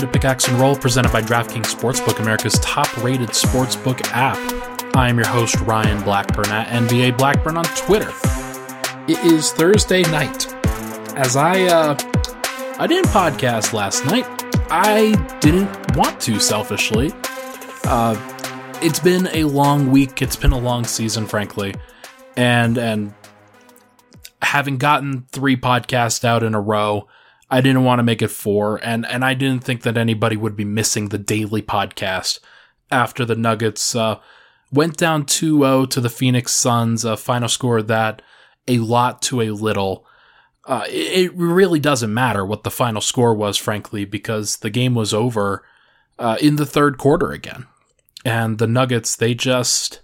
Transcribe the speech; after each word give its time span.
welcome 0.00 0.12
to 0.14 0.18
Pickaxe 0.18 0.48
and 0.48 0.58
Roll, 0.58 0.76
presented 0.76 1.12
by 1.12 1.20
DraftKings 1.20 1.74
Sportsbook, 1.74 2.20
America's 2.20 2.58
top-rated 2.60 3.30
sportsbook 3.30 4.00
app. 4.12 4.38
I 4.96 5.10
am 5.10 5.18
your 5.18 5.26
host 5.26 5.60
Ryan 5.60 6.02
Blackburn 6.02 6.46
at 6.46 6.68
NBA 6.68 7.18
Blackburn 7.18 7.58
on 7.58 7.64
Twitter. 7.76 8.10
It 9.08 9.18
is 9.30 9.52
Thursday 9.52 10.02
night. 10.04 10.50
As 11.18 11.36
I 11.36 11.64
uh, 11.64 11.98
I 12.78 12.86
didn't 12.86 13.10
podcast 13.10 13.74
last 13.74 14.06
night. 14.06 14.24
I 14.70 15.12
didn't 15.40 15.94
want 15.94 16.18
to, 16.22 16.40
selfishly. 16.40 17.12
Uh, 17.84 18.16
it's 18.80 19.00
been 19.00 19.28
a 19.34 19.44
long 19.44 19.90
week. 19.90 20.22
It's 20.22 20.36
been 20.36 20.52
a 20.52 20.58
long 20.58 20.84
season, 20.84 21.26
frankly, 21.26 21.74
and 22.38 22.78
and 22.78 23.12
having 24.40 24.78
gotten 24.78 25.26
three 25.30 25.56
podcasts 25.56 26.24
out 26.24 26.42
in 26.42 26.54
a 26.54 26.60
row 26.60 27.06
I 27.50 27.60
didn't 27.60 27.84
want 27.84 27.98
to 27.98 28.04
make 28.04 28.22
it 28.22 28.30
four, 28.30 28.80
and 28.82 29.04
and 29.06 29.24
I 29.24 29.34
didn't 29.34 29.64
think 29.64 29.82
that 29.82 29.98
anybody 29.98 30.36
would 30.36 30.56
be 30.56 30.64
missing 30.64 31.08
the 31.08 31.18
daily 31.18 31.62
podcast 31.62 32.38
after 32.90 33.24
the 33.24 33.34
Nuggets 33.34 33.94
uh, 33.94 34.20
went 34.72 34.96
down 34.96 35.24
2-0 35.24 35.90
to 35.90 36.00
the 36.00 36.08
Phoenix 36.08 36.52
Suns. 36.52 37.04
A 37.04 37.16
final 37.16 37.48
score 37.48 37.82
that 37.82 38.22
a 38.68 38.78
lot 38.78 39.20
to 39.22 39.40
a 39.40 39.50
little. 39.50 40.06
Uh, 40.66 40.84
it, 40.88 41.34
really 41.34 41.80
doesn't 41.80 42.12
matter 42.12 42.44
what 42.44 42.62
the 42.62 42.70
final 42.70 43.00
score 43.00 43.34
was, 43.34 43.56
frankly, 43.56 44.04
because 44.04 44.58
the 44.58 44.70
game 44.70 44.94
was 44.94 45.12
over 45.12 45.64
uh, 46.18 46.36
in 46.40 46.56
the 46.56 46.66
third 46.66 46.98
quarter 46.98 47.32
again, 47.32 47.66
and 48.24 48.58
the 48.58 48.66
Nuggets 48.68 49.16
they 49.16 49.34
just 49.34 50.00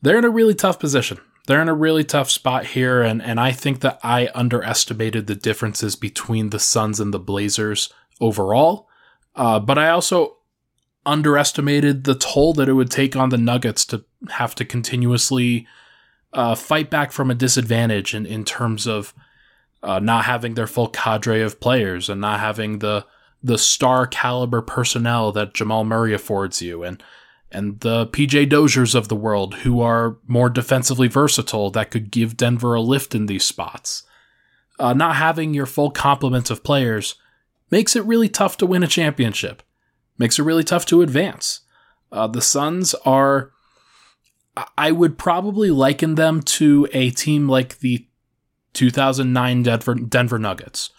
they're 0.00 0.18
in 0.18 0.24
a 0.24 0.30
really 0.30 0.54
tough 0.54 0.78
position 0.78 1.18
they're 1.46 1.62
in 1.62 1.68
a 1.68 1.74
really 1.74 2.04
tough 2.04 2.30
spot 2.30 2.66
here, 2.66 3.02
and, 3.02 3.22
and 3.22 3.38
I 3.38 3.52
think 3.52 3.80
that 3.80 3.98
I 4.02 4.30
underestimated 4.34 5.26
the 5.26 5.34
differences 5.34 5.94
between 5.94 6.50
the 6.50 6.58
Suns 6.58 7.00
and 7.00 7.12
the 7.12 7.18
Blazers 7.18 7.92
overall. 8.20 8.88
Uh, 9.36 9.60
but 9.60 9.78
I 9.78 9.90
also 9.90 10.36
underestimated 11.04 12.04
the 12.04 12.14
toll 12.14 12.54
that 12.54 12.68
it 12.68 12.72
would 12.72 12.90
take 12.90 13.14
on 13.14 13.28
the 13.28 13.36
Nuggets 13.36 13.84
to 13.86 14.04
have 14.30 14.54
to 14.54 14.64
continuously 14.64 15.66
uh, 16.32 16.54
fight 16.54 16.90
back 16.90 17.12
from 17.12 17.30
a 17.30 17.34
disadvantage 17.34 18.14
in, 18.14 18.24
in 18.24 18.44
terms 18.44 18.86
of 18.86 19.12
uh, 19.82 19.98
not 19.98 20.24
having 20.24 20.54
their 20.54 20.66
full 20.66 20.88
cadre 20.88 21.42
of 21.42 21.60
players 21.60 22.08
and 22.08 22.20
not 22.20 22.40
having 22.40 22.78
the 22.78 23.04
the 23.42 23.58
star 23.58 24.06
caliber 24.06 24.62
personnel 24.62 25.30
that 25.30 25.52
Jamal 25.52 25.84
Murray 25.84 26.14
affords 26.14 26.62
you 26.62 26.82
and 26.82 27.02
and 27.54 27.80
the 27.80 28.06
PJ 28.08 28.50
Doziers 28.50 28.94
of 28.94 29.08
the 29.08 29.16
world 29.16 29.54
who 29.56 29.80
are 29.80 30.18
more 30.26 30.50
defensively 30.50 31.08
versatile 31.08 31.70
that 31.70 31.90
could 31.90 32.10
give 32.10 32.36
Denver 32.36 32.74
a 32.74 32.80
lift 32.80 33.14
in 33.14 33.26
these 33.26 33.44
spots. 33.44 34.02
Uh, 34.78 34.92
not 34.92 35.16
having 35.16 35.54
your 35.54 35.66
full 35.66 35.90
complement 35.90 36.50
of 36.50 36.64
players 36.64 37.14
makes 37.70 37.94
it 37.94 38.04
really 38.04 38.28
tough 38.28 38.56
to 38.56 38.66
win 38.66 38.82
a 38.82 38.88
championship, 38.88 39.62
makes 40.18 40.38
it 40.38 40.42
really 40.42 40.64
tough 40.64 40.84
to 40.86 41.00
advance. 41.00 41.60
Uh, 42.10 42.26
the 42.26 42.42
Suns 42.42 42.94
are, 43.06 43.52
I 44.76 44.90
would 44.90 45.16
probably 45.16 45.70
liken 45.70 46.16
them 46.16 46.42
to 46.42 46.88
a 46.92 47.10
team 47.10 47.48
like 47.48 47.78
the 47.78 48.06
2009 48.72 49.62
Denver, 49.62 49.94
Denver 49.94 50.38
Nuggets, 50.38 50.90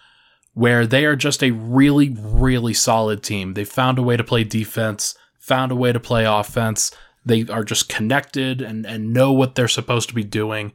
where 0.53 0.87
they 0.87 1.03
are 1.05 1.17
just 1.17 1.43
a 1.43 1.51
really, 1.51 2.15
really 2.17 2.73
solid 2.73 3.23
team. 3.23 3.53
They 3.53 3.65
found 3.65 3.99
a 3.99 4.03
way 4.03 4.15
to 4.15 4.23
play 4.23 4.45
defense 4.45 5.15
found 5.45 5.71
a 5.71 5.75
way 5.75 5.91
to 5.91 5.99
play 5.99 6.25
offense. 6.25 6.91
They 7.23 7.45
are 7.47 7.63
just 7.63 7.87
connected 7.87 8.61
and, 8.61 8.85
and 8.85 9.13
know 9.13 9.31
what 9.31 9.53
they're 9.53 9.67
supposed 9.67 10.09
to 10.09 10.15
be 10.15 10.23
doing. 10.23 10.73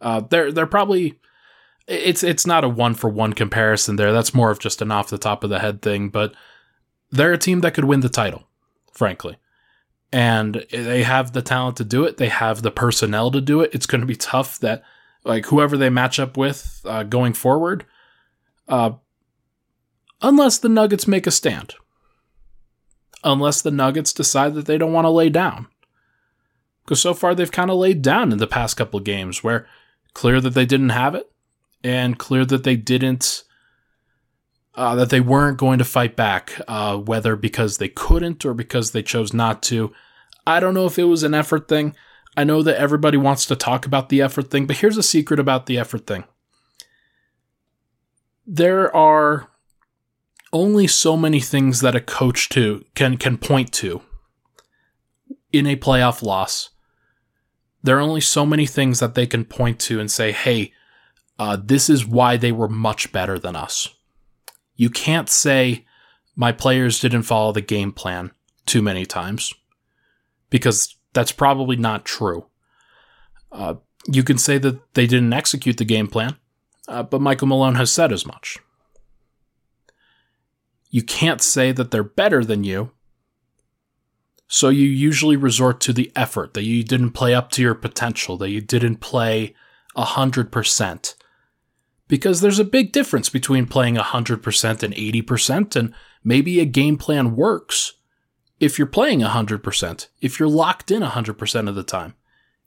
Uh, 0.00 0.20
they're 0.20 0.50
they're 0.50 0.66
probably 0.66 1.20
it's 1.86 2.24
it's 2.24 2.46
not 2.46 2.64
a 2.64 2.68
one 2.68 2.94
for 2.94 3.08
one 3.08 3.32
comparison 3.32 3.94
there. 3.94 4.12
That's 4.12 4.34
more 4.34 4.50
of 4.50 4.58
just 4.58 4.82
an 4.82 4.90
off 4.90 5.08
the 5.08 5.18
top 5.18 5.44
of 5.44 5.50
the 5.50 5.60
head 5.60 5.82
thing, 5.82 6.08
but 6.08 6.34
they're 7.10 7.32
a 7.32 7.38
team 7.38 7.60
that 7.60 7.74
could 7.74 7.84
win 7.84 8.00
the 8.00 8.08
title, 8.08 8.48
frankly. 8.92 9.36
And 10.12 10.66
they 10.70 11.04
have 11.04 11.32
the 11.32 11.40
talent 11.40 11.76
to 11.76 11.84
do 11.84 12.04
it. 12.04 12.16
They 12.16 12.28
have 12.28 12.62
the 12.62 12.70
personnel 12.72 13.30
to 13.30 13.40
do 13.40 13.60
it. 13.60 13.70
It's 13.72 13.86
going 13.86 14.00
to 14.00 14.06
be 14.06 14.16
tough 14.16 14.58
that 14.58 14.82
like 15.24 15.46
whoever 15.46 15.76
they 15.76 15.90
match 15.90 16.18
up 16.18 16.36
with 16.36 16.80
uh, 16.84 17.04
going 17.04 17.34
forward, 17.34 17.86
uh, 18.68 18.92
unless 20.20 20.58
the 20.58 20.68
Nuggets 20.68 21.06
make 21.06 21.26
a 21.28 21.30
stand 21.30 21.74
unless 23.24 23.62
the 23.62 23.70
Nuggets 23.70 24.12
decide 24.12 24.54
that 24.54 24.66
they 24.66 24.78
don't 24.78 24.92
want 24.92 25.04
to 25.04 25.10
lay 25.10 25.28
down. 25.28 25.66
Because 26.84 27.00
so 27.00 27.14
far 27.14 27.34
they've 27.34 27.50
kind 27.50 27.70
of 27.70 27.76
laid 27.76 28.02
down 28.02 28.32
in 28.32 28.38
the 28.38 28.46
past 28.46 28.76
couple 28.76 28.98
games 29.00 29.44
where 29.44 29.66
clear 30.14 30.40
that 30.40 30.50
they 30.50 30.66
didn't 30.66 30.90
have 30.90 31.14
it 31.14 31.30
and 31.84 32.18
clear 32.18 32.44
that 32.44 32.64
they 32.64 32.76
didn't 32.76 33.44
uh, 34.74 34.94
that 34.94 35.10
they 35.10 35.20
weren't 35.20 35.58
going 35.58 35.78
to 35.78 35.84
fight 35.84 36.16
back, 36.16 36.58
uh, 36.66 36.96
whether 36.96 37.36
because 37.36 37.76
they 37.76 37.88
couldn't 37.88 38.44
or 38.44 38.54
because 38.54 38.92
they 38.92 39.02
chose 39.02 39.34
not 39.34 39.62
to. 39.62 39.92
I 40.46 40.60
don't 40.60 40.74
know 40.74 40.86
if 40.86 40.98
it 40.98 41.04
was 41.04 41.22
an 41.22 41.34
effort 41.34 41.68
thing. 41.68 41.94
I 42.36 42.44
know 42.44 42.62
that 42.62 42.78
everybody 42.78 43.18
wants 43.18 43.44
to 43.46 43.56
talk 43.56 43.84
about 43.84 44.08
the 44.08 44.22
effort 44.22 44.50
thing, 44.50 44.66
but 44.66 44.78
here's 44.78 44.96
a 44.96 45.02
secret 45.02 45.38
about 45.38 45.66
the 45.66 45.78
effort 45.78 46.06
thing. 46.06 46.24
There 48.46 48.94
are 48.96 49.50
only 50.52 50.86
so 50.86 51.16
many 51.16 51.40
things 51.40 51.80
that 51.80 51.96
a 51.96 52.00
coach 52.00 52.48
to 52.50 52.84
can 52.94 53.16
can 53.16 53.38
point 53.38 53.72
to 53.72 54.02
in 55.52 55.66
a 55.66 55.76
playoff 55.76 56.22
loss. 56.22 56.70
There 57.82 57.96
are 57.96 58.00
only 58.00 58.20
so 58.20 58.46
many 58.46 58.66
things 58.66 59.00
that 59.00 59.14
they 59.14 59.26
can 59.26 59.44
point 59.44 59.78
to 59.80 59.98
and 59.98 60.10
say, 60.10 60.32
"Hey, 60.32 60.72
uh, 61.38 61.56
this 61.62 61.88
is 61.88 62.06
why 62.06 62.36
they 62.36 62.52
were 62.52 62.68
much 62.68 63.12
better 63.12 63.38
than 63.38 63.56
us." 63.56 63.88
You 64.76 64.90
can't 64.90 65.28
say 65.28 65.84
my 66.36 66.52
players 66.52 67.00
didn't 67.00 67.22
follow 67.22 67.52
the 67.52 67.60
game 67.60 67.92
plan 67.92 68.32
too 68.66 68.82
many 68.82 69.04
times 69.04 69.52
because 70.50 70.96
that's 71.12 71.32
probably 71.32 71.76
not 71.76 72.04
true. 72.04 72.46
Uh, 73.50 73.74
you 74.06 74.22
can 74.22 74.38
say 74.38 74.58
that 74.58 74.94
they 74.94 75.06
didn't 75.06 75.32
execute 75.32 75.76
the 75.76 75.84
game 75.84 76.08
plan, 76.08 76.36
uh, 76.88 77.02
but 77.02 77.20
Michael 77.20 77.48
Malone 77.48 77.74
has 77.74 77.92
said 77.92 78.12
as 78.12 78.26
much. 78.26 78.58
You 80.92 81.02
can't 81.02 81.40
say 81.40 81.72
that 81.72 81.90
they're 81.90 82.04
better 82.04 82.44
than 82.44 82.64
you. 82.64 82.92
So 84.46 84.68
you 84.68 84.86
usually 84.86 85.36
resort 85.36 85.80
to 85.80 85.94
the 85.94 86.12
effort 86.14 86.52
that 86.52 86.64
you 86.64 86.84
didn't 86.84 87.12
play 87.12 87.34
up 87.34 87.50
to 87.52 87.62
your 87.62 87.74
potential, 87.74 88.36
that 88.36 88.50
you 88.50 88.60
didn't 88.60 88.96
play 88.96 89.54
100%. 89.96 91.14
Because 92.08 92.42
there's 92.42 92.58
a 92.58 92.64
big 92.64 92.92
difference 92.92 93.30
between 93.30 93.66
playing 93.66 93.96
100% 93.96 94.82
and 94.82 94.94
80%, 94.94 95.76
and 95.76 95.94
maybe 96.22 96.60
a 96.60 96.66
game 96.66 96.98
plan 96.98 97.34
works 97.36 97.94
if 98.60 98.78
you're 98.78 98.86
playing 98.86 99.20
100%, 99.20 100.08
if 100.20 100.38
you're 100.38 100.48
locked 100.48 100.90
in 100.90 101.02
100% 101.02 101.68
of 101.68 101.74
the 101.74 101.82
time. 101.82 102.14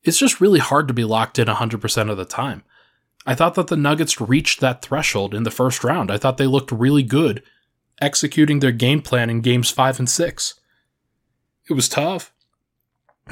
It's 0.02 0.18
just 0.18 0.42
really 0.42 0.60
hard 0.60 0.88
to 0.88 0.96
be 0.96 1.04
locked 1.04 1.38
in 1.38 1.48
100% 1.48 2.10
of 2.10 2.18
the 2.18 2.26
time. 2.26 2.64
I 3.28 3.36
thought 3.36 3.54
that 3.54 3.68
the 3.68 3.78
Nuggets 3.78 4.20
reached 4.20 4.62
that 4.62 4.82
threshold 4.82 5.36
in 5.36 5.44
the 5.44 5.52
first 5.52 5.84
round. 5.84 6.10
I 6.10 6.18
thought 6.18 6.38
they 6.38 6.48
looked 6.48 6.72
really 6.72 7.04
good 7.04 7.44
executing 8.02 8.60
their 8.60 8.72
game 8.72 9.02
plan 9.02 9.30
in 9.30 9.42
games 9.42 9.70
five 9.70 10.00
and 10.00 10.10
six. 10.10 10.56
It 11.70 11.74
was 11.74 11.90
tough. 11.90 12.34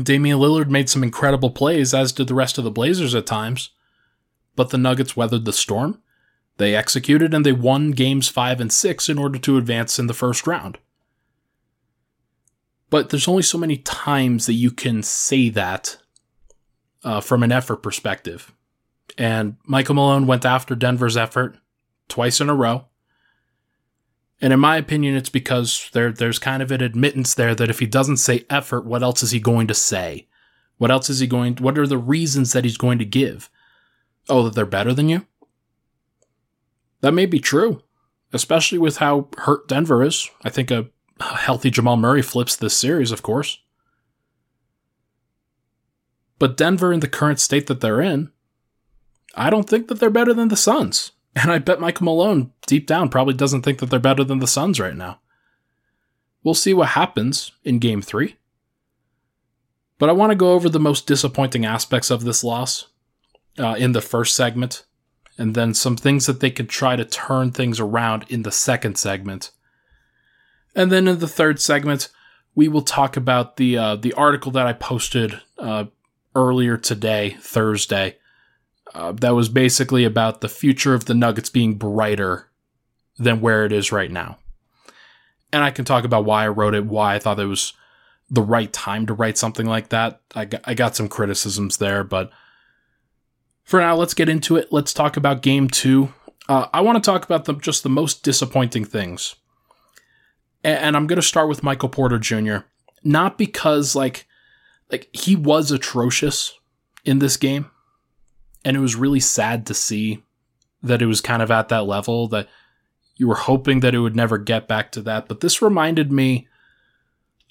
Damian 0.02 0.40
Lillard 0.40 0.70
made 0.70 0.90
some 0.90 1.04
incredible 1.04 1.52
plays, 1.52 1.94
as 1.94 2.12
did 2.12 2.28
the 2.28 2.34
rest 2.34 2.58
of 2.58 2.64
the 2.64 2.72
Blazers 2.72 3.14
at 3.14 3.28
times, 3.28 3.70
but 4.56 4.72
the 4.72 4.78
Nuggets 4.78 5.16
weathered 5.16 5.46
the 5.46 5.54
storm. 5.54 6.02
They 6.58 6.76
executed 6.76 7.34
and 7.34 7.46
they 7.46 7.52
won 7.52 7.92
games 7.92 8.28
five 8.30 8.60
and 8.60 8.72
six 8.72 9.10
in 9.10 9.18
order 9.18 9.40
to 9.40 9.58
advance 9.58 10.00
in 10.00 10.08
the 10.08 10.14
first 10.14 10.48
round. 10.48 10.78
But 12.90 13.10
there's 13.10 13.28
only 13.28 13.44
so 13.44 13.58
many 13.58 13.78
times 13.78 14.46
that 14.46 14.54
you 14.54 14.70
can 14.70 15.02
say 15.02 15.50
that 15.50 15.98
uh, 17.04 17.22
from 17.22 17.44
an 17.44 17.52
effort 17.52 17.78
perspective. 17.78 18.54
And 19.18 19.58
Michael 19.66 19.96
Malone 19.96 20.28
went 20.28 20.46
after 20.46 20.76
Denver's 20.76 21.18
effort 21.18 21.58
twice 22.08 22.40
in 22.40 22.50
a 22.50 22.56
row. 22.56 22.86
And 24.44 24.52
in 24.52 24.60
my 24.60 24.76
opinion, 24.76 25.16
it's 25.16 25.30
because 25.30 25.90
there 25.94 26.12
there's 26.12 26.38
kind 26.38 26.62
of 26.62 26.70
an 26.70 26.82
admittance 26.82 27.34
there 27.34 27.56
that 27.56 27.70
if 27.70 27.80
he 27.80 27.86
doesn't 27.86 28.18
say 28.18 28.46
effort, 28.50 28.86
what 28.86 29.02
else 29.02 29.24
is 29.24 29.32
he 29.32 29.40
going 29.40 29.68
to 29.68 29.74
say? 29.74 30.28
What 30.78 30.92
else 30.92 31.10
is 31.10 31.20
he 31.20 31.28
going 31.28 31.56
what 31.56 31.78
are 31.78 31.88
the 31.88 31.98
reasons 31.98 32.52
that 32.52 32.66
he's 32.66 32.76
going 32.76 33.00
to 33.00 33.06
give? 33.06 33.50
Oh, 34.28 34.44
that 34.44 34.54
they're 34.54 34.66
better 34.66 34.94
than 34.94 35.08
you? 35.08 35.26
That 37.00 37.14
may 37.14 37.26
be 37.26 37.40
true, 37.40 37.84
especially 38.34 38.78
with 38.80 38.98
how 38.98 39.30
hurt 39.38 39.70
Denver 39.70 40.04
is. 40.04 40.30
I 40.44 40.50
think 40.50 40.72
a 40.72 40.90
healthy 41.22 41.70
Jamal 41.70 41.96
Murray 41.96 42.22
flips 42.22 42.58
this 42.58 42.76
series, 42.76 43.14
of 43.14 43.24
course. 43.24 43.60
But 46.38 46.58
Denver, 46.58 46.92
in 46.92 47.00
the 47.00 47.08
current 47.08 47.40
state 47.40 47.68
that 47.68 47.80
they're 47.80 48.02
in, 48.02 48.30
I 49.36 49.50
don't 49.50 49.70
think 49.70 49.88
that 49.88 50.02
they're 50.02 50.10
better 50.10 50.34
than 50.34 50.50
the 50.50 50.58
Suns. 50.58 51.13
And 51.36 51.52
I 51.52 51.58
bet 51.58 51.80
Michael 51.80 52.06
Malone, 52.06 52.52
deep 52.68 52.86
down, 52.86 53.10
probably 53.10 53.34
doesn't 53.34 53.64
think 53.64 53.80
that 53.80 53.90
they're 53.90 54.00
better 54.00 54.24
than 54.24 54.40
the 54.40 54.48
Suns 54.48 54.80
right 54.80 54.96
now. 54.96 55.20
We'll 56.44 56.54
see 56.54 56.74
what 56.74 56.90
happens 56.90 57.52
in 57.64 57.80
game 57.80 58.02
three. 58.02 58.36
But 59.98 60.10
I 60.10 60.14
want 60.14 60.32
to 60.32 60.36
go 60.36 60.54
over 60.54 60.70
the 60.70 60.80
most 60.80 61.08
disappointing 61.08 61.66
aspects 61.66 62.12
of 62.12 62.24
this 62.24 62.44
loss 62.44 62.88
uh, 63.58 63.76
in 63.78 63.94
the 63.94 64.02
first 64.02 64.36
segment, 64.36 64.86
and 65.38 65.56
then 65.56 65.74
some 65.74 65.96
things 65.96 66.26
that 66.26 66.40
they 66.40 66.52
could 66.52 66.70
try 66.70 66.96
to 66.96 67.06
turn 67.06 67.52
things 67.52 67.80
around 67.80 68.26
in 68.30 68.44
the 68.44 68.52
second 68.52 68.98
segment. 68.98 69.52
And 70.76 70.92
then 70.92 71.08
in 71.08 71.20
the 71.20 71.28
third 71.28 71.60
segment, 71.62 72.10
we 72.56 72.68
will 72.68 72.82
talk 72.82 73.16
about 73.16 73.58
the 73.58 73.78
uh, 73.78 73.96
the 73.96 74.14
article 74.14 74.52
that 74.52 74.68
I 74.68 74.74
posted 74.74 75.40
uh, 75.58 75.86
earlier 76.36 76.78
today, 76.78 77.38
Thursday. 77.40 78.18
Uh, 78.94 79.12
that 79.12 79.34
was 79.34 79.50
basically 79.50 80.04
about 80.04 80.42
the 80.42 80.50
future 80.50 80.94
of 80.94 81.06
the 81.06 81.16
Nuggets 81.16 81.50
being 81.50 81.76
brighter 81.76 82.50
than 83.18 83.42
where 83.42 83.66
it 83.66 83.72
is 83.72 83.92
right 83.92 84.12
now. 84.12 84.38
And 85.52 85.64
I 85.64 85.72
can 85.72 85.86
talk 85.86 86.04
about 86.04 86.26
why 86.26 86.46
I 86.46 86.50
wrote 86.50 86.76
it, 86.76 86.86
why 86.86 87.16
I 87.16 87.20
thought 87.20 87.40
it 87.40 87.46
was 87.46 87.74
the 88.30 88.42
right 88.42 88.72
time 88.72 89.06
to 89.08 89.14
write 89.14 89.38
something 89.38 89.66
like 89.66 89.90
that. 89.90 90.22
I 90.36 90.46
got, 90.46 90.62
I 90.66 90.74
got 90.74 90.96
some 90.96 91.08
criticisms 91.08 91.78
there, 91.78 92.04
but 92.04 92.32
for 93.64 93.80
now, 93.80 93.96
let's 93.96 94.14
get 94.14 94.30
into 94.30 94.58
it. 94.58 94.72
Let's 94.72 94.94
talk 94.94 95.18
about 95.18 95.42
game 95.42 95.68
two. 95.68 96.14
Uh, 96.50 96.68
I 96.74 96.82
want 96.82 97.02
to 97.02 97.12
talk 97.12 97.24
about 97.24 97.46
the, 97.46 97.54
just 97.54 97.84
the 97.84 97.90
most 97.90 98.24
disappointing 98.24 98.86
things. 98.86 99.36
And, 100.64 100.80
and 100.80 100.96
I'm 100.96 101.08
going 101.08 101.18
to 101.18 101.28
start 101.28 101.48
with 101.48 101.64
Michael 101.64 101.90
Porter 101.90 102.20
Jr. 102.20 102.58
Not 103.04 103.38
because, 103.38 103.96
like, 103.96 104.28
like 104.92 105.10
he 105.14 105.36
was 105.36 105.72
atrocious 105.72 106.54
in 107.06 107.20
this 107.20 107.38
game. 107.38 107.70
And 108.66 108.78
it 108.78 108.80
was 108.80 108.96
really 108.96 109.20
sad 109.20 109.66
to 109.68 109.74
see 109.74 110.24
that 110.82 111.02
it 111.02 111.06
was 111.06 111.22
kind 111.22 111.42
of 111.42 111.52
at 111.52 111.70
that 111.70 111.86
level 111.86 112.28
that 112.30 112.48
you 113.16 113.28
were 113.28 113.36
hoping 113.36 113.82
that 113.82 113.96
it 113.96 114.00
would 114.00 114.16
never 114.16 114.38
get 114.38 114.68
back 114.68 114.92
to 114.94 115.02
that. 115.02 115.28
But 115.28 115.40
this 115.40 115.62
reminded 115.62 116.12
me 116.12 116.48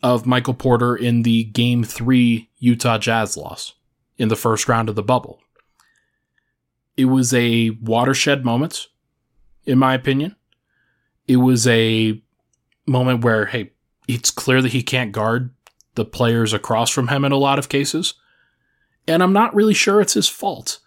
of 0.02 0.26
Michael 0.26 0.54
Porter 0.54 0.96
in 0.96 1.22
the 1.22 1.44
game 1.44 1.84
three 1.84 2.50
Utah 2.58 2.98
Jazz 2.98 3.36
loss 3.36 3.74
in 4.18 4.28
the 4.28 4.36
first 4.36 4.68
round 4.68 4.88
of 4.88 4.96
the 4.96 5.02
bubble. 5.02 5.40
It 6.96 7.06
was 7.06 7.32
a 7.32 7.70
watershed 7.70 8.44
moment, 8.44 8.88
in 9.64 9.78
my 9.78 9.94
opinion. 9.94 10.36
It 11.26 11.36
was 11.36 11.66
a 11.66 12.20
moment 12.86 13.24
where, 13.24 13.46
hey, 13.46 13.72
it's 14.08 14.30
clear 14.30 14.60
that 14.60 14.72
he 14.72 14.82
can't 14.82 15.12
guard 15.12 15.54
the 15.94 16.04
players 16.04 16.52
across 16.52 16.90
from 16.90 17.08
him 17.08 17.24
in 17.24 17.32
a 17.32 17.36
lot 17.36 17.58
of 17.58 17.68
cases. 17.68 18.14
And 19.06 19.22
I'm 19.22 19.32
not 19.32 19.54
really 19.54 19.74
sure 19.74 20.00
it's 20.00 20.14
his 20.14 20.28
fault. 20.28 20.80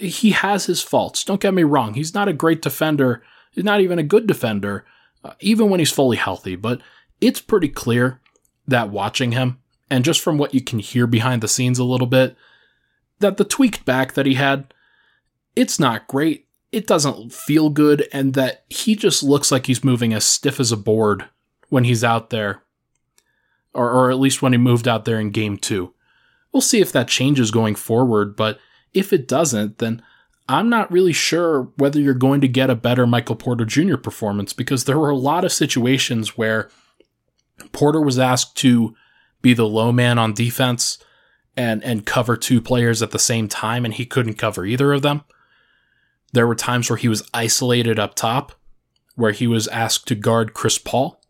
He 0.00 0.30
has 0.30 0.66
his 0.66 0.82
faults. 0.82 1.24
Don't 1.24 1.40
get 1.40 1.54
me 1.54 1.62
wrong. 1.62 1.94
He's 1.94 2.14
not 2.14 2.28
a 2.28 2.32
great 2.32 2.62
defender. 2.62 3.22
He's 3.52 3.64
not 3.64 3.80
even 3.80 3.98
a 3.98 4.02
good 4.04 4.26
defender, 4.26 4.84
uh, 5.22 5.34
even 5.40 5.70
when 5.70 5.80
he's 5.80 5.92
fully 5.92 6.16
healthy. 6.16 6.56
But 6.56 6.80
it's 7.20 7.40
pretty 7.40 7.68
clear 7.68 8.20
that 8.66 8.90
watching 8.90 9.32
him, 9.32 9.58
and 9.90 10.04
just 10.04 10.20
from 10.20 10.38
what 10.38 10.54
you 10.54 10.60
can 10.60 10.78
hear 10.78 11.06
behind 11.06 11.42
the 11.42 11.48
scenes 11.48 11.78
a 11.78 11.84
little 11.84 12.06
bit, 12.06 12.36
that 13.20 13.36
the 13.36 13.44
tweaked 13.44 13.84
back 13.84 14.14
that 14.14 14.26
he 14.26 14.34
had, 14.34 14.72
it's 15.54 15.78
not 15.78 16.08
great. 16.08 16.48
It 16.72 16.86
doesn't 16.86 17.32
feel 17.32 17.70
good, 17.70 18.08
and 18.12 18.34
that 18.34 18.64
he 18.68 18.96
just 18.96 19.22
looks 19.22 19.52
like 19.52 19.66
he's 19.66 19.84
moving 19.84 20.12
as 20.12 20.24
stiff 20.24 20.58
as 20.58 20.72
a 20.72 20.76
board 20.76 21.26
when 21.68 21.84
he's 21.84 22.02
out 22.02 22.30
there, 22.30 22.62
or, 23.72 23.90
or 23.90 24.10
at 24.10 24.18
least 24.18 24.42
when 24.42 24.52
he 24.52 24.58
moved 24.58 24.88
out 24.88 25.04
there 25.04 25.20
in 25.20 25.30
game 25.30 25.56
two. 25.56 25.94
We'll 26.52 26.60
see 26.60 26.80
if 26.80 26.90
that 26.92 27.08
changes 27.08 27.50
going 27.50 27.74
forward, 27.76 28.34
but 28.34 28.58
if 28.94 29.12
it 29.12 29.28
doesn't, 29.28 29.78
then 29.78 30.02
I'm 30.48 30.68
not 30.68 30.90
really 30.90 31.12
sure 31.12 31.72
whether 31.76 32.00
you're 32.00 32.14
going 32.14 32.40
to 32.42 32.48
get 32.48 32.70
a 32.70 32.74
better 32.74 33.06
Michael 33.06 33.36
Porter 33.36 33.64
Jr. 33.64 33.96
performance 33.96 34.52
because 34.52 34.84
there 34.84 34.98
were 34.98 35.10
a 35.10 35.16
lot 35.16 35.44
of 35.44 35.52
situations 35.52 36.36
where 36.36 36.70
Porter 37.72 38.00
was 38.00 38.18
asked 38.18 38.56
to 38.58 38.94
be 39.42 39.54
the 39.54 39.66
low 39.66 39.92
man 39.92 40.18
on 40.18 40.34
defense 40.34 40.98
and 41.56 41.84
and 41.84 42.04
cover 42.04 42.36
two 42.36 42.60
players 42.60 43.02
at 43.02 43.10
the 43.12 43.18
same 43.18 43.48
time 43.48 43.84
and 43.84 43.94
he 43.94 44.04
couldn't 44.04 44.34
cover 44.34 44.64
either 44.64 44.92
of 44.92 45.02
them. 45.02 45.22
There 46.32 46.46
were 46.46 46.56
times 46.56 46.90
where 46.90 46.96
he 46.96 47.08
was 47.08 47.28
isolated 47.32 47.98
up 47.98 48.14
top 48.14 48.52
where 49.14 49.32
he 49.32 49.46
was 49.46 49.68
asked 49.68 50.08
to 50.08 50.14
guard 50.14 50.52
Chris 50.52 50.78
Paul 50.78 51.20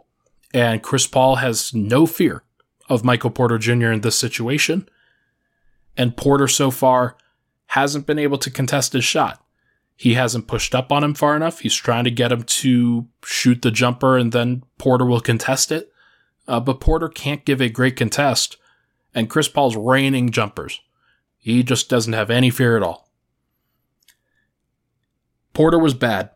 and 0.55 0.83
Chris 0.83 1.07
Paul 1.07 1.37
has 1.37 1.75
no 1.75 2.07
fear 2.07 2.43
of 2.89 3.05
Michael 3.05 3.31
Porter 3.31 3.59
Jr. 3.59 3.91
in 3.91 4.01
this 4.01 4.19
situation. 4.19 4.89
And 5.97 6.17
Porter 6.17 6.49
so 6.49 6.71
far 6.71 7.17
hasn't 7.75 8.07
been 8.07 8.21
able 8.21 8.39
to 8.39 8.53
contest 8.53 8.93
his 8.93 9.05
shot. 9.05 9.45
He 9.97 10.15
hasn't 10.15 10.47
pushed 10.47 10.77
up 10.77 10.93
on 10.93 11.03
him 11.03 11.13
far 11.13 11.35
enough. 11.35 11.59
He's 11.59 11.75
trying 11.75 12.05
to 12.05 12.11
get 12.11 12.31
him 12.31 12.45
to 12.45 13.09
shoot 13.25 13.63
the 13.63 13.73
jumper 13.73 14.17
and 14.17 14.31
then 14.31 14.63
Porter 14.79 15.05
will 15.05 15.21
contest 15.21 15.73
it. 15.73 15.91
Uh, 16.47 16.61
but 16.61 16.79
Porter 16.79 17.09
can't 17.09 17.45
give 17.45 17.61
a 17.61 17.69
great 17.69 17.97
contest, 17.97 18.59
and 19.15 19.31
Chris 19.31 19.49
Paul's 19.49 19.77
raining 19.77 20.31
jumpers. 20.31 20.83
He 21.39 21.63
just 21.63 21.89
doesn't 21.89 22.13
have 22.13 22.31
any 22.31 22.51
fear 22.51 22.77
at 22.77 22.83
all. 22.83 23.09
Porter 25.53 25.79
was 25.79 25.95
bad, 25.95 26.31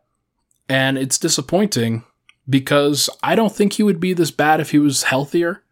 and 0.69 0.97
it's 0.97 1.19
disappointing 1.19 2.05
because 2.49 3.11
I 3.23 3.35
don't 3.35 3.55
think 3.55 3.75
he 3.75 3.83
would 3.83 4.01
be 4.01 4.15
this 4.15 4.31
bad 4.31 4.61
if 4.61 4.71
he 4.71 4.79
was 4.79 5.05
healthier. 5.05 5.63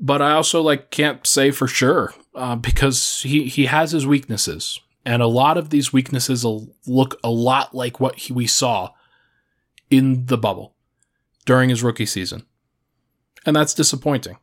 But 0.00 0.22
I 0.22 0.32
also 0.32 0.62
like 0.62 0.90
can't 0.90 1.26
say 1.26 1.50
for 1.50 1.66
sure 1.66 2.14
uh, 2.38 2.56
because 2.56 3.22
he 3.22 3.44
he 3.44 3.66
has 3.66 3.92
his 3.92 4.06
weaknesses, 4.06 4.80
and 5.04 5.20
a 5.20 5.26
lot 5.26 5.58
of 5.58 5.70
these 5.70 5.92
weaknesses 5.92 6.44
look 6.86 7.18
a 7.22 7.30
lot 7.30 7.74
like 7.74 8.00
what 8.00 8.16
he, 8.16 8.32
we 8.32 8.46
saw 8.46 8.90
in 9.90 10.26
the 10.26 10.38
bubble 10.38 10.74
during 11.44 11.70
his 11.70 11.82
rookie 11.82 12.06
season 12.06 12.44
and 13.48 13.56
that's 13.56 13.72
disappointing. 13.72 14.36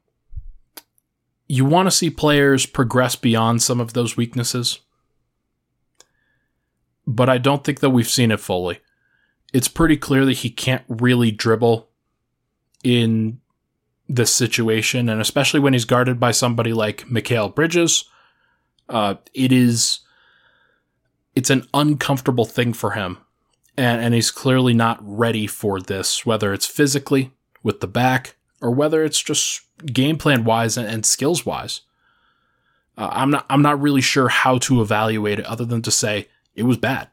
You 1.48 1.64
want 1.64 1.86
to 1.86 1.92
see 1.92 2.10
players 2.10 2.66
progress 2.66 3.16
beyond 3.16 3.62
some 3.62 3.80
of 3.80 3.94
those 3.94 4.18
weaknesses, 4.18 4.80
but 7.06 7.30
I 7.30 7.38
don't 7.38 7.64
think 7.64 7.82
that 7.82 7.92
we've 7.92 8.10
seen 8.10 8.32
it 8.32 8.40
fully. 8.40 8.80
It's 9.54 9.68
pretty 9.68 9.96
clear 9.96 10.26
that 10.26 10.38
he 10.38 10.50
can't 10.50 10.84
really 10.90 11.30
dribble 11.30 11.88
in 12.84 13.42
this 14.08 14.34
situation, 14.34 15.10
and 15.10 15.20
especially 15.20 15.60
when 15.60 15.74
he's 15.74 15.86
guarded 15.86 16.20
by 16.20 16.32
somebody 16.32 16.74
like 16.74 17.08
Mikal 17.08 17.54
Bridges, 17.54 18.06
uh, 18.90 19.16
it 19.34 19.52
is 19.52 20.00
it's 21.36 21.50
an 21.50 21.68
uncomfortable 21.74 22.46
thing 22.46 22.74
for 22.74 22.92
him, 22.92 23.18
and 23.78 24.02
and 24.02 24.14
he's 24.14 24.32
clearly 24.32 24.74
not 24.74 25.00
ready 25.02 25.48
for 25.48 25.82
this, 25.82 26.26
whether 26.26 26.54
it's 26.54 26.68
physically 26.68 27.32
with 27.64 27.80
the 27.80 27.88
back 27.88 28.36
or 28.62 28.72
whether 28.72 29.04
it's 29.04 29.22
just 29.22 29.62
game 29.86 30.18
plan 30.18 30.44
wise 30.44 30.78
and, 30.78 30.88
and 30.88 31.06
skills 31.06 31.46
wise. 31.46 31.82
Uh, 32.98 33.10
I'm 33.12 33.32
not 33.32 33.46
I'm 33.50 33.62
not 33.62 33.82
really 33.82 34.02
sure 34.02 34.30
how 34.30 34.58
to 34.60 34.82
evaluate 34.82 35.40
it 35.40 35.46
other 35.46 35.66
than 35.66 35.82
to 35.82 35.92
say 35.92 36.28
it 36.56 36.64
was 36.64 36.78
bad. 36.78 37.10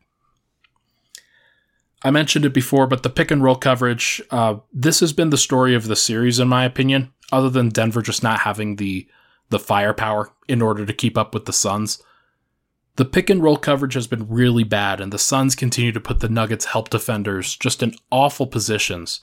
I 2.04 2.10
mentioned 2.10 2.44
it 2.44 2.54
before, 2.54 2.86
but 2.86 3.02
the 3.02 3.10
pick 3.10 3.30
and 3.30 3.42
roll 3.42 3.56
coverage, 3.56 4.20
uh, 4.30 4.56
this 4.72 5.00
has 5.00 5.12
been 5.12 5.30
the 5.30 5.36
story 5.36 5.74
of 5.74 5.86
the 5.86 5.96
series, 5.96 6.40
in 6.40 6.48
my 6.48 6.64
opinion, 6.64 7.12
other 7.30 7.48
than 7.48 7.68
Denver 7.68 8.02
just 8.02 8.22
not 8.22 8.40
having 8.40 8.76
the 8.76 9.08
the 9.50 9.58
firepower 9.58 10.32
in 10.48 10.62
order 10.62 10.86
to 10.86 10.94
keep 10.94 11.18
up 11.18 11.34
with 11.34 11.44
the 11.44 11.52
Suns. 11.52 12.02
The 12.96 13.04
pick 13.04 13.28
and 13.28 13.42
roll 13.42 13.58
coverage 13.58 13.92
has 13.94 14.06
been 14.06 14.28
really 14.28 14.64
bad, 14.64 14.98
and 14.98 15.12
the 15.12 15.18
Suns 15.18 15.54
continue 15.54 15.92
to 15.92 16.00
put 16.00 16.20
the 16.20 16.28
Nuggets 16.28 16.66
help 16.66 16.88
defenders 16.88 17.54
just 17.54 17.82
in 17.82 17.94
awful 18.10 18.46
positions 18.46 19.20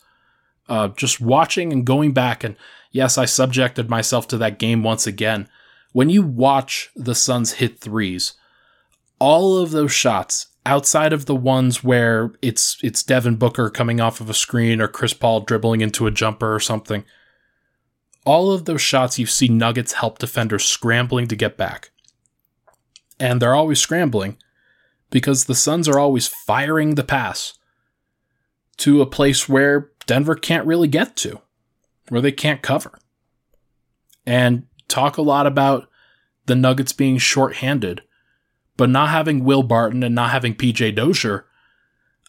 uh, 0.69 0.89
just 0.89 1.19
watching 1.19 1.73
and 1.73 1.85
going 1.85 2.13
back, 2.13 2.43
and 2.43 2.55
yes, 2.91 3.17
I 3.17 3.25
subjected 3.25 3.89
myself 3.89 4.27
to 4.29 4.37
that 4.37 4.59
game 4.59 4.83
once 4.83 5.07
again. 5.07 5.49
When 5.91 6.09
you 6.09 6.21
watch 6.21 6.91
the 6.95 7.15
Suns 7.15 7.53
hit 7.53 7.79
threes, 7.79 8.33
all 9.17 9.57
of 9.57 9.71
those 9.71 9.91
shots 9.91 10.47
outside 10.69 11.13
of 11.13 11.25
the 11.25 11.35
ones 11.35 11.83
where 11.83 12.31
it's 12.43 12.77
it's 12.83 13.01
Devin 13.01 13.37
Booker 13.37 13.71
coming 13.71 13.99
off 13.99 14.21
of 14.21 14.29
a 14.29 14.35
screen 14.35 14.79
or 14.79 14.87
Chris 14.87 15.15
Paul 15.15 15.41
dribbling 15.41 15.81
into 15.81 16.05
a 16.05 16.11
jumper 16.11 16.53
or 16.53 16.59
something. 16.59 17.03
All 18.23 18.51
of 18.51 18.65
those 18.65 18.81
shots 18.81 19.17
you 19.17 19.25
see 19.25 19.47
Nuggets 19.47 19.93
help 19.93 20.19
defenders 20.19 20.63
scrambling 20.63 21.27
to 21.27 21.35
get 21.35 21.57
back. 21.57 21.89
And 23.19 23.41
they're 23.41 23.55
always 23.55 23.79
scrambling 23.79 24.37
because 25.09 25.45
the 25.45 25.55
Suns 25.55 25.87
are 25.87 25.97
always 25.97 26.27
firing 26.27 26.93
the 26.93 27.03
pass 27.03 27.57
to 28.77 29.01
a 29.01 29.07
place 29.07 29.49
where 29.49 29.89
Denver 30.05 30.35
can't 30.35 30.67
really 30.67 30.87
get 30.87 31.15
to, 31.17 31.41
where 32.09 32.21
they 32.21 32.31
can't 32.31 32.61
cover. 32.61 32.99
And 34.23 34.67
talk 34.87 35.17
a 35.17 35.23
lot 35.23 35.47
about 35.47 35.89
the 36.45 36.55
Nuggets 36.55 36.93
being 36.93 37.17
shorthanded, 37.17 38.03
but 38.79 38.89
not 38.89 39.09
having 39.09 39.43
Will 39.43 39.61
Barton 39.61 40.03
and 40.03 40.15
not 40.15 40.31
having 40.31 40.55
PJ 40.55 40.95
Dozier, 40.95 41.45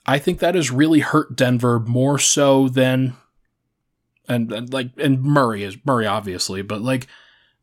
I 0.04 0.18
think 0.18 0.40
that 0.40 0.56
has 0.56 0.72
really 0.72 0.98
hurt 0.98 1.36
Denver 1.36 1.78
more 1.78 2.18
so 2.18 2.68
than 2.68 3.14
and, 4.28 4.50
and 4.50 4.72
like 4.72 4.90
and 4.96 5.22
Murray 5.22 5.62
is 5.62 5.76
Murray 5.84 6.08
obviously, 6.08 6.60
but 6.62 6.82
like 6.82 7.06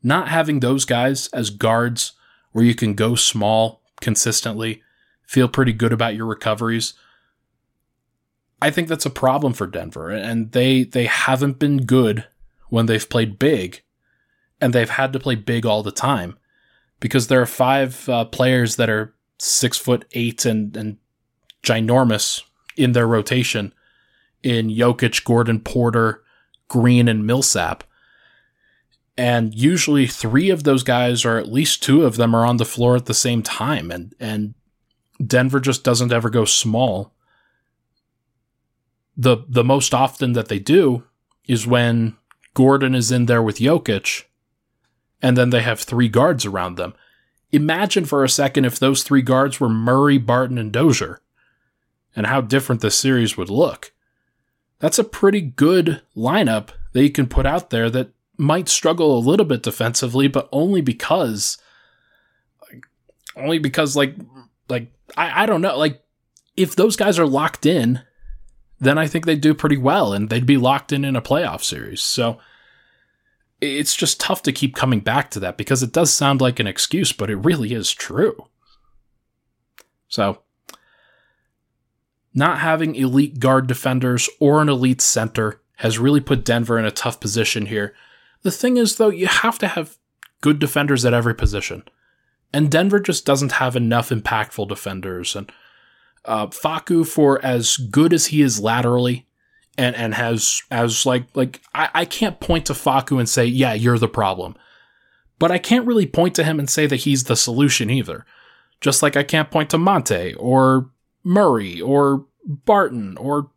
not 0.02 0.28
having 0.28 0.60
those 0.60 0.86
guys 0.86 1.28
as 1.34 1.50
guards 1.50 2.12
where 2.52 2.64
you 2.64 2.74
can 2.74 2.94
go 2.94 3.14
small 3.14 3.82
consistently, 4.00 4.82
feel 5.26 5.48
pretty 5.48 5.74
good 5.74 5.92
about 5.92 6.14
your 6.14 6.24
recoveries 6.24 6.94
I 8.62 8.70
think 8.70 8.88
that's 8.88 9.06
a 9.06 9.10
problem 9.10 9.52
for 9.52 9.66
Denver, 9.66 10.08
and 10.08 10.52
they 10.52 10.84
they 10.84 11.04
haven't 11.04 11.58
been 11.58 11.84
good 11.84 12.26
when 12.70 12.86
they've 12.86 13.08
played 13.08 13.38
big, 13.38 13.82
and 14.62 14.72
they've 14.72 14.88
had 14.88 15.12
to 15.12 15.20
play 15.20 15.34
big 15.34 15.66
all 15.66 15.82
the 15.82 15.92
time 15.92 16.37
because 17.00 17.28
there 17.28 17.40
are 17.40 17.46
five 17.46 18.08
uh, 18.08 18.24
players 18.24 18.76
that 18.76 18.90
are 18.90 19.14
six 19.38 19.78
foot 19.78 20.04
eight 20.12 20.44
and 20.44 20.76
and 20.76 20.98
ginormous 21.62 22.42
in 22.76 22.92
their 22.92 23.06
rotation 23.06 23.72
in 24.42 24.68
Jokic, 24.68 25.24
Gordon, 25.24 25.60
Porter, 25.60 26.22
Green 26.68 27.08
and 27.08 27.26
Millsap. 27.26 27.84
And 29.16 29.52
usually 29.52 30.06
three 30.06 30.48
of 30.50 30.62
those 30.62 30.84
guys, 30.84 31.24
or 31.24 31.38
at 31.38 31.50
least 31.50 31.82
two 31.82 32.04
of 32.04 32.16
them, 32.16 32.34
are 32.34 32.46
on 32.46 32.58
the 32.58 32.64
floor 32.64 32.94
at 32.94 33.06
the 33.06 33.14
same 33.14 33.42
time. 33.42 33.90
And, 33.90 34.14
and 34.20 34.54
Denver 35.24 35.58
just 35.58 35.82
doesn't 35.82 36.12
ever 36.12 36.30
go 36.30 36.44
small. 36.44 37.12
The, 39.16 39.38
the 39.48 39.64
most 39.64 39.92
often 39.92 40.34
that 40.34 40.46
they 40.46 40.60
do 40.60 41.02
is 41.48 41.66
when 41.66 42.16
Gordon 42.54 42.94
is 42.94 43.10
in 43.10 43.26
there 43.26 43.42
with 43.42 43.58
Jokic, 43.58 44.24
and 45.22 45.36
then 45.36 45.50
they 45.50 45.62
have 45.62 45.80
three 45.80 46.08
guards 46.08 46.46
around 46.46 46.76
them. 46.76 46.94
Imagine 47.50 48.04
for 48.04 48.24
a 48.24 48.28
second 48.28 48.64
if 48.64 48.78
those 48.78 49.02
three 49.02 49.22
guards 49.22 49.58
were 49.58 49.68
Murray, 49.68 50.18
Barton, 50.18 50.58
and 50.58 50.72
Dozier, 50.72 51.20
and 52.14 52.26
how 52.26 52.40
different 52.40 52.80
this 52.80 52.98
series 52.98 53.36
would 53.36 53.50
look. 53.50 53.92
That's 54.80 54.98
a 54.98 55.04
pretty 55.04 55.40
good 55.40 56.02
lineup 56.16 56.68
that 56.92 57.02
you 57.02 57.10
can 57.10 57.26
put 57.26 57.46
out 57.46 57.70
there 57.70 57.90
that 57.90 58.10
might 58.36 58.68
struggle 58.68 59.16
a 59.16 59.20
little 59.20 59.46
bit 59.46 59.62
defensively, 59.62 60.28
but 60.28 60.48
only 60.52 60.80
because, 60.80 61.58
only 63.34 63.58
because, 63.58 63.96
like, 63.96 64.14
like 64.68 64.92
I, 65.16 65.42
I 65.42 65.46
don't 65.46 65.62
know, 65.62 65.76
like 65.76 66.02
if 66.56 66.76
those 66.76 66.96
guys 66.96 67.18
are 67.18 67.26
locked 67.26 67.66
in, 67.66 68.02
then 68.80 68.98
I 68.98 69.06
think 69.06 69.26
they'd 69.26 69.40
do 69.40 69.54
pretty 69.54 69.76
well, 69.76 70.12
and 70.12 70.28
they'd 70.28 70.46
be 70.46 70.56
locked 70.56 70.92
in 70.92 71.04
in 71.04 71.16
a 71.16 71.22
playoff 71.22 71.64
series. 71.64 72.00
So 72.00 72.38
it's 73.60 73.96
just 73.96 74.20
tough 74.20 74.42
to 74.42 74.52
keep 74.52 74.74
coming 74.74 75.00
back 75.00 75.30
to 75.30 75.40
that 75.40 75.56
because 75.56 75.82
it 75.82 75.92
does 75.92 76.12
sound 76.12 76.40
like 76.40 76.60
an 76.60 76.66
excuse, 76.66 77.12
but 77.12 77.30
it 77.30 77.36
really 77.36 77.72
is 77.72 77.92
true. 77.92 78.46
So, 80.08 80.42
not 82.34 82.58
having 82.58 82.94
elite 82.94 83.40
guard 83.40 83.66
defenders 83.66 84.28
or 84.40 84.62
an 84.62 84.68
elite 84.68 85.00
center 85.00 85.60
has 85.76 85.98
really 85.98 86.20
put 86.20 86.44
Denver 86.44 86.78
in 86.78 86.84
a 86.84 86.90
tough 86.90 87.20
position 87.20 87.66
here. 87.66 87.94
The 88.42 88.50
thing 88.50 88.76
is, 88.76 88.96
though, 88.96 89.10
you 89.10 89.26
have 89.26 89.58
to 89.58 89.68
have 89.68 89.98
good 90.40 90.58
defenders 90.58 91.04
at 91.04 91.14
every 91.14 91.34
position. 91.34 91.82
And 92.52 92.70
Denver 92.70 93.00
just 93.00 93.26
doesn't 93.26 93.52
have 93.52 93.76
enough 93.76 94.08
impactful 94.08 94.68
defenders. 94.68 95.36
And 95.36 95.52
uh, 96.24 96.46
Facu, 96.46 97.06
for 97.06 97.44
as 97.44 97.76
good 97.76 98.12
as 98.12 98.26
he 98.26 98.42
is 98.42 98.60
laterally, 98.60 99.27
and 99.78 99.94
and 99.96 100.14
has 100.14 100.62
as 100.70 101.06
like 101.06 101.24
like 101.34 101.62
I, 101.72 101.88
I 101.94 102.04
can't 102.04 102.40
point 102.40 102.66
to 102.66 102.74
Facu 102.74 103.18
and 103.18 103.28
say, 103.28 103.46
yeah, 103.46 103.72
you're 103.72 103.98
the 103.98 104.08
problem. 104.08 104.56
But 105.38 105.52
I 105.52 105.58
can't 105.58 105.86
really 105.86 106.06
point 106.06 106.34
to 106.34 106.44
him 106.44 106.58
and 106.58 106.68
say 106.68 106.86
that 106.86 106.96
he's 106.96 107.24
the 107.24 107.36
solution 107.36 107.88
either. 107.88 108.26
Just 108.80 109.02
like 109.02 109.16
I 109.16 109.22
can't 109.22 109.50
point 109.50 109.70
to 109.70 109.78
Monte 109.78 110.34
or 110.34 110.90
Murray 111.22 111.80
or 111.80 112.26
Barton 112.44 113.16
or 113.16 113.50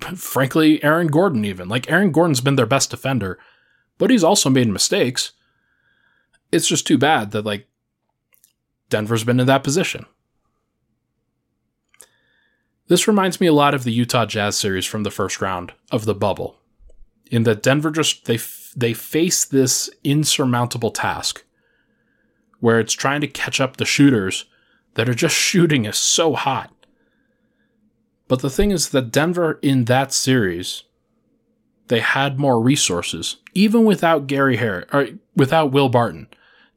frankly 0.14 0.84
Aaron 0.84 1.08
Gordon 1.08 1.46
even. 1.46 1.68
Like 1.68 1.90
Aaron 1.90 2.12
Gordon's 2.12 2.42
been 2.42 2.56
their 2.56 2.66
best 2.66 2.90
defender, 2.90 3.38
but 3.96 4.10
he's 4.10 4.24
also 4.24 4.50
made 4.50 4.68
mistakes. 4.68 5.32
It's 6.52 6.68
just 6.68 6.86
too 6.86 6.98
bad 6.98 7.30
that 7.30 7.46
like 7.46 7.66
Denver's 8.90 9.24
been 9.24 9.40
in 9.40 9.46
that 9.46 9.64
position. 9.64 10.04
This 12.88 13.06
reminds 13.06 13.40
me 13.40 13.46
a 13.46 13.52
lot 13.52 13.74
of 13.74 13.84
the 13.84 13.92
Utah 13.92 14.24
Jazz 14.24 14.56
series 14.56 14.86
from 14.86 15.02
the 15.02 15.10
first 15.10 15.40
round 15.42 15.72
of 15.92 16.06
the 16.06 16.14
bubble, 16.14 16.56
in 17.30 17.42
that 17.44 17.62
Denver 17.62 17.90
just 17.90 18.24
they 18.24 18.38
they 18.74 18.94
face 18.94 19.44
this 19.44 19.90
insurmountable 20.02 20.90
task 20.90 21.44
where 22.60 22.80
it's 22.80 22.94
trying 22.94 23.20
to 23.20 23.28
catch 23.28 23.60
up 23.60 23.76
the 23.76 23.84
shooters 23.84 24.46
that 24.94 25.08
are 25.08 25.14
just 25.14 25.36
shooting 25.36 25.84
is 25.84 25.96
so 25.96 26.34
hot. 26.34 26.72
But 28.26 28.40
the 28.40 28.50
thing 28.50 28.70
is 28.70 28.90
that 28.90 29.12
Denver 29.12 29.58
in 29.62 29.84
that 29.84 30.12
series 30.12 30.84
they 31.88 32.00
had 32.00 32.38
more 32.38 32.60
resources 32.60 33.36
even 33.54 33.84
without 33.84 34.26
Gary 34.26 34.56
Harris 34.56 34.86
or 34.92 35.08
without 35.34 35.72
Will 35.72 35.88
Barton. 35.88 36.28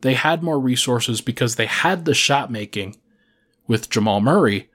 They 0.01 0.13
had 0.15 0.41
more 0.41 0.59
resources 0.59 1.21
because 1.21 1.55
they 1.55 1.67
had 1.67 2.05
the 2.05 2.13
shot 2.13 2.51
making 2.51 2.97
with 3.67 3.89
Jamal 3.89 4.19
Murray 4.19 4.70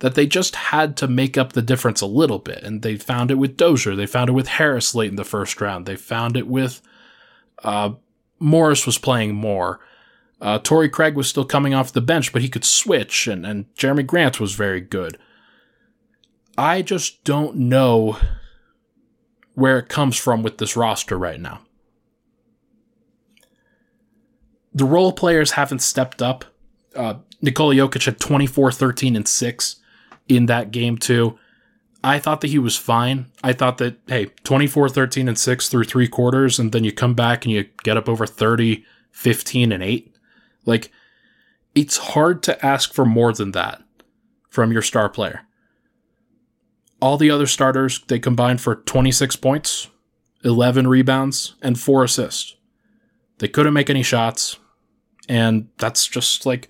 that 0.00 0.14
they 0.14 0.26
just 0.26 0.54
had 0.54 0.96
to 0.96 1.08
make 1.08 1.36
up 1.36 1.52
the 1.52 1.62
difference 1.62 2.00
a 2.00 2.06
little 2.06 2.38
bit. 2.38 2.62
And 2.62 2.82
they 2.82 2.96
found 2.96 3.30
it 3.30 3.34
with 3.34 3.56
Dozier. 3.56 3.96
They 3.96 4.06
found 4.06 4.30
it 4.30 4.34
with 4.34 4.46
Harris 4.46 4.94
late 4.94 5.10
in 5.10 5.16
the 5.16 5.24
first 5.24 5.60
round. 5.60 5.86
They 5.86 5.96
found 5.96 6.36
it 6.36 6.46
with 6.46 6.80
uh, 7.64 7.92
Morris 8.38 8.86
was 8.86 8.98
playing 8.98 9.34
more. 9.34 9.80
Uh, 10.40 10.58
Torrey 10.60 10.88
Craig 10.88 11.16
was 11.16 11.28
still 11.28 11.44
coming 11.44 11.74
off 11.74 11.92
the 11.92 12.00
bench, 12.00 12.32
but 12.32 12.42
he 12.42 12.48
could 12.48 12.64
switch, 12.64 13.26
and, 13.26 13.44
and 13.44 13.74
Jerami 13.74 14.06
Grant 14.06 14.38
was 14.38 14.54
very 14.54 14.80
good. 14.80 15.18
I 16.56 16.82
just 16.82 17.24
don't 17.24 17.56
know 17.56 18.16
where 19.54 19.80
it 19.80 19.88
comes 19.88 20.16
from 20.16 20.44
with 20.44 20.58
this 20.58 20.76
roster 20.76 21.18
right 21.18 21.40
now. 21.40 21.62
The 24.72 24.84
role 24.84 25.12
players 25.12 25.52
haven't 25.52 25.80
stepped 25.80 26.22
up. 26.22 26.44
Uh, 26.94 27.14
Nikola 27.42 27.74
Jokic 27.74 28.04
had 28.04 28.20
24, 28.20 28.70
13, 28.70 29.16
and 29.16 29.26
6 29.26 29.76
in 30.28 30.46
that 30.46 30.70
game 30.70 30.98
too. 30.98 31.38
I 32.04 32.18
thought 32.18 32.40
that 32.42 32.48
he 32.48 32.58
was 32.58 32.76
fine. 32.76 33.26
I 33.42 33.52
thought 33.52 33.78
that, 33.78 33.98
hey, 34.06 34.26
24, 34.44 34.88
13, 34.88 35.28
and 35.28 35.38
6 35.38 35.68
through 35.68 35.84
three 35.84 36.06
quarters, 36.06 36.58
and 36.58 36.70
then 36.70 36.84
you 36.84 36.92
come 36.92 37.14
back 37.14 37.44
and 37.44 37.52
you 37.52 37.64
get 37.82 37.96
up 37.96 38.08
over 38.08 38.26
30, 38.26 38.84
15, 39.10 39.72
and 39.72 39.82
8. 39.82 40.14
Like, 40.64 40.92
it's 41.74 41.96
hard 41.96 42.42
to 42.44 42.64
ask 42.64 42.92
for 42.92 43.04
more 43.04 43.32
than 43.32 43.50
that 43.52 43.82
from 44.48 44.70
your 44.70 44.82
star 44.82 45.08
player. 45.08 45.42
All 47.00 47.16
the 47.16 47.30
other 47.30 47.46
starters, 47.46 48.00
they 48.06 48.18
combined 48.18 48.60
for 48.60 48.76
26 48.76 49.36
points, 49.36 49.88
11 50.44 50.86
rebounds, 50.86 51.54
and 51.62 51.78
4 51.78 52.04
assists. 52.04 52.56
They 53.38 53.48
couldn't 53.48 53.74
make 53.74 53.90
any 53.90 54.02
shots, 54.02 54.58
and 55.28 55.68
that's 55.78 56.06
just 56.06 56.46
like 56.46 56.68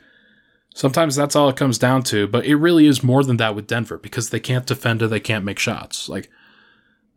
Sometimes 0.78 1.16
that's 1.16 1.34
all 1.34 1.48
it 1.48 1.56
comes 1.56 1.76
down 1.76 2.04
to, 2.04 2.28
but 2.28 2.46
it 2.46 2.54
really 2.54 2.86
is 2.86 3.02
more 3.02 3.24
than 3.24 3.36
that 3.38 3.56
with 3.56 3.66
Denver 3.66 3.98
because 3.98 4.30
they 4.30 4.38
can't 4.38 4.64
defend 4.64 5.02
or 5.02 5.08
they 5.08 5.18
can't 5.18 5.44
make 5.44 5.58
shots. 5.58 6.08
Like, 6.08 6.30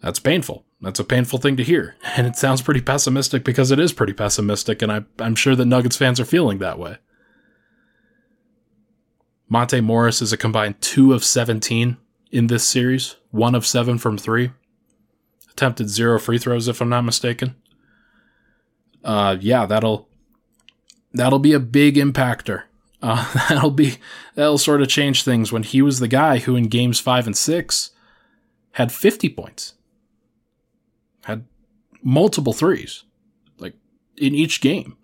that's 0.02 0.18
painful. 0.18 0.66
That's 0.82 1.00
a 1.00 1.04
painful 1.04 1.38
thing 1.38 1.58
to 1.58 1.64
hear. 1.64 1.96
And 2.18 2.26
it 2.26 2.36
sounds 2.36 2.64
pretty 2.64 2.82
pessimistic 2.82 3.44
because 3.44 3.70
it 3.70 3.80
is 3.80 3.94
pretty 3.94 4.14
pessimistic, 4.14 4.82
and 4.82 4.92
I, 4.92 5.04
I'm 5.20 5.36
sure 5.36 5.56
that 5.56 5.66
Nuggets 5.66 5.96
fans 5.96 6.20
are 6.20 6.26
feeling 6.26 6.58
that 6.58 6.80
way. 6.80 6.98
Monte 9.48 9.80
Morris 9.82 10.24
is 10.24 10.34
a 10.34 10.38
combined 10.38 10.82
2 10.82 11.14
of 11.14 11.24
17 11.24 11.98
in 12.32 12.48
this 12.48 12.68
series, 12.68 13.18
1 13.30 13.54
of 13.54 13.68
7 13.68 14.00
from 14.00 14.18
3. 14.18 14.50
Attempted 15.52 15.88
zero 15.88 16.18
free 16.18 16.40
throws, 16.40 16.68
if 16.68 16.82
I'm 16.82 16.90
not 16.90 17.04
mistaken. 17.04 17.54
Uh, 19.04 19.38
yeah, 19.40 19.68
that'll 19.68 20.10
that'll 21.14 21.38
be 21.38 21.54
a 21.54 21.60
big 21.60 21.98
impactor 21.98 22.64
uh, 23.02 23.32
that'll 23.50 23.72
be 23.72 23.98
that'll 24.36 24.58
sort 24.58 24.82
of 24.82 24.88
change 24.88 25.24
things 25.24 25.52
when 25.52 25.64
he 25.64 25.82
was 25.82 26.00
the 26.00 26.08
guy 26.08 26.40
who 26.40 26.56
in 26.56 26.68
games 26.68 27.00
five 27.00 27.26
and 27.26 27.36
six 27.36 27.92
had 28.74 28.92
50 28.92 29.30
points, 29.30 29.74
had 31.26 31.46
multiple 32.02 32.54
threes, 32.54 33.04
like 33.58 33.74
in 34.18 34.34
each 34.34 34.62
game. 34.62 34.98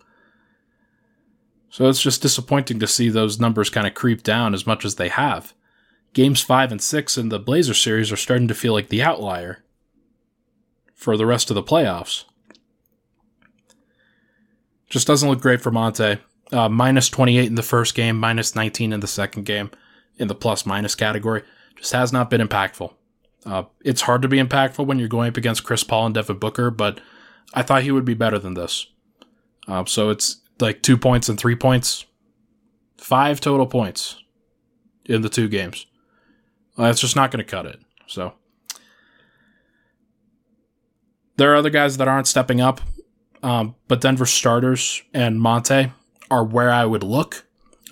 So 1.69 1.89
it's 1.89 2.01
just 2.01 2.21
disappointing 2.21 2.79
to 2.79 2.87
see 2.87 3.09
those 3.09 3.39
numbers 3.39 3.69
kind 3.69 3.85
of 3.85 3.93
creep 3.93 4.23
down 4.23 4.53
as 4.53 4.65
much 4.65 4.85
as 4.85 4.95
they 4.95 5.09
have. 5.09 5.53
Games 6.13 6.41
five 6.41 6.71
and 6.71 6.81
six 6.81 7.17
in 7.17 7.29
the 7.29 7.39
Blazer 7.39 7.73
series 7.73 8.11
are 8.11 8.17
starting 8.17 8.47
to 8.47 8.55
feel 8.55 8.73
like 8.73 8.89
the 8.89 9.03
outlier 9.03 9.63
for 10.95 11.17
the 11.17 11.25
rest 11.25 11.51
of 11.51 11.55
the 11.55 11.61
playoffs. 11.61 12.23
Just 14.89 15.05
doesn't 15.05 15.29
look 15.29 15.41
great 15.41 15.61
for 15.61 15.69
Monte 15.69 16.17
uh, 16.51 16.69
minus 16.69 17.09
28 17.09 17.45
in 17.45 17.55
the 17.55 17.63
first 17.63 17.95
game, 17.95 18.19
minus 18.19 18.55
19 18.55 18.93
in 18.93 18.99
the 18.99 19.07
second 19.07 19.43
game 19.43 19.69
in 20.17 20.27
the 20.27 20.35
plus 20.35 20.65
minus 20.65 20.95
category. 20.95 21.43
Just 21.75 21.93
has 21.93 22.11
not 22.11 22.29
been 22.29 22.45
impactful. 22.45 22.93
Uh, 23.45 23.63
it's 23.81 24.01
hard 24.01 24.21
to 24.21 24.27
be 24.27 24.37
impactful 24.41 24.85
when 24.85 24.99
you're 24.99 25.07
going 25.07 25.29
up 25.29 25.37
against 25.37 25.63
Chris 25.63 25.83
Paul 25.83 26.07
and 26.07 26.15
Devin 26.15 26.37
Booker, 26.37 26.69
but 26.71 26.99
I 27.53 27.63
thought 27.63 27.83
he 27.83 27.91
would 27.91 28.05
be 28.05 28.13
better 28.13 28.39
than 28.39 28.55
this. 28.55 28.87
Uh, 29.67 29.85
so 29.85 30.09
it's 30.09 30.41
like 30.59 30.81
two 30.81 30.97
points 30.97 31.29
and 31.29 31.39
three 31.39 31.55
points, 31.55 32.05
five 32.97 33.39
total 33.39 33.65
points 33.65 34.21
in 35.05 35.21
the 35.21 35.29
two 35.29 35.47
games. 35.47 35.85
That's 36.77 37.01
just 37.01 37.15
not 37.15 37.31
going 37.31 37.43
to 37.43 37.49
cut 37.49 37.65
it. 37.65 37.79
So 38.07 38.33
there 41.37 41.51
are 41.53 41.55
other 41.55 41.69
guys 41.69 41.97
that 41.97 42.07
aren't 42.07 42.27
stepping 42.27 42.59
up, 42.59 42.81
um, 43.43 43.75
but 43.87 44.01
Denver 44.01 44.25
starters 44.25 45.03
and 45.13 45.39
Monte 45.39 45.91
are 46.29 46.43
where 46.43 46.71
I 46.71 46.85
would 46.85 47.03
look. 47.03 47.45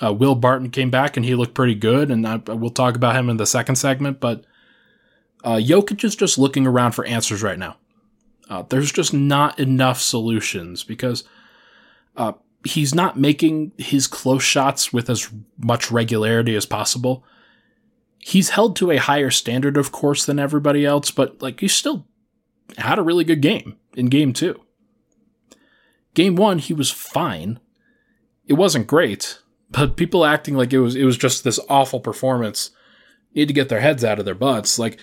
Uh, 0.04 0.14
Will 0.14 0.36
Barton 0.36 0.72
came 0.72 0.90
back 0.90 1.16
and 1.16 1.26
he 1.26 1.36
looked 1.36 1.54
pretty 1.54 1.76
good, 1.76 2.12
and 2.12 2.28
I, 2.28 2.38
we'll 2.38 2.70
talk 2.70 2.96
about 2.96 3.16
him 3.16 3.30
in 3.30 3.38
the 3.38 3.46
second 3.46 3.76
segment. 3.76 4.20
But 4.20 4.46
uh, 5.44 5.56
Jokic 5.56 6.04
is 6.04 6.16
just 6.16 6.38
looking 6.38 6.68
around 6.68 6.92
for 6.92 7.06
answers 7.06 7.42
right 7.42 7.60
now. 7.60 7.78
Uh, 8.50 8.64
there's 8.70 8.92
just 8.92 9.14
not 9.14 9.60
enough 9.60 10.00
solutions 10.02 10.84
because 10.84 11.24
uh, 12.18 12.34
he's 12.64 12.94
not 12.94 13.18
making 13.18 13.72
his 13.78 14.08
close 14.08 14.44
shots 14.44 14.92
with 14.92 15.10
as 15.10 15.30
much 15.58 15.92
regularity 15.92 16.56
as 16.56 16.66
possible. 16.66 17.24
He's 18.20 18.50
held 18.50 18.76
to 18.78 18.92
a 18.92 18.98
higher 18.98 19.32
standard, 19.32 19.78
of 19.78 19.92
course, 19.92 20.26
than 20.26 20.40
everybody 20.40 20.86
else, 20.86 21.12
but 21.12 21.42
like 21.42 21.60
he's 21.60 21.76
still 21.76 22.08
had 22.78 23.00
a 23.00 23.04
really 23.04 23.24
good 23.24 23.42
game 23.42 23.78
in 23.96 24.08
game 24.08 24.34
two. 24.34 24.60
Game 26.14 26.36
one, 26.36 26.60
he 26.60 26.74
was 26.74 26.92
fine. 26.92 27.60
It 28.48 28.54
wasn't 28.54 28.88
great, 28.88 29.40
but 29.72 29.98
people 29.98 30.26
acting 30.26 30.56
like 30.56 30.74
it 30.74 30.80
was 30.80 30.96
it 30.96 31.06
was 31.06 31.18
just 31.18 31.44
this 31.44 31.60
awful 31.70 32.00
performance 32.00 32.72
need 33.34 33.48
to 33.48 33.54
get 33.54 33.70
their 33.70 33.82
heads 33.82 34.04
out 34.04 34.20
of 34.20 34.26
their 34.26 34.36
butts. 34.36 34.80
Like 34.80 35.00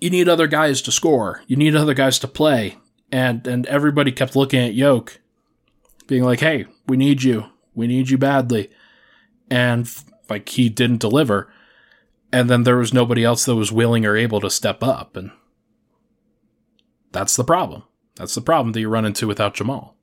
you 0.00 0.10
need 0.10 0.28
other 0.28 0.46
guys 0.46 0.82
to 0.82 0.92
score. 0.92 1.42
You 1.46 1.56
need 1.56 1.74
other 1.74 1.94
guys 1.94 2.18
to 2.20 2.28
play. 2.28 2.78
And 3.10 3.46
and 3.46 3.66
everybody 3.66 4.12
kept 4.12 4.36
looking 4.36 4.60
at 4.60 4.74
Yoke, 4.74 5.20
being 6.06 6.24
like, 6.24 6.40
"Hey, 6.40 6.66
we 6.86 6.96
need 6.96 7.22
you. 7.22 7.46
We 7.74 7.86
need 7.86 8.10
you 8.10 8.18
badly." 8.18 8.70
And 9.50 9.88
like 10.28 10.48
he 10.48 10.68
didn't 10.68 11.00
deliver. 11.00 11.52
And 12.32 12.48
then 12.48 12.62
there 12.62 12.78
was 12.78 12.94
nobody 12.94 13.22
else 13.22 13.44
that 13.44 13.54
was 13.54 13.70
willing 13.70 14.06
or 14.06 14.16
able 14.16 14.40
to 14.40 14.48
step 14.48 14.82
up 14.82 15.16
and 15.16 15.30
that's 17.12 17.36
the 17.36 17.44
problem. 17.44 17.84
That's 18.16 18.34
the 18.34 18.40
problem 18.40 18.72
that 18.72 18.80
you 18.80 18.88
run 18.88 19.04
into 19.04 19.26
without 19.26 19.54
Jamal. 19.54 19.96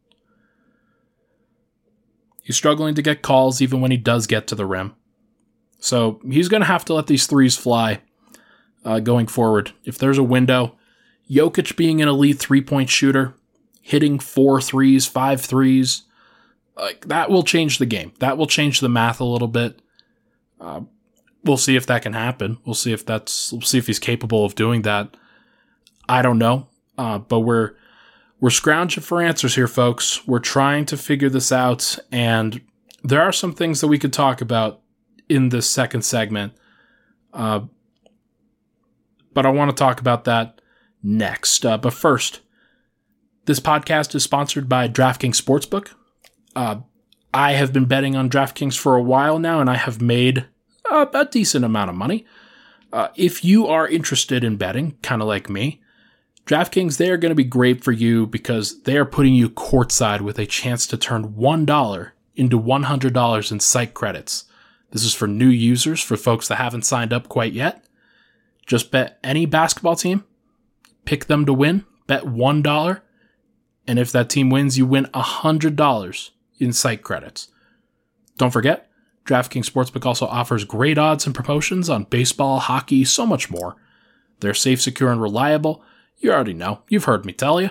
He's 2.50 2.58
struggling 2.58 2.96
to 2.96 3.04
get 3.04 3.22
calls 3.22 3.62
even 3.62 3.80
when 3.80 3.92
he 3.92 3.98
does 3.98 4.26
get 4.26 4.48
to 4.48 4.56
the 4.56 4.66
rim. 4.66 4.96
So 5.78 6.20
he's 6.28 6.50
going 6.50 6.62
to 6.62 6.68
have 6.68 6.84
to 6.86 6.96
let 6.96 7.06
these 7.06 7.28
threes 7.28 7.56
fly 7.56 8.02
uh, 8.84 9.02
going 9.02 9.28
forward. 9.28 9.74
If 9.86 10.00
there's 10.00 10.18
a 10.18 10.24
window, 10.24 10.76
Jokic 11.30 11.76
being 11.76 12.02
an 12.02 12.08
elite 12.08 12.40
three 12.40 12.64
point 12.64 12.90
shooter, 12.90 13.36
hitting 13.84 14.18
four 14.18 14.62
threes, 14.62 15.06
five 15.06 15.42
threes, 15.42 16.06
like 16.76 17.06
that 17.06 17.30
will 17.30 17.44
change 17.44 17.78
the 17.78 17.86
game. 17.86 18.14
That 18.18 18.36
will 18.36 18.48
change 18.48 18.80
the 18.80 18.90
math 18.90 19.20
a 19.20 19.26
little 19.26 19.48
bit. 19.48 19.84
Uh, 20.60 20.82
we'll 21.44 21.56
see 21.56 21.76
if 21.76 21.86
that 21.86 22.02
can 22.02 22.14
happen. 22.14 22.58
We'll 22.66 22.74
see 22.74 22.94
if 22.94 23.06
that's. 23.06 23.52
We'll 23.52 23.62
see 23.62 23.78
if 23.78 23.86
he's 23.86 24.00
capable 24.00 24.44
of 24.44 24.56
doing 24.56 24.82
that. 24.82 25.16
I 26.10 26.24
don't 26.24 26.40
know, 26.40 26.68
uh, 26.98 27.20
but 27.20 27.42
we're 27.42 27.76
we're 28.40 28.50
scrounging 28.50 29.04
for 29.04 29.22
answers 29.22 29.56
here, 29.56 29.68
folks. 29.68 30.26
We're 30.28 30.40
trying 30.40 30.86
to 30.86 30.98
figure 30.98 31.30
this 31.30 31.52
out, 31.52 31.98
and 32.12 32.62
there 33.04 33.22
are 33.22 33.32
some 33.32 33.54
things 33.54 33.82
that 33.82 33.88
we 33.88 34.00
could 34.00 34.14
talk 34.14 34.42
about 34.42 34.82
in 35.28 35.50
this 35.50 35.70
second 35.70 36.04
segment. 36.04 36.54
Uh, 37.34 37.62
but 39.34 39.46
I 39.46 39.50
want 39.50 39.72
to 39.72 39.76
talk 39.76 40.00
about 40.00 40.24
that 40.24 40.62
next. 41.04 41.66
Uh, 41.66 41.78
but 41.78 41.94
first, 41.94 42.40
this 43.46 43.60
podcast 43.60 44.16
is 44.16 44.24
sponsored 44.24 44.68
by 44.68 44.88
DraftKings 44.88 45.42
Sportsbook. 45.42 45.90
Uh, 46.56 46.82
I 47.34 47.54
have 47.54 47.72
been 47.72 47.86
betting 47.86 48.16
on 48.16 48.30
DraftKings 48.30 48.78
for 48.78 48.96
a 48.96 49.04
while 49.04 49.38
now, 49.38 49.60
and 49.60 49.70
I 49.70 49.76
have 49.76 50.02
made 50.02 50.46
a, 50.90 51.08
a 51.14 51.26
decent 51.26 51.66
amount 51.66 51.90
of 51.90 51.96
money. 51.96 52.26
Uh, 52.92 53.10
if 53.16 53.44
you 53.46 53.68
are 53.68 53.88
interested 53.88 54.44
in 54.44 54.56
betting, 54.56 54.98
kind 55.04 55.22
of 55.22 55.28
like 55.28 55.50
me, 55.50 55.82
DraftKings, 56.50 56.98
they 56.98 57.12
are 57.12 57.18
going 57.18 57.30
to 57.30 57.36
be 57.36 57.44
great 57.44 57.84
for 57.84 57.92
you 57.92 58.26
because 58.26 58.82
they 58.82 58.98
are 58.98 59.06
putting 59.06 59.36
you 59.36 59.52
courtside 59.52 60.22
with 60.22 60.40
a 60.40 60.48
chance 60.48 60.88
to 60.88 60.98
turn 60.98 61.34
$1 61.34 62.12
into 62.36 62.60
$100 62.60 63.52
in 63.52 63.60
site 63.60 63.94
credits. 63.94 64.46
This 64.90 65.04
is 65.04 65.14
for 65.14 65.28
new 65.28 65.48
users, 65.48 66.02
for 66.02 66.18
folks 66.18 66.48
that 66.48 66.56
haven't 66.56 66.88
signed 66.88 67.14
up 67.14 67.30
quite 67.30 67.54
yet. 67.54 67.86
Just 68.66 68.90
bet 68.90 69.20
any 69.24 69.46
basketball 69.46 69.96
team, 69.96 70.24
pick 71.06 71.26
them 71.26 71.46
to 71.46 71.54
win, 71.54 71.86
bet 72.08 72.24
$1, 72.24 73.02
and 73.86 74.00
if 74.00 74.12
that 74.12 74.32
team 74.32 74.50
wins, 74.50 74.76
you 74.76 74.88
win 74.88 75.06
$100 75.14 76.30
in 76.58 76.74
site 76.74 77.04
credits. 77.04 77.50
Don't 78.38 78.50
forget, 78.50 78.90
DraftKings 79.24 79.70
Sportsbook 79.70 80.04
also 80.04 80.26
offers 80.26 80.64
great 80.64 80.98
odds 80.98 81.28
and 81.28 81.36
promotions 81.36 81.92
on 81.92 82.06
baseball, 82.06 82.58
hockey, 82.58 83.06
so 83.06 83.28
much 83.28 83.52
more. 83.52 83.76
They're 84.40 84.56
safe, 84.56 84.82
secure, 84.82 85.12
and 85.12 85.22
reliable 85.22 85.84
you 86.20 86.32
already 86.32 86.54
know. 86.54 86.82
You've 86.88 87.06
heard 87.06 87.26
me 87.26 87.34
tell 87.34 87.62
you. 87.62 87.70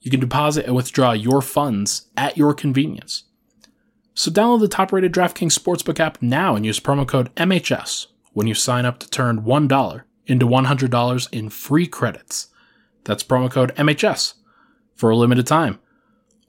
You 0.00 0.10
can 0.10 0.20
deposit 0.20 0.66
and 0.66 0.76
withdraw 0.76 1.12
your 1.12 1.42
funds 1.42 2.06
at 2.16 2.36
your 2.36 2.54
convenience. 2.54 3.24
So 4.14 4.30
download 4.30 4.60
the 4.60 4.68
top-rated 4.68 5.12
DraftKings 5.12 5.58
Sportsbook 5.58 6.00
app 6.00 6.20
now 6.20 6.54
and 6.54 6.66
use 6.66 6.80
promo 6.80 7.06
code 7.06 7.34
MHS 7.36 8.06
when 8.32 8.46
you 8.46 8.54
sign 8.54 8.84
up 8.84 8.98
to 9.00 9.10
turn 9.10 9.42
$1 9.42 10.02
into 10.26 10.46
$100 10.46 11.28
in 11.32 11.50
free 11.50 11.86
credits. 11.86 12.48
That's 13.04 13.22
promo 13.24 13.50
code 13.50 13.74
MHS 13.76 14.34
for 14.94 15.10
a 15.10 15.16
limited 15.16 15.46
time. 15.46 15.78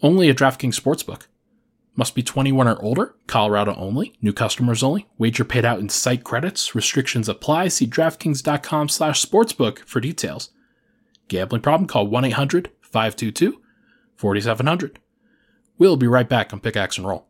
Only 0.02 0.30
at 0.30 0.38
DraftKings 0.38 0.80
Sportsbook. 0.80 1.28
Must 1.96 2.16
be 2.16 2.24
21 2.24 2.68
or 2.68 2.82
older, 2.82 3.16
Colorado 3.28 3.76
only, 3.76 4.16
new 4.22 4.32
customers 4.32 4.82
only, 4.82 5.08
wager 5.18 5.44
paid 5.44 5.66
out 5.66 5.80
in 5.80 5.90
site 5.90 6.24
credits, 6.24 6.74
restrictions 6.74 7.28
apply, 7.28 7.68
see 7.68 7.86
DraftKings.com 7.86 8.88
slash 8.88 9.26
sportsbook 9.26 9.80
for 9.80 10.00
details. 10.00 10.52
Gambling 11.30 11.62
problem? 11.62 11.88
Call 11.88 12.08
1 12.08 12.26
800 12.26 12.72
522 12.82 13.62
4700. 14.18 15.00
We'll 15.78 15.96
be 15.96 16.08
right 16.08 16.28
back 16.28 16.52
on 16.52 16.60
Pickaxe 16.60 16.98
and 16.98 17.08
Roll. 17.08 17.26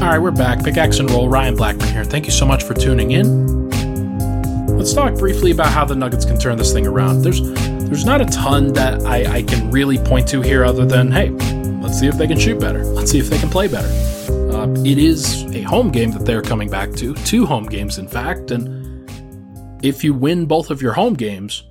All 0.00 0.10
right, 0.10 0.18
we're 0.18 0.30
back. 0.30 0.62
Pickaxe 0.62 1.00
and 1.00 1.10
Roll. 1.10 1.28
Ryan 1.28 1.56
Blackburn 1.56 1.88
here. 1.88 2.04
Thank 2.04 2.24
you 2.26 2.32
so 2.32 2.46
much 2.46 2.62
for 2.62 2.72
tuning 2.72 3.10
in. 3.10 3.63
Let's 4.84 4.92
talk 4.92 5.14
briefly 5.14 5.50
about 5.50 5.68
how 5.68 5.86
the 5.86 5.94
Nuggets 5.94 6.26
can 6.26 6.38
turn 6.38 6.58
this 6.58 6.74
thing 6.74 6.86
around. 6.86 7.22
There's 7.22 7.40
there's 7.40 8.04
not 8.04 8.20
a 8.20 8.26
ton 8.26 8.74
that 8.74 9.00
I, 9.06 9.36
I 9.36 9.42
can 9.42 9.70
really 9.70 9.96
point 9.96 10.28
to 10.28 10.42
here 10.42 10.62
other 10.62 10.84
than 10.84 11.10
hey, 11.10 11.30
let's 11.80 11.98
see 11.98 12.06
if 12.06 12.18
they 12.18 12.26
can 12.26 12.38
shoot 12.38 12.60
better. 12.60 12.84
Let's 12.84 13.10
see 13.10 13.18
if 13.18 13.30
they 13.30 13.38
can 13.38 13.48
play 13.48 13.66
better. 13.66 13.88
Uh, 14.54 14.68
it 14.84 14.98
is 14.98 15.44
a 15.54 15.62
home 15.62 15.90
game 15.90 16.10
that 16.10 16.26
they're 16.26 16.42
coming 16.42 16.68
back 16.68 16.92
to, 16.96 17.14
two 17.14 17.46
home 17.46 17.64
games 17.64 17.96
in 17.96 18.06
fact, 18.06 18.50
and 18.50 19.10
if 19.82 20.04
you 20.04 20.12
win 20.12 20.44
both 20.44 20.68
of 20.68 20.82
your 20.82 20.92
home 20.92 21.14
games, 21.14 21.64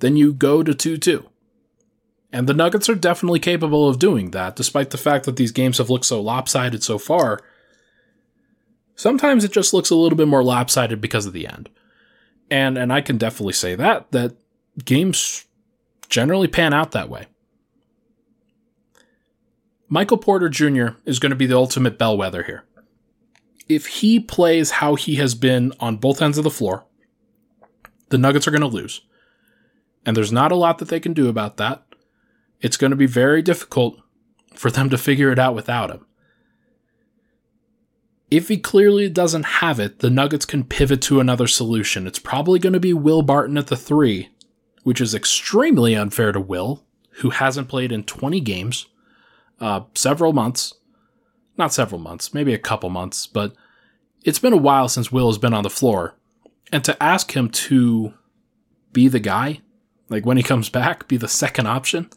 then 0.00 0.14
you 0.14 0.34
go 0.34 0.62
to 0.62 0.74
2 0.74 0.98
2. 0.98 1.26
And 2.30 2.46
the 2.46 2.52
Nuggets 2.52 2.90
are 2.90 2.94
definitely 2.94 3.40
capable 3.40 3.88
of 3.88 3.98
doing 3.98 4.32
that, 4.32 4.54
despite 4.54 4.90
the 4.90 4.98
fact 4.98 5.24
that 5.24 5.36
these 5.36 5.50
games 5.50 5.78
have 5.78 5.88
looked 5.88 6.04
so 6.04 6.20
lopsided 6.20 6.82
so 6.82 6.98
far. 6.98 7.40
Sometimes 8.96 9.44
it 9.44 9.52
just 9.52 9.72
looks 9.72 9.88
a 9.88 9.96
little 9.96 10.18
bit 10.18 10.28
more 10.28 10.44
lopsided 10.44 11.00
because 11.00 11.24
of 11.24 11.32
the 11.32 11.46
end 11.46 11.70
and 12.50 12.78
and 12.78 12.92
I 12.92 13.00
can 13.00 13.18
definitely 13.18 13.52
say 13.52 13.74
that 13.74 14.10
that 14.12 14.36
games 14.84 15.44
generally 16.08 16.48
pan 16.48 16.72
out 16.72 16.92
that 16.92 17.08
way. 17.08 17.26
Michael 19.88 20.18
Porter 20.18 20.48
Jr. 20.48 20.88
is 21.04 21.18
going 21.18 21.30
to 21.30 21.36
be 21.36 21.46
the 21.46 21.56
ultimate 21.56 21.98
bellwether 21.98 22.42
here. 22.42 22.64
If 23.68 23.86
he 23.86 24.20
plays 24.20 24.72
how 24.72 24.94
he 24.94 25.16
has 25.16 25.34
been 25.34 25.72
on 25.80 25.96
both 25.96 26.20
ends 26.20 26.38
of 26.38 26.44
the 26.44 26.50
floor, 26.50 26.84
the 28.10 28.18
Nuggets 28.18 28.46
are 28.46 28.50
going 28.50 28.60
to 28.62 28.66
lose. 28.66 29.02
And 30.04 30.16
there's 30.16 30.32
not 30.32 30.52
a 30.52 30.56
lot 30.56 30.78
that 30.78 30.88
they 30.88 31.00
can 31.00 31.12
do 31.12 31.28
about 31.28 31.56
that. 31.58 31.82
It's 32.60 32.76
going 32.76 32.90
to 32.90 32.96
be 32.96 33.06
very 33.06 33.42
difficult 33.42 33.98
for 34.54 34.70
them 34.70 34.90
to 34.90 34.98
figure 34.98 35.30
it 35.30 35.38
out 35.38 35.54
without 35.54 35.90
him. 35.90 36.06
If 38.30 38.48
he 38.48 38.58
clearly 38.58 39.08
doesn't 39.08 39.44
have 39.44 39.80
it, 39.80 40.00
the 40.00 40.10
Nuggets 40.10 40.44
can 40.44 40.64
pivot 40.64 41.00
to 41.02 41.20
another 41.20 41.46
solution. 41.46 42.06
It's 42.06 42.18
probably 42.18 42.58
going 42.58 42.74
to 42.74 42.80
be 42.80 42.92
Will 42.92 43.22
Barton 43.22 43.56
at 43.56 43.68
the 43.68 43.76
three, 43.76 44.28
which 44.82 45.00
is 45.00 45.14
extremely 45.14 45.94
unfair 45.94 46.32
to 46.32 46.40
Will, 46.40 46.84
who 47.20 47.30
hasn't 47.30 47.68
played 47.68 47.90
in 47.90 48.04
20 48.04 48.40
games, 48.40 48.86
uh, 49.60 49.82
several 49.94 50.32
months. 50.32 50.74
Not 51.56 51.72
several 51.72 52.00
months, 52.00 52.34
maybe 52.34 52.54
a 52.54 52.58
couple 52.58 52.90
months, 52.90 53.26
but 53.26 53.54
it's 54.22 54.38
been 54.38 54.52
a 54.52 54.58
while 54.58 54.88
since 54.88 55.10
Will 55.10 55.28
has 55.28 55.38
been 55.38 55.54
on 55.54 55.64
the 55.64 55.70
floor. 55.70 56.14
And 56.70 56.84
to 56.84 57.02
ask 57.02 57.34
him 57.34 57.48
to 57.48 58.12
be 58.92 59.08
the 59.08 59.18
guy, 59.18 59.62
like 60.08 60.26
when 60.26 60.36
he 60.36 60.42
comes 60.42 60.68
back, 60.68 61.08
be 61.08 61.16
the 61.16 61.28
second 61.28 61.66
option, 61.66 62.10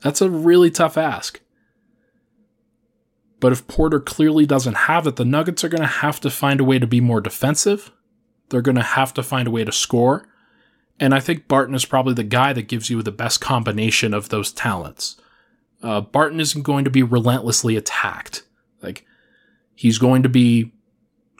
that's 0.00 0.20
a 0.20 0.28
really 0.28 0.70
tough 0.70 0.98
ask. 0.98 1.40
But 3.40 3.52
if 3.52 3.66
Porter 3.66 3.98
clearly 3.98 4.46
doesn't 4.46 4.74
have 4.74 5.06
it, 5.06 5.16
the 5.16 5.24
Nuggets 5.24 5.64
are 5.64 5.68
going 5.68 5.80
to 5.80 5.86
have 5.86 6.20
to 6.20 6.30
find 6.30 6.60
a 6.60 6.64
way 6.64 6.78
to 6.78 6.86
be 6.86 7.00
more 7.00 7.20
defensive. 7.20 7.90
They're 8.50 8.60
going 8.60 8.76
to 8.76 8.82
have 8.82 9.14
to 9.14 9.22
find 9.22 9.48
a 9.48 9.50
way 9.50 9.64
to 9.64 9.72
score. 9.72 10.28
And 10.98 11.14
I 11.14 11.20
think 11.20 11.48
Barton 11.48 11.74
is 11.74 11.86
probably 11.86 12.12
the 12.12 12.22
guy 12.22 12.52
that 12.52 12.68
gives 12.68 12.90
you 12.90 13.02
the 13.02 13.10
best 13.10 13.40
combination 13.40 14.12
of 14.12 14.28
those 14.28 14.52
talents. 14.52 15.16
Uh, 15.82 16.02
Barton 16.02 16.40
isn't 16.40 16.62
going 16.62 16.84
to 16.84 16.90
be 16.90 17.02
relentlessly 17.02 17.74
attacked. 17.76 18.42
Like, 18.82 19.06
he's 19.74 19.96
going 19.96 20.22
to 20.22 20.28
be. 20.28 20.72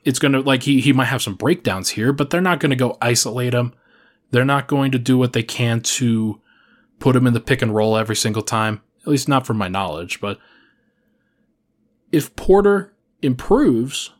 It's 0.02 0.18
going 0.18 0.32
to, 0.32 0.40
like, 0.40 0.62
he, 0.62 0.80
he 0.80 0.94
might 0.94 1.06
have 1.06 1.20
some 1.20 1.34
breakdowns 1.34 1.90
here, 1.90 2.14
but 2.14 2.30
they're 2.30 2.40
not 2.40 2.58
going 2.58 2.70
to 2.70 2.76
go 2.76 2.96
isolate 3.02 3.52
him. 3.52 3.74
They're 4.30 4.46
not 4.46 4.66
going 4.66 4.92
to 4.92 4.98
do 4.98 5.18
what 5.18 5.34
they 5.34 5.42
can 5.42 5.82
to 5.82 6.40
put 6.98 7.14
him 7.14 7.26
in 7.26 7.34
the 7.34 7.40
pick 7.40 7.60
and 7.60 7.74
roll 7.74 7.98
every 7.98 8.16
single 8.16 8.42
time. 8.42 8.80
At 9.02 9.08
least 9.08 9.28
not 9.28 9.46
from 9.46 9.58
my 9.58 9.68
knowledge, 9.68 10.22
but 10.22 10.38
if 12.12 12.34
Porter 12.36 12.92
improves, 13.22 14.12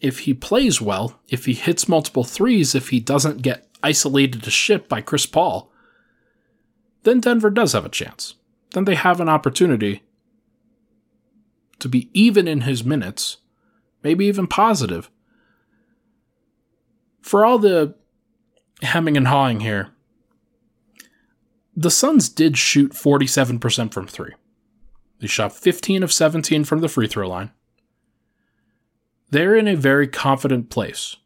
if 0.00 0.20
he 0.20 0.34
plays 0.34 0.80
well, 0.80 1.20
if 1.28 1.46
he 1.46 1.54
hits 1.54 1.88
multiple 1.88 2.24
threes, 2.24 2.74
if 2.74 2.90
he 2.90 3.00
doesn't 3.00 3.42
get 3.42 3.68
isolated 3.82 4.42
to 4.42 4.50
shit 4.50 4.88
by 4.88 5.00
Chris 5.00 5.26
Paul, 5.26 5.70
then 7.02 7.20
Denver 7.20 7.50
does 7.50 7.72
have 7.72 7.84
a 7.84 7.90
chance. 7.90 8.34
Then 8.72 8.84
they 8.84 8.94
have 8.94 9.20
an 9.20 9.28
opportunity 9.28 10.02
to 11.78 11.88
be 11.88 12.08
even 12.12 12.48
in 12.48 12.62
his 12.62 12.84
minutes, 12.84 13.38
maybe 14.02 14.26
even 14.26 14.46
positive. 14.46 15.10
For 17.20 17.44
all 17.44 17.58
the 17.58 17.94
hemming 18.82 19.16
and 19.16 19.28
hawing 19.28 19.60
here, 19.60 19.90
the 21.76 21.90
Suns 21.90 22.28
did 22.28 22.56
shoot 22.56 22.92
47% 22.92 23.92
from 23.92 24.06
three. 24.06 24.32
They 25.24 25.28
shot 25.28 25.56
15 25.56 26.02
of 26.02 26.12
17 26.12 26.64
from 26.64 26.82
the 26.82 26.88
free 26.88 27.06
throw 27.06 27.26
line. 27.26 27.50
They're 29.30 29.56
in 29.56 29.66
a 29.66 29.74
very 29.74 30.06
confident 30.06 30.68
place. 30.68 31.16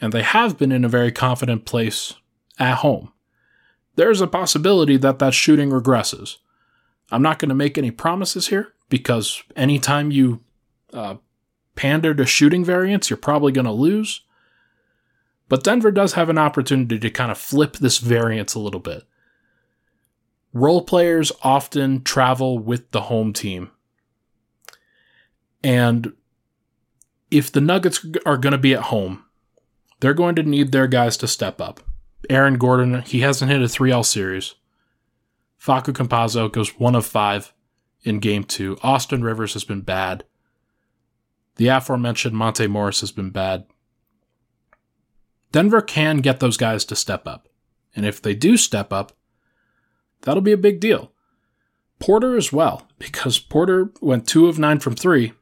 And 0.00 0.12
they 0.12 0.24
have 0.24 0.58
been 0.58 0.72
in 0.72 0.84
a 0.84 0.88
very 0.88 1.12
confident 1.12 1.64
place 1.64 2.14
at 2.58 2.78
home. 2.78 3.12
There's 3.94 4.20
a 4.20 4.26
possibility 4.26 4.96
that 4.96 5.20
that 5.20 5.32
shooting 5.32 5.70
regresses. 5.70 6.38
I'm 7.12 7.22
not 7.22 7.38
going 7.38 7.50
to 7.50 7.54
make 7.54 7.78
any 7.78 7.92
promises 7.92 8.48
here 8.48 8.72
because 8.88 9.44
anytime 9.54 10.10
you 10.10 10.40
uh, 10.92 11.18
pander 11.76 12.16
to 12.16 12.26
shooting 12.26 12.64
variance, 12.64 13.10
you're 13.10 13.16
probably 13.16 13.52
going 13.52 13.64
to 13.64 13.70
lose. 13.70 14.22
But 15.48 15.62
Denver 15.62 15.92
does 15.92 16.14
have 16.14 16.30
an 16.30 16.38
opportunity 16.38 16.98
to 16.98 17.10
kind 17.10 17.30
of 17.30 17.38
flip 17.38 17.76
this 17.76 17.98
variance 17.98 18.56
a 18.56 18.60
little 18.60 18.80
bit. 18.80 19.04
Role 20.54 20.82
players 20.82 21.32
often 21.42 22.02
travel 22.02 22.58
with 22.58 22.92
the 22.92 23.02
home 23.02 23.32
team. 23.32 23.72
And 25.64 26.12
if 27.30 27.50
the 27.50 27.60
Nuggets 27.60 28.06
are 28.24 28.36
going 28.36 28.52
to 28.52 28.58
be 28.58 28.72
at 28.72 28.84
home, 28.84 29.24
they're 29.98 30.14
going 30.14 30.36
to 30.36 30.44
need 30.44 30.70
their 30.70 30.86
guys 30.86 31.16
to 31.18 31.28
step 31.28 31.60
up. 31.60 31.80
Aaron 32.30 32.56
Gordon, 32.56 33.02
he 33.02 33.20
hasn't 33.20 33.50
hit 33.50 33.62
a 33.62 33.68
3 33.68 33.90
all 33.90 34.04
series. 34.04 34.54
Facu 35.60 35.92
Campazzo 35.92 36.50
goes 36.50 36.78
1 36.78 36.94
of 36.94 37.04
5 37.04 37.52
in 38.02 38.20
game 38.20 38.44
2. 38.44 38.78
Austin 38.82 39.24
Rivers 39.24 39.54
has 39.54 39.64
been 39.64 39.80
bad. 39.80 40.24
The 41.56 41.68
aforementioned 41.68 42.36
Monte 42.36 42.66
Morris 42.68 43.00
has 43.00 43.10
been 43.10 43.30
bad. 43.30 43.66
Denver 45.50 45.80
can 45.80 46.18
get 46.18 46.40
those 46.40 46.56
guys 46.56 46.84
to 46.84 46.96
step 46.96 47.26
up. 47.26 47.48
And 47.96 48.06
if 48.06 48.22
they 48.22 48.34
do 48.34 48.56
step 48.56 48.92
up, 48.92 49.12
that'll 50.24 50.42
be 50.42 50.52
a 50.52 50.58
big 50.58 50.80
deal. 50.80 51.12
Porter 52.00 52.36
as 52.36 52.52
well, 52.52 52.88
because 52.98 53.38
Porter 53.38 53.92
went 54.00 54.26
2 54.26 54.48
of 54.48 54.58
9 54.58 54.80
from 54.80 54.96
3. 54.96 55.32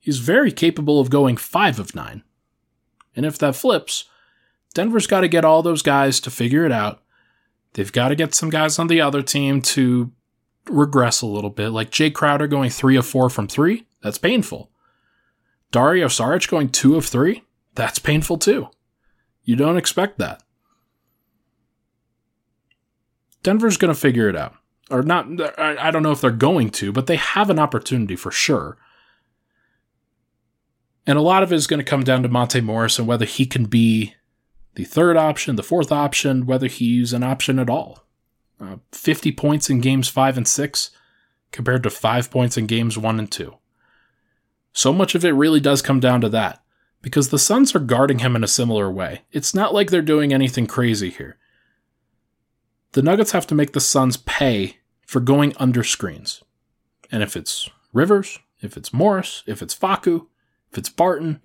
He's 0.00 0.18
very 0.18 0.50
capable 0.50 0.98
of 0.98 1.08
going 1.08 1.36
5 1.36 1.78
of 1.78 1.94
9. 1.94 2.22
And 3.14 3.26
if 3.26 3.38
that 3.38 3.56
flips, 3.56 4.04
Denver's 4.74 5.06
got 5.06 5.20
to 5.20 5.28
get 5.28 5.44
all 5.44 5.62
those 5.62 5.82
guys 5.82 6.20
to 6.20 6.30
figure 6.30 6.64
it 6.64 6.72
out. 6.72 7.02
They've 7.74 7.92
got 7.92 8.08
to 8.08 8.16
get 8.16 8.34
some 8.34 8.50
guys 8.50 8.78
on 8.78 8.88
the 8.88 9.00
other 9.00 9.22
team 9.22 9.62
to 9.62 10.12
regress 10.68 11.22
a 11.22 11.26
little 11.26 11.50
bit, 11.50 11.70
like 11.70 11.90
Jae 11.90 12.12
Crowder 12.12 12.46
going 12.46 12.70
3 12.70 12.96
of 12.96 13.06
4 13.06 13.30
from 13.30 13.46
3. 13.46 13.86
That's 14.02 14.18
painful. 14.18 14.70
Dario 15.70 16.08
Saric 16.08 16.48
going 16.48 16.68
2 16.68 16.96
of 16.96 17.06
3. 17.06 17.44
That's 17.74 17.98
painful 17.98 18.38
too. 18.38 18.68
You 19.44 19.56
don't 19.56 19.76
expect 19.76 20.18
that. 20.18 20.42
Denver's 23.42 23.76
going 23.76 23.92
to 23.92 23.98
figure 23.98 24.28
it 24.28 24.36
out. 24.36 24.54
Or 24.90 25.02
not, 25.02 25.26
I 25.58 25.90
don't 25.90 26.02
know 26.02 26.10
if 26.10 26.20
they're 26.20 26.32
going 26.32 26.70
to, 26.70 26.92
but 26.92 27.06
they 27.06 27.16
have 27.16 27.48
an 27.48 27.60
opportunity 27.60 28.16
for 28.16 28.32
sure. 28.32 28.76
And 31.06 31.16
a 31.16 31.22
lot 31.22 31.42
of 31.42 31.52
it 31.52 31.56
is 31.56 31.68
going 31.68 31.78
to 31.78 31.84
come 31.84 32.02
down 32.02 32.22
to 32.24 32.28
Monte 32.28 32.60
Morris 32.60 32.98
and 32.98 33.06
whether 33.06 33.24
he 33.24 33.46
can 33.46 33.66
be 33.66 34.14
the 34.74 34.84
third 34.84 35.16
option, 35.16 35.56
the 35.56 35.62
fourth 35.62 35.92
option, 35.92 36.44
whether 36.44 36.66
he's 36.66 37.12
an 37.12 37.22
option 37.22 37.58
at 37.58 37.70
all. 37.70 38.04
Uh, 38.60 38.76
50 38.92 39.32
points 39.32 39.70
in 39.70 39.80
games 39.80 40.08
five 40.08 40.36
and 40.36 40.46
six 40.46 40.90
compared 41.52 41.82
to 41.82 41.90
five 41.90 42.30
points 42.30 42.56
in 42.56 42.66
games 42.66 42.98
one 42.98 43.18
and 43.18 43.30
two. 43.30 43.56
So 44.72 44.92
much 44.92 45.14
of 45.14 45.24
it 45.24 45.32
really 45.32 45.60
does 45.60 45.82
come 45.82 46.00
down 46.00 46.20
to 46.20 46.28
that 46.28 46.62
because 47.02 47.30
the 47.30 47.38
Suns 47.38 47.74
are 47.74 47.80
guarding 47.80 48.20
him 48.20 48.36
in 48.36 48.44
a 48.44 48.48
similar 48.48 48.90
way. 48.90 49.22
It's 49.32 49.54
not 49.54 49.74
like 49.74 49.90
they're 49.90 50.02
doing 50.02 50.32
anything 50.32 50.66
crazy 50.66 51.10
here. 51.10 51.38
The 52.92 53.02
Nuggets 53.02 53.32
have 53.32 53.46
to 53.48 53.54
make 53.54 53.72
the 53.72 53.80
Suns 53.80 54.16
pay 54.16 54.78
for 55.06 55.20
going 55.20 55.54
under 55.58 55.84
screens. 55.84 56.42
And 57.12 57.22
if 57.22 57.36
it's 57.36 57.68
Rivers, 57.92 58.38
if 58.60 58.76
it's 58.76 58.92
Morris, 58.92 59.42
if 59.46 59.62
it's 59.62 59.74
Facu, 59.74 60.26
if 60.70 60.78
it's 60.78 60.88
Barton, 60.88 61.40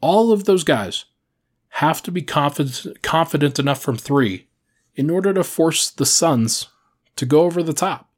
all 0.00 0.32
of 0.32 0.44
those 0.44 0.64
guys 0.64 1.06
have 1.68 2.02
to 2.02 2.10
be 2.10 2.22
confident, 2.22 3.02
confident 3.02 3.58
enough 3.58 3.80
from 3.80 3.96
three 3.96 4.48
in 4.94 5.10
order 5.10 5.32
to 5.34 5.44
force 5.44 5.90
the 5.90 6.06
Suns 6.06 6.68
to 7.16 7.26
go 7.26 7.42
over 7.42 7.62
the 7.62 7.72
top. 7.72 8.10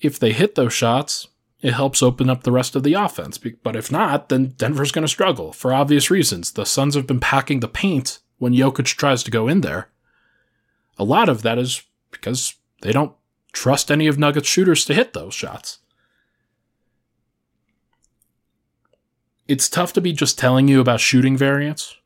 If 0.00 0.18
they 0.18 0.32
hit 0.32 0.54
those 0.54 0.72
shots, 0.72 1.28
it 1.60 1.74
helps 1.74 2.02
open 2.02 2.28
up 2.28 2.42
the 2.42 2.52
rest 2.52 2.74
of 2.74 2.82
the 2.82 2.94
offense. 2.94 3.38
But 3.38 3.76
if 3.76 3.92
not, 3.92 4.28
then 4.28 4.54
Denver's 4.56 4.90
going 4.90 5.02
to 5.02 5.08
struggle 5.08 5.52
for 5.52 5.72
obvious 5.72 6.10
reasons. 6.10 6.52
The 6.52 6.66
Suns 6.66 6.94
have 6.94 7.06
been 7.06 7.20
packing 7.20 7.60
the 7.60 7.68
paint 7.68 8.18
when 8.38 8.52
Jokic 8.52 8.96
tries 8.96 9.22
to 9.22 9.30
go 9.30 9.46
in 9.46 9.60
there. 9.60 9.91
A 11.02 11.04
lot 11.04 11.28
of 11.28 11.42
that 11.42 11.58
is 11.58 11.82
because 12.12 12.54
they 12.82 12.92
don't 12.92 13.12
trust 13.52 13.90
any 13.90 14.06
of 14.06 14.20
Nuggets 14.20 14.48
shooters 14.48 14.84
to 14.84 14.94
hit 14.94 15.14
those 15.14 15.34
shots. 15.34 15.80
It's 19.48 19.68
tough 19.68 19.92
to 19.94 20.00
be 20.00 20.12
just 20.12 20.38
telling 20.38 20.68
you 20.68 20.80
about 20.80 21.00
shooting 21.00 21.36
variance 21.36 21.96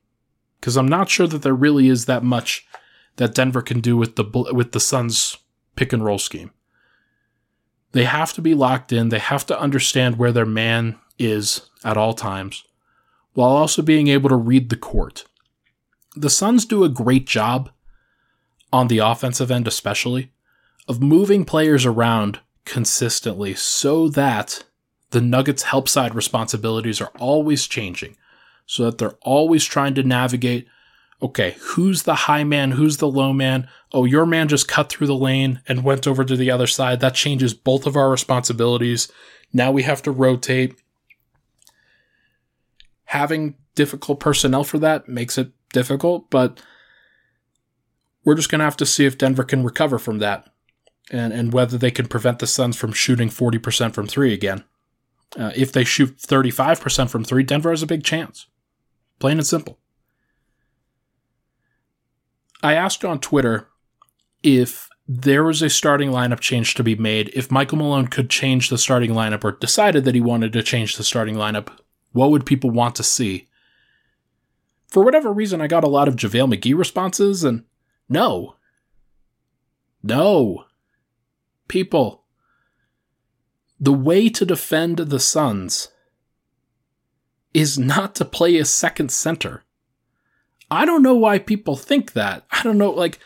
because 0.59 0.79
I'm 0.79 0.89
not 0.89 1.11
sure 1.11 1.27
that 1.27 1.43
there 1.43 1.55
really 1.55 1.89
is 1.89 2.07
that 2.07 2.23
much 2.23 2.67
that 3.17 3.35
Denver 3.35 3.61
can 3.61 3.81
do 3.81 3.99
with 3.99 4.17
the 4.17 4.25
with 4.55 4.73
the 4.73 4.81
Suns 4.81 5.37
pick 5.77 5.93
and 5.93 6.03
roll 6.03 6.19
scheme. 6.19 6.53
They 7.93 8.05
have 8.05 8.33
to 8.33 8.41
be 8.41 8.55
locked 8.55 8.95
in. 8.95 9.11
They 9.11 9.19
have 9.19 9.45
to 9.47 9.61
understand 9.61 10.17
where 10.17 10.33
their 10.33 10.47
man 10.47 10.99
is 11.19 11.69
at 11.85 11.99
all 11.99 12.15
times, 12.15 12.65
while 13.35 13.51
also 13.51 13.83
being 13.83 14.09
able 14.09 14.31
to 14.31 14.37
read 14.37 14.71
the 14.71 14.77
court. 14.77 15.27
The 16.17 16.31
Suns 16.31 16.65
do 16.65 16.83
a 16.83 16.89
great 16.89 17.27
job 17.27 17.69
on 18.73 18.89
the 18.89 18.99
offensive 18.99 19.51
end, 19.51 19.67
especially, 19.69 20.33
of 20.89 21.03
moving 21.03 21.45
players 21.45 21.87
around 21.87 22.41
consistently 22.65 23.55
so 23.55 24.09
that 24.09 24.65
the 25.11 25.21
Nuggets' 25.21 25.65
help 25.65 25.89
side 25.89 26.15
responsibilities 26.15 27.01
are 27.01 27.13
always 27.19 27.67
changing, 27.67 28.17
so 28.67 28.85
that 28.85 28.99
they're 28.99 29.19
always 29.23 29.65
trying 29.65 29.95
to 29.95 30.03
navigate 30.03 30.67
okay, 31.23 31.57
who's 31.61 32.03
the 32.03 32.15
high 32.15 32.45
man? 32.45 32.73
Who's 32.73 32.99
the 32.99 33.09
low 33.09 33.33
man? 33.33 33.69
Oh, 33.93 34.05
your 34.05 34.27
man 34.27 34.49
just 34.49 34.69
cut 34.69 34.89
through 34.89 35.07
the 35.07 35.15
lane 35.15 35.63
and 35.67 35.85
went 35.85 36.07
over 36.07 36.25
to 36.25 36.37
the 36.37 36.51
other 36.51 36.67
side. 36.67 37.01
That 37.01 37.15
changes 37.15 37.55
both 37.55 37.87
of 37.87 37.97
our 37.97 38.11
responsibilities. 38.11 39.11
Now 39.53 39.71
we 39.71 39.83
have 39.85 40.03
to 40.03 40.11
rotate. 40.11 40.75
Having 43.05 43.55
difficult 43.75 44.21
personnel 44.21 44.65
for 44.65 44.79
that 44.79 45.09
makes 45.09 45.39
it 45.39 45.53
difficult, 45.73 46.29
but 46.31 46.61
we're 48.27 48.35
just 48.35 48.51
going 48.51 48.59
to 48.59 48.65
have 48.65 48.77
to 48.77 48.85
see 48.85 49.07
if 49.07 49.17
Denver 49.17 49.45
can 49.45 49.63
recover 49.63 49.99
from 49.99 50.19
that 50.19 50.53
and, 51.13 51.33
and 51.33 51.53
whether 51.53 51.79
they 51.79 51.93
can 51.93 52.09
prevent 52.09 52.41
the 52.41 52.47
Suns 52.47 52.77
from 52.77 52.93
shooting 52.93 53.29
40% 53.29 53.95
from 53.95 54.09
three 54.09 54.35
again. 54.35 54.65
Uh, 55.39 55.53
if 55.55 55.71
they 55.71 55.85
shoot 55.85 56.19
35% 56.19 57.09
from 57.09 57.23
three, 57.23 57.45
Denver 57.45 57.71
has 57.71 57.85
a 57.85 57.87
big 57.87 58.03
chance. 58.03 58.49
Plain 59.21 59.39
and 59.39 59.47
simple. 59.47 59.79
I 62.65 62.75
asked 62.75 63.05
on 63.05 63.21
Twitter 63.21 63.69
if 64.43 64.89
there 65.07 65.45
was 65.45 65.63
a 65.63 65.71
starting 65.71 66.11
lineup 66.11 66.41
change 66.41 66.75
to 66.75 66.83
be 66.83 66.97
made, 66.97 67.31
if 67.33 67.53
Michael 67.53 67.79
Malone 67.79 68.09
could 68.09 68.29
change 68.29 68.71
the 68.71 68.79
starting 68.79 69.13
lineup 69.13 69.45
or 69.45 69.53
decided 69.53 70.05
that 70.05 70.17
he 70.17 70.21
wanted 70.21 70.53
to 70.53 70.65
change 70.65 70.97
the 70.97 71.05
starting 71.05 71.37
lineup, 71.37 71.69
what 72.11 72.33
would 72.33 72.45
people 72.45 72.71
want 72.71 72.97
to 72.97 73.05
see? 73.05 73.47
For 74.89 75.05
whatever 75.05 75.33
reason, 75.33 75.61
I 75.61 75.69
got 75.69 75.85
a 75.85 75.89
lot 75.89 76.09
of 76.09 76.17
JaVale 76.17 76.55
McGee 76.55 76.77
responses, 76.77 77.45
and 77.45 77.63
no. 78.09 78.57
No. 80.03 80.65
People. 81.69 82.25
The 83.81 83.93
way 83.93 84.29
to 84.29 84.47
defend 84.47 84.99
the 84.99 85.21
Suns 85.21 85.89
is 87.53 87.79
not 87.79 88.15
to 88.15 88.25
play 88.25 88.57
a 88.57 88.65
second 88.65 89.11
center. 89.11 89.65
I 90.71 90.85
don't 90.85 91.03
know 91.03 91.15
why 91.15 91.39
people 91.39 91.77
think 91.77 92.13
that. 92.13 92.45
I 92.51 92.63
don't 92.63 92.79
know, 92.79 92.91
like, 92.91 93.19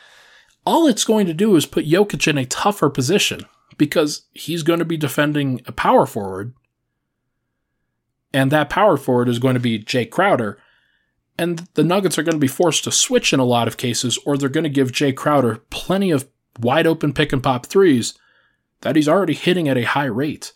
all 0.66 0.87
it's 0.87 1.05
going 1.05 1.27
to 1.27 1.35
do 1.35 1.57
is 1.57 1.66
put 1.66 1.87
Jokic 1.87 2.29
in 2.29 2.38
a 2.38 2.47
tougher 2.47 2.90
position 2.90 3.40
because 3.77 4.27
he's 4.33 4.62
going 4.62 4.79
to 4.79 4.85
be 4.85 4.97
defending 4.97 5.61
a 5.66 5.73
power 5.73 6.07
forward. 6.07 6.55
And 8.33 8.53
that 8.53 8.71
power 8.71 8.97
forward 8.97 9.29
is 9.29 9.38
going 9.38 9.55
to 9.55 9.61
be 9.61 9.83
Jae 9.83 10.09
Crowder. 10.09 10.59
And 11.40 11.66
the 11.72 11.83
Nuggets 11.83 12.18
are 12.18 12.22
going 12.22 12.35
to 12.35 12.38
be 12.38 12.46
forced 12.46 12.85
to 12.85 12.92
switch 12.92 13.33
in 13.33 13.40
a 13.40 13.46
lot 13.46 13.66
of 13.66 13.79
cases, 13.79 14.18
or 14.26 14.37
they're 14.37 14.50
going 14.50 14.64
to 14.64 14.68
give 14.68 14.92
Jae 14.92 15.16
Crowder 15.16 15.64
plenty 15.70 16.11
of 16.11 16.29
wide 16.59 16.87
open 16.87 17.14
pick 17.14 17.33
and 17.33 17.42
pop 17.42 17.64
threes 17.64 18.12
that 18.83 18.94
he's 18.94 19.09
already 19.09 19.33
hitting 19.33 19.66
at 19.66 19.79
a 19.79 19.85
high 19.85 20.05
rate. 20.05 20.53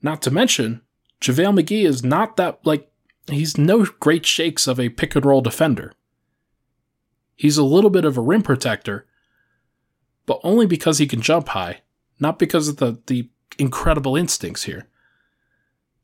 Not 0.00 0.22
to 0.22 0.30
mention, 0.30 0.80
JaVale 1.20 1.60
McGee 1.60 1.84
is 1.84 2.02
not 2.02 2.38
that, 2.38 2.60
like, 2.64 2.90
he's 3.28 3.58
no 3.58 3.84
great 4.00 4.24
shakes 4.24 4.66
of 4.66 4.80
a 4.80 4.88
pick 4.88 5.14
and 5.14 5.26
roll 5.26 5.42
defender. 5.42 5.92
He's 7.34 7.58
a 7.58 7.62
little 7.62 7.90
bit 7.90 8.06
of 8.06 8.16
a 8.16 8.22
rim 8.22 8.40
protector, 8.40 9.06
but 10.24 10.40
only 10.42 10.64
because 10.64 10.96
he 10.96 11.06
can 11.06 11.20
jump 11.20 11.48
high, 11.48 11.82
not 12.18 12.38
because 12.38 12.68
of 12.68 12.78
the, 12.78 12.98
the 13.08 13.28
incredible 13.58 14.16
instincts 14.16 14.62
here. 14.62 14.88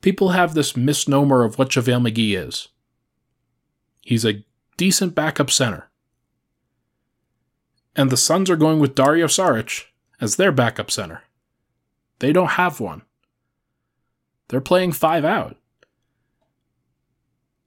People 0.02 0.30
have 0.30 0.52
this 0.52 0.76
misnomer 0.76 1.42
of 1.42 1.58
what 1.58 1.70
JaVale 1.70 2.12
McGee 2.12 2.36
is. 2.36 2.68
He's 4.02 4.24
a 4.24 4.44
decent 4.76 5.14
backup 5.14 5.50
center. 5.50 5.88
And 7.96 8.10
the 8.10 8.16
Suns 8.16 8.50
are 8.50 8.56
going 8.56 8.78
with 8.78 8.94
Dario 8.94 9.26
Saric 9.26 9.84
as 10.20 10.36
their 10.36 10.52
backup 10.52 10.90
center. 10.90 11.22
They 12.18 12.32
don't 12.32 12.52
have 12.52 12.80
one. 12.80 13.02
They're 14.48 14.60
playing 14.60 14.92
five 14.92 15.24
out. 15.24 15.56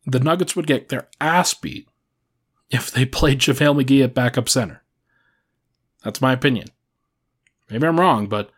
The 0.05 0.19
Nuggets 0.19 0.55
would 0.55 0.67
get 0.67 0.89
their 0.89 1.07
ass 1.19 1.53
beat 1.53 1.87
if 2.69 2.91
they 2.91 3.05
played 3.05 3.39
JaVale 3.39 3.83
McGee 3.83 4.03
at 4.03 4.13
backup 4.13 4.49
center. 4.49 4.83
That's 6.03 6.21
my 6.21 6.33
opinion. 6.33 6.67
Maybe 7.69 7.87
I'm 7.87 7.99
wrong, 7.99 8.27
but 8.27 8.51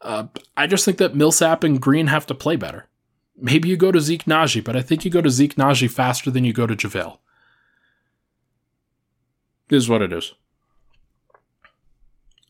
uh, 0.00 0.28
I 0.56 0.66
just 0.66 0.84
think 0.84 0.98
that 0.98 1.14
Millsap 1.14 1.62
and 1.62 1.80
Green 1.80 2.06
have 2.06 2.26
to 2.26 2.34
play 2.34 2.56
better. 2.56 2.86
Maybe 3.40 3.68
you 3.68 3.76
go 3.76 3.92
to 3.92 4.00
Zeke 4.00 4.24
Nnaji, 4.24 4.64
but 4.64 4.76
I 4.76 4.82
think 4.82 5.04
you 5.04 5.10
go 5.10 5.22
to 5.22 5.30
Zeke 5.30 5.54
Nnaji 5.54 5.90
faster 5.90 6.30
than 6.30 6.44
you 6.44 6.52
go 6.52 6.66
to 6.66 6.74
JaVale. 6.74 7.18
This 9.68 9.84
is 9.84 9.88
what 9.88 10.02
it 10.02 10.12
is. 10.12 10.34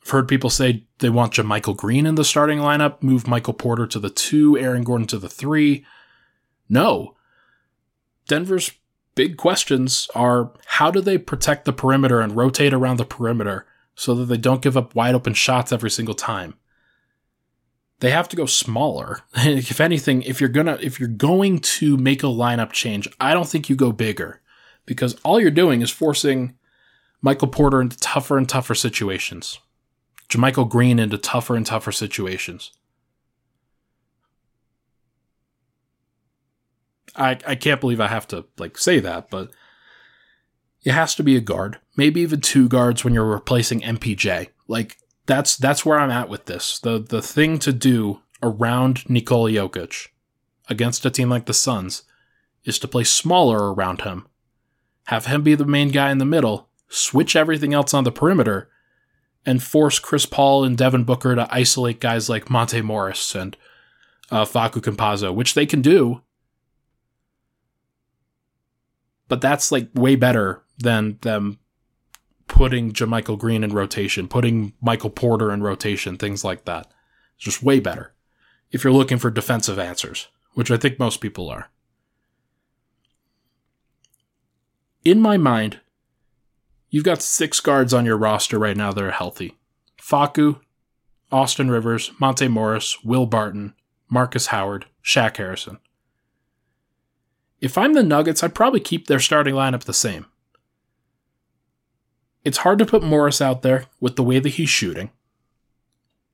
I've 0.02 0.10
heard 0.10 0.28
people 0.28 0.48
say 0.48 0.84
they 1.00 1.10
want 1.10 1.34
JaMychal 1.34 1.76
Green 1.76 2.06
in 2.06 2.14
the 2.14 2.24
starting 2.24 2.58
lineup, 2.58 3.02
move 3.02 3.26
Michael 3.26 3.52
Porter 3.52 3.86
to 3.86 3.98
the 3.98 4.08
two, 4.08 4.56
Aaron 4.56 4.82
Gordon 4.82 5.06
to 5.08 5.18
the 5.18 5.28
three. 5.28 5.84
No. 6.68 7.14
Denver's 8.26 8.72
big 9.14 9.36
questions 9.36 10.08
are 10.14 10.52
how 10.66 10.90
do 10.90 11.00
they 11.00 11.18
protect 11.18 11.64
the 11.64 11.72
perimeter 11.72 12.20
and 12.20 12.36
rotate 12.36 12.72
around 12.72 12.96
the 12.96 13.04
perimeter 13.04 13.66
so 13.94 14.14
that 14.14 14.26
they 14.26 14.36
don't 14.36 14.62
give 14.62 14.76
up 14.76 14.94
wide 14.94 15.14
open 15.14 15.34
shots 15.34 15.72
every 15.72 15.90
single 15.90 16.14
time? 16.14 16.54
They 18.00 18.10
have 18.10 18.28
to 18.28 18.36
go 18.36 18.46
smaller. 18.46 19.20
if 19.34 19.80
anything, 19.80 20.22
if 20.22 20.40
you're 20.40 20.48
gonna 20.48 20.78
if 20.80 21.00
you're 21.00 21.08
going 21.08 21.58
to 21.60 21.96
make 21.96 22.22
a 22.22 22.26
lineup 22.26 22.72
change, 22.72 23.08
I 23.20 23.34
don't 23.34 23.48
think 23.48 23.68
you 23.68 23.76
go 23.76 23.92
bigger 23.92 24.40
because 24.86 25.14
all 25.24 25.40
you're 25.40 25.50
doing 25.50 25.82
is 25.82 25.90
forcing 25.90 26.54
Michael 27.20 27.48
Porter 27.48 27.80
into 27.80 27.98
tougher 27.98 28.38
and 28.38 28.48
tougher 28.48 28.74
situations. 28.74 29.58
JaMychal 30.28 30.68
Green 30.68 30.98
into 30.98 31.18
tougher 31.18 31.56
and 31.56 31.66
tougher 31.66 31.92
situations. 31.92 32.72
I 37.16 37.38
I 37.46 37.54
can't 37.54 37.80
believe 37.80 38.00
I 38.00 38.08
have 38.08 38.28
to 38.28 38.46
like 38.58 38.78
say 38.78 39.00
that, 39.00 39.30
but 39.30 39.50
it 40.84 40.92
has 40.92 41.14
to 41.16 41.22
be 41.22 41.36
a 41.36 41.40
guard, 41.40 41.78
maybe 41.96 42.20
even 42.20 42.40
two 42.40 42.68
guards 42.68 43.04
when 43.04 43.12
you're 43.12 43.24
replacing 43.24 43.80
MPJ. 43.80 44.48
Like 44.68 44.98
that's 45.28 45.56
that's 45.56 45.86
where 45.86 45.98
I'm 45.98 46.10
at 46.10 46.28
with 46.28 46.46
this. 46.46 46.80
The 46.80 46.98
the 46.98 47.22
thing 47.22 47.60
to 47.60 47.72
do 47.72 48.22
around 48.42 49.08
Nikola 49.08 49.50
Jokic 49.50 50.08
against 50.68 51.06
a 51.06 51.10
team 51.10 51.28
like 51.28 51.46
the 51.46 51.54
Suns 51.54 52.02
is 52.64 52.78
to 52.80 52.88
play 52.88 53.04
smaller 53.04 53.72
around 53.72 54.00
him. 54.00 54.26
Have 55.04 55.26
him 55.26 55.42
be 55.42 55.54
the 55.54 55.64
main 55.64 55.90
guy 55.90 56.10
in 56.10 56.18
the 56.18 56.24
middle, 56.24 56.68
switch 56.88 57.36
everything 57.36 57.72
else 57.72 57.94
on 57.94 58.04
the 58.04 58.12
perimeter, 58.12 58.68
and 59.46 59.62
force 59.62 59.98
Chris 59.98 60.26
Paul 60.26 60.64
and 60.64 60.76
Devin 60.76 61.04
Booker 61.04 61.34
to 61.34 61.48
isolate 61.54 62.00
guys 62.00 62.28
like 62.28 62.50
Monte 62.50 62.80
Morris 62.82 63.34
and 63.34 63.56
uh, 64.30 64.44
Facu 64.44 64.80
Campazzo, 64.82 65.34
which 65.34 65.54
they 65.54 65.66
can 65.66 65.82
do. 65.82 66.22
But 69.28 69.42
that's 69.42 69.70
like 69.70 69.88
way 69.94 70.16
better 70.16 70.62
than 70.78 71.18
them 71.20 71.58
putting 72.48 72.92
JaMychal 72.92 73.38
Green 73.38 73.62
in 73.62 73.72
rotation, 73.72 74.28
putting 74.28 74.72
Michael 74.80 75.10
Porter 75.10 75.52
in 75.52 75.62
rotation, 75.62 76.16
things 76.16 76.44
like 76.44 76.64
that. 76.64 76.90
It's 77.36 77.44
just 77.44 77.62
way 77.62 77.80
better 77.80 78.14
if 78.70 78.82
you're 78.82 78.92
looking 78.92 79.18
for 79.18 79.30
defensive 79.30 79.78
answers, 79.78 80.28
which 80.54 80.70
I 80.70 80.76
think 80.76 80.98
most 80.98 81.20
people 81.20 81.48
are. 81.48 81.70
In 85.04 85.20
my 85.20 85.36
mind, 85.36 85.80
You've 86.90 87.04
got 87.04 87.20
six 87.20 87.60
guards 87.60 87.92
on 87.92 88.06
your 88.06 88.16
roster 88.16 88.58
right 88.58 88.76
now 88.76 88.92
that 88.92 89.04
are 89.04 89.10
healthy. 89.10 89.56
Facu, 90.00 90.60
Austin 91.30 91.70
Rivers, 91.70 92.12
Monte 92.18 92.48
Morris, 92.48 93.04
Will 93.04 93.26
Barton, 93.26 93.74
Marcus 94.08 94.46
Howard, 94.46 94.86
Shaq 95.04 95.36
Harrison. 95.36 95.78
If 97.60 97.76
I'm 97.76 97.92
the 97.92 98.02
Nuggets, 98.02 98.42
I'd 98.42 98.54
probably 98.54 98.80
keep 98.80 99.06
their 99.06 99.20
starting 99.20 99.54
lineup 99.54 99.84
the 99.84 99.92
same. 99.92 100.26
It's 102.48 102.58
hard 102.58 102.78
to 102.78 102.86
put 102.86 103.02
Morris 103.02 103.42
out 103.42 103.60
there 103.60 103.84
with 104.00 104.16
the 104.16 104.22
way 104.22 104.38
that 104.38 104.48
he's 104.48 104.70
shooting. 104.70 105.10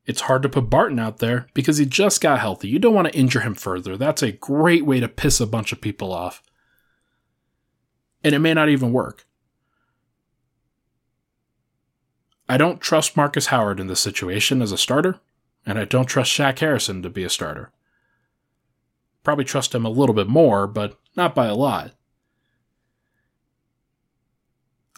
It's 0.06 0.20
hard 0.20 0.44
to 0.44 0.48
put 0.48 0.70
Barton 0.70 1.00
out 1.00 1.18
there 1.18 1.48
because 1.54 1.78
he 1.78 1.86
just 1.86 2.20
got 2.20 2.38
healthy. 2.38 2.68
You 2.68 2.78
don't 2.78 2.94
want 2.94 3.08
to 3.08 3.18
injure 3.18 3.40
him 3.40 3.56
further. 3.56 3.96
That's 3.96 4.22
a 4.22 4.30
great 4.30 4.86
way 4.86 5.00
to 5.00 5.08
piss 5.08 5.40
a 5.40 5.46
bunch 5.46 5.72
of 5.72 5.80
people 5.80 6.12
off. 6.12 6.40
And 8.22 8.32
it 8.32 8.38
may 8.38 8.54
not 8.54 8.68
even 8.68 8.92
work. 8.92 9.26
I 12.48 12.58
don't 12.58 12.80
trust 12.80 13.16
Marcus 13.16 13.46
Howard 13.46 13.80
in 13.80 13.88
this 13.88 13.98
situation 13.98 14.62
as 14.62 14.70
a 14.70 14.78
starter, 14.78 15.18
and 15.66 15.80
I 15.80 15.84
don't 15.84 16.06
trust 16.06 16.30
Shaq 16.30 16.60
Harrison 16.60 17.02
to 17.02 17.10
be 17.10 17.24
a 17.24 17.28
starter. 17.28 17.72
Probably 19.24 19.44
trust 19.44 19.74
him 19.74 19.84
a 19.84 19.90
little 19.90 20.14
bit 20.14 20.28
more, 20.28 20.68
but 20.68 20.96
not 21.16 21.34
by 21.34 21.46
a 21.46 21.56
lot. 21.56 21.90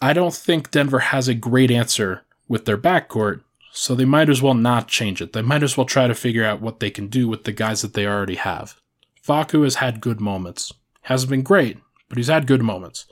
I 0.01 0.13
don't 0.13 0.33
think 0.33 0.71
Denver 0.71 0.99
has 0.99 1.27
a 1.27 1.33
great 1.33 1.71
answer 1.71 2.23
with 2.47 2.65
their 2.65 2.77
backcourt, 2.77 3.41
so 3.71 3.95
they 3.95 4.05
might 4.05 4.29
as 4.29 4.41
well 4.41 4.53
not 4.53 4.87
change 4.87 5.21
it. 5.21 5.33
They 5.33 5.41
might 5.41 5.63
as 5.63 5.75
well 5.75 5.85
try 5.85 6.07
to 6.07 6.15
figure 6.15 6.45
out 6.45 6.61
what 6.61 6.79
they 6.79 6.91
can 6.91 7.07
do 7.07 7.27
with 7.27 7.43
the 7.43 7.51
guys 7.51 7.81
that 7.81 7.93
they 7.93 8.05
already 8.05 8.35
have. 8.35 8.79
Facu 9.25 9.63
has 9.63 9.75
had 9.75 10.01
good 10.01 10.21
moments. 10.21 10.73
Hasn't 11.01 11.29
been 11.29 11.41
great, 11.41 11.77
but 12.09 12.17
he's 12.17 12.27
had 12.27 12.47
good 12.47 12.61
moments. 12.61 13.05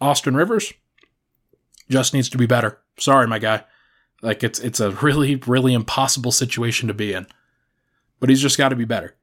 Austin 0.00 0.34
Rivers, 0.34 0.72
just 1.90 2.14
needs 2.14 2.28
to 2.30 2.38
be 2.38 2.46
better. 2.46 2.78
Sorry, 2.98 3.26
my 3.26 3.38
guy. 3.38 3.64
Like 4.22 4.42
it's 4.44 4.60
it's 4.60 4.80
a 4.80 4.90
really 4.90 5.36
really 5.36 5.74
impossible 5.74 6.32
situation 6.32 6.88
to 6.88 6.94
be 6.94 7.12
in. 7.12 7.26
But 8.20 8.28
he's 8.28 8.42
just 8.42 8.58
got 8.58 8.68
to 8.68 8.76
be 8.76 8.84
better. 8.84 9.16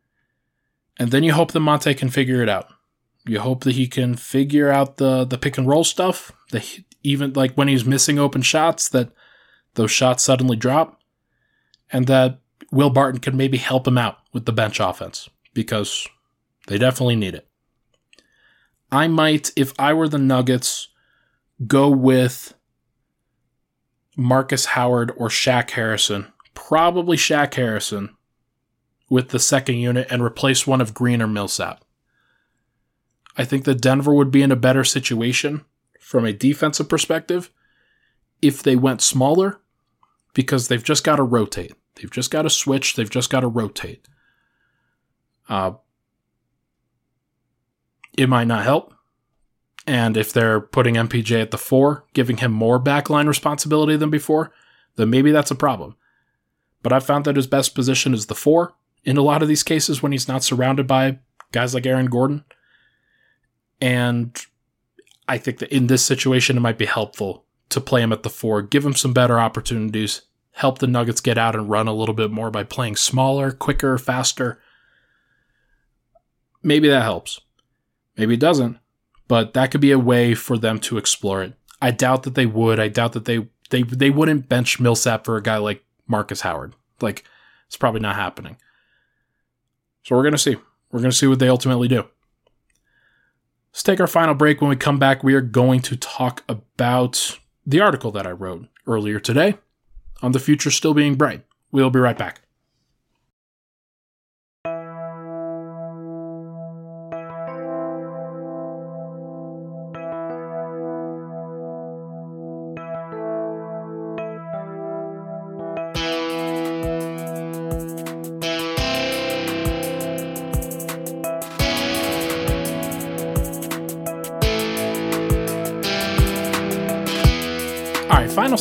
And 1.00 1.12
then 1.12 1.24
you 1.24 1.34
hope 1.34 1.52
that 1.52 1.60
Monte 1.60 1.94
can 1.96 2.10
figure 2.10 2.42
it 2.42 2.50
out. 2.50 2.68
You 3.28 3.40
hope 3.40 3.64
that 3.64 3.76
he 3.76 3.88
can 3.88 4.16
figure 4.16 4.70
out 4.70 4.98
the 4.98 5.26
the 5.26 5.38
pick 5.38 5.58
and 5.58 5.68
roll 5.68 5.84
stuff. 5.84 6.32
That 6.52 6.80
even 7.04 7.34
like 7.34 7.54
when 7.56 7.68
he's 7.68 7.86
missing 7.86 8.18
open 8.18 8.42
shots, 8.42 8.90
that 8.90 9.12
those 9.76 9.92
shots 9.92 10.24
suddenly 10.24 10.56
drop, 10.56 11.02
and 11.92 12.08
that 12.08 12.40
Will 12.72 12.90
Barton 12.90 13.20
can 13.20 13.38
maybe 13.38 13.58
help 13.58 13.88
him 13.88 13.98
out 13.98 14.18
with 14.34 14.46
the 14.46 14.52
bench 14.52 14.80
offense 14.80 15.30
because 15.54 16.08
they 16.68 16.78
definitely 16.78 17.16
need 17.16 17.36
it. 17.36 17.48
I 18.92 19.08
might, 19.08 19.52
if 19.56 19.74
I 19.78 19.94
were 19.94 20.08
the 20.08 20.18
Nuggets, 20.18 20.90
go 21.66 21.90
with 21.90 22.54
Marcus 24.16 24.66
Howard 24.66 25.12
or 25.18 25.28
Shaq 25.30 25.72
Harrison. 25.72 26.28
Probably 26.54 27.18
Shaq 27.18 27.54
Harrison 27.54 28.16
with 29.10 29.30
the 29.30 29.40
second 29.40 29.76
unit 29.76 30.08
and 30.10 30.22
replace 30.22 30.66
one 30.66 30.82
of 30.82 30.94
Green 30.94 31.22
or 31.22 31.28
Millsap. 31.28 31.84
I 33.38 33.46
think 33.46 33.66
that 33.66 33.82
Denver 33.82 34.14
would 34.14 34.32
be 34.32 34.42
in 34.42 34.52
a 34.52 34.56
better 34.56 34.84
situation 34.84 35.64
from 36.00 36.26
a 36.26 36.34
defensive 36.34 36.90
perspective 36.90 37.52
if 38.42 38.64
they 38.64 38.76
went 38.76 39.02
smaller 39.02 39.60
because 40.34 40.68
they've 40.68 40.84
just 40.84 41.04
got 41.04 41.18
to 41.18 41.24
rotate. 41.24 41.74
They've 41.96 42.12
just 42.12 42.32
got 42.32 42.44
to 42.44 42.50
switch. 42.50 42.96
They've 42.96 43.10
just 43.10 43.30
got 43.30 43.42
to 43.42 43.48
rotate. 43.48 44.08
Uh, 45.50 45.74
it 48.18 48.28
might 48.28 48.48
not 48.48 48.64
help. 48.64 48.94
And 49.86 50.18
if 50.18 50.34
they're 50.34 50.60
putting 50.60 50.96
MPJ 50.96 51.42
at 51.42 51.52
the 51.52 51.58
four, 51.58 52.06
giving 52.14 52.38
him 52.38 52.52
more 52.52 52.80
backline 52.80 53.28
responsibility 53.28 53.96
than 53.96 54.10
before, 54.10 54.52
then 54.98 55.10
maybe 55.10 55.32
that's 55.32 55.52
a 55.52 55.56
problem. 55.56 55.96
But 56.84 56.92
I've 56.92 57.06
found 57.06 57.26
that 57.26 57.38
his 57.38 57.48
best 57.48 57.74
position 57.74 58.14
is 58.14 58.26
the 58.26 58.36
four 58.36 58.76
in 59.06 59.18
a 59.18 59.22
lot 59.22 59.42
of 59.42 59.48
these 59.48 59.64
cases 59.64 60.04
when 60.04 60.12
he's 60.12 60.28
not 60.28 60.44
surrounded 60.44 60.88
by 60.88 61.20
guys 61.52 61.74
like 61.74 61.86
Aaron 61.86 62.08
Gordon. 62.08 62.44
And 63.80 64.38
I 65.28 65.38
think 65.38 65.60
that 65.60 65.74
in 65.74 65.88
this 65.88 66.06
situation, 66.06 66.58
it 66.58 66.62
might 66.62 66.78
be 66.78 66.86
helpful 66.86 67.46
to 67.70 67.82
play 67.82 68.02
him 68.02 68.14
at 68.14 68.24
the 68.24 68.30
four, 68.30 68.62
give 68.62 68.86
him 68.86 68.96
some 68.96 69.14
better 69.14 69.40
opportunities, 69.40 70.22
help 70.52 70.80
the 70.80 70.88
Nuggets 70.88 71.22
get 71.22 71.38
out 71.38 71.56
and 71.56 71.70
run 71.70 71.88
a 71.88 71.94
little 71.94 72.16
bit 72.16 72.32
more 72.32 72.50
by 72.50 72.64
playing 72.64 72.96
smaller, 72.96 73.52
quicker, 73.52 73.98
faster. 73.98 74.60
Maybe 76.64 76.88
that 76.88 77.04
helps. 77.04 77.42
Maybe 78.16 78.34
it 78.34 78.40
doesn't 78.40 78.80
but 79.28 79.54
that 79.54 79.72
could 79.72 79.82
be 79.82 79.92
a 79.92 80.00
way 80.00 80.34
for 80.34 80.58
them 80.58 80.80
to 80.80 80.98
explore 80.98 81.44
it. 81.44 81.54
I 81.82 81.92
doubt 81.92 82.24
that 82.24 82.36
they 82.36 82.46
would. 82.46 82.80
I 82.80 82.88
doubt 82.88 83.14
that 83.14 83.26
they 83.26 83.48
they 83.70 83.84
they 83.84 84.10
wouldn't 84.10 84.50
bench 84.50 84.80
Millsap 84.80 85.26
for 85.26 85.38
a 85.38 85.44
guy 85.44 85.58
like 85.58 85.84
Marcus 86.08 86.42
Howard. 86.42 86.76
Like 87.02 87.24
it's 87.68 87.78
probably 87.78 88.00
not 88.00 88.16
happening. 88.16 88.58
So 90.04 90.16
we're 90.16 90.24
going 90.24 90.34
to 90.34 90.38
see. 90.38 90.56
We're 90.92 91.02
going 91.02 91.12
to 91.12 91.18
see 91.18 91.28
what 91.28 91.40
they 91.40 91.50
ultimately 91.50 91.90
do. 91.90 92.06
Let's 93.78 93.84
take 93.84 94.00
our 94.00 94.08
final 94.08 94.34
break. 94.34 94.60
When 94.60 94.72
we 94.72 94.76
come 94.76 94.98
back, 94.98 95.24
we 95.24 95.36
are 95.36 95.42
going 95.42 95.82
to 95.82 95.96
talk 95.96 96.44
about 96.50 97.38
the 97.64 97.80
article 97.80 98.10
that 98.10 98.26
I 98.26 98.32
wrote 98.32 98.66
earlier 98.88 99.20
today 99.20 99.60
on 100.20 100.32
the 100.32 100.40
future 100.40 100.72
still 100.72 100.96
being 100.96 101.14
bright. 101.14 101.46
We'll 101.72 101.92
be 101.92 102.00
right 102.00 102.18
back. 102.18 102.42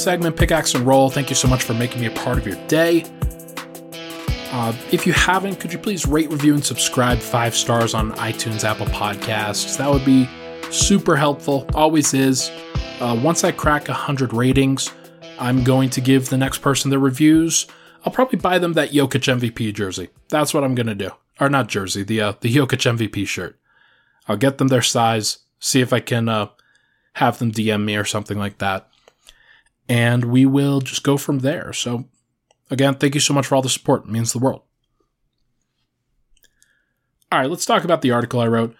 Segment, 0.07 0.37
Pickaxe 0.37 0.73
and 0.77 0.87
Roll. 0.87 1.11
Thank 1.11 1.31
you 1.31 1.35
so 1.35 1.49
much 1.49 1.65
for 1.65 1.75
making 1.75 2.01
me 2.01 2.07
a 2.07 2.13
part 2.13 2.39
of 2.39 2.47
your 2.47 2.55
day. 2.69 3.05
Uh, 4.53 4.73
if 4.93 5.05
you 5.05 5.13
haven't, 5.13 5.59
could 5.59 5.73
you 5.73 5.81
please 5.81 6.07
rate, 6.07 6.31
review, 6.31 6.55
and 6.55 6.65
subscribe 6.65 7.19
five 7.19 7.57
stars 7.57 7.93
on 7.93 8.13
iTunes, 8.13 8.63
Apple 8.63 8.87
Podcasts? 8.87 9.77
That 9.77 9.91
would 9.91 10.05
be 10.05 10.29
super 10.71 11.17
helpful. 11.17 11.69
Always 11.75 12.15
is. 12.15 12.53
Uh, 13.01 13.19
once 13.21 13.43
I 13.43 13.51
crack 13.51 13.89
100 13.89 14.33
ratings, 14.33 14.93
I'm 15.41 15.65
going 15.65 15.91
to 15.91 16.01
give 16.01 16.29
the 16.29 16.39
next 16.39 16.59
person 16.59 16.89
the 16.93 17.01
reviews. 17.01 17.67
I'll 18.05 18.13
probably 18.13 18.39
buy 18.39 18.61
them 18.61 18.75
that 18.75 18.93
Jokic 18.93 19.27
MVP 19.41 19.75
jersey. 19.75 20.11
That's 20.29 20.55
what 20.55 20.63
I'm 20.63 20.77
going 20.77 20.87
to 20.87 20.95
do. 20.95 21.11
Or 21.41 21.49
not 21.49 21.67
jersey, 21.67 22.05
the, 22.05 22.21
uh, 22.21 22.33
the 22.41 22.55
Jokic 22.55 22.97
MVP 22.97 23.27
shirt. 23.27 23.59
I'll 24.29 24.37
get 24.37 24.59
them 24.59 24.69
their 24.69 24.83
size, 24.83 25.39
see 25.59 25.81
if 25.81 25.93
I 25.93 25.99
can 25.99 26.29
uh, 26.29 26.51
have 27.15 27.41
them 27.41 27.51
DM 27.51 27.85
me 27.85 27.97
or 27.97 28.05
something 28.05 28.39
like 28.39 28.59
that 28.59 28.89
and 29.89 30.25
we 30.25 30.47
will 30.47 30.81
just 30.81 31.03
go 31.03 31.17
from 31.17 31.41
there. 31.41 31.73
So, 31.73 32.05
again, 32.71 32.95
thank 32.95 33.15
you 33.15 33.21
so 33.21 33.35
much 33.35 33.47
for 33.47 33.55
all 33.55 33.63
the 33.63 33.69
support. 33.69 34.05
It 34.05 34.11
means 34.11 34.33
the 34.33 34.39
world. 34.39 34.63
All 37.31 37.41
right, 37.41 37.51
let's 37.51 37.67
talk 37.67 37.85
about 37.85 38.03
the 38.03 38.13
article 38.13 38.41
I 38.41 38.47
wrote. 38.47 38.75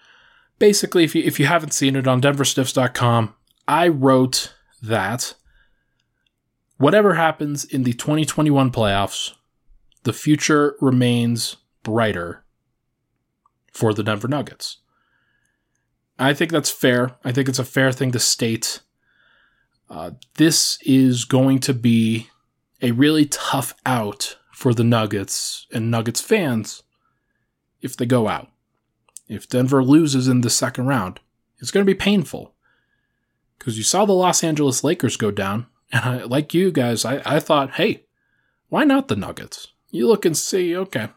Basically, 0.59 1.03
if 1.03 1.13
you, 1.13 1.23
if 1.23 1.39
you 1.39 1.45
haven't 1.45 1.73
seen 1.73 1.95
it 1.95 2.07
on 2.07 2.21
denverstiffs.com, 2.21 3.35
I 3.67 3.87
wrote 3.87 4.53
that 4.81 5.35
whatever 6.77 7.15
happens 7.15 7.65
in 7.65 7.83
the 7.83 7.93
2021 7.93 8.71
playoffs, 8.71 9.33
the 10.03 10.13
future 10.13 10.75
remains 10.79 11.57
brighter 11.83 12.43
for 13.73 13.93
the 13.93 14.03
Denver 14.03 14.27
Nuggets. 14.27 14.77
I 16.17 16.33
think 16.33 16.51
that's 16.51 16.71
fair. 16.71 17.17
I 17.23 17.31
think 17.31 17.47
it's 17.49 17.59
a 17.59 17.65
fair 17.65 17.91
thing 17.91 18.11
to 18.11 18.19
state. 18.19 18.81
Uh, 19.89 20.11
this 20.35 20.79
is 20.83 21.25
going 21.25 21.59
to 21.59 21.73
be 21.73 22.29
a 22.81 22.91
really 22.91 23.25
tough 23.25 23.73
out 23.85 24.37
for 24.51 24.73
the 24.73 24.83
Nuggets 24.83 25.67
and 25.71 25.89
Nuggets 25.89 26.21
fans 26.21 26.83
if 27.81 27.95
they 27.95 28.05
go 28.05 28.27
out. 28.27 28.49
If 29.27 29.47
Denver 29.47 29.83
loses 29.83 30.27
in 30.27 30.41
the 30.41 30.49
second 30.49 30.87
round, 30.87 31.19
it's 31.59 31.71
going 31.71 31.85
to 31.85 31.91
be 31.91 31.97
painful. 31.97 32.53
Because 33.57 33.77
you 33.77 33.83
saw 33.83 34.05
the 34.05 34.13
Los 34.13 34.43
Angeles 34.43 34.83
Lakers 34.83 35.17
go 35.17 35.31
down, 35.31 35.67
and 35.91 36.05
I, 36.05 36.23
like 36.23 36.53
you 36.53 36.71
guys, 36.71 37.05
I, 37.05 37.21
I 37.25 37.39
thought, 37.39 37.71
hey, 37.71 38.05
why 38.69 38.83
not 38.83 39.07
the 39.07 39.15
Nuggets? 39.15 39.67
You 39.89 40.07
look 40.07 40.25
and 40.25 40.37
see, 40.37 40.75
okay, 40.75 41.09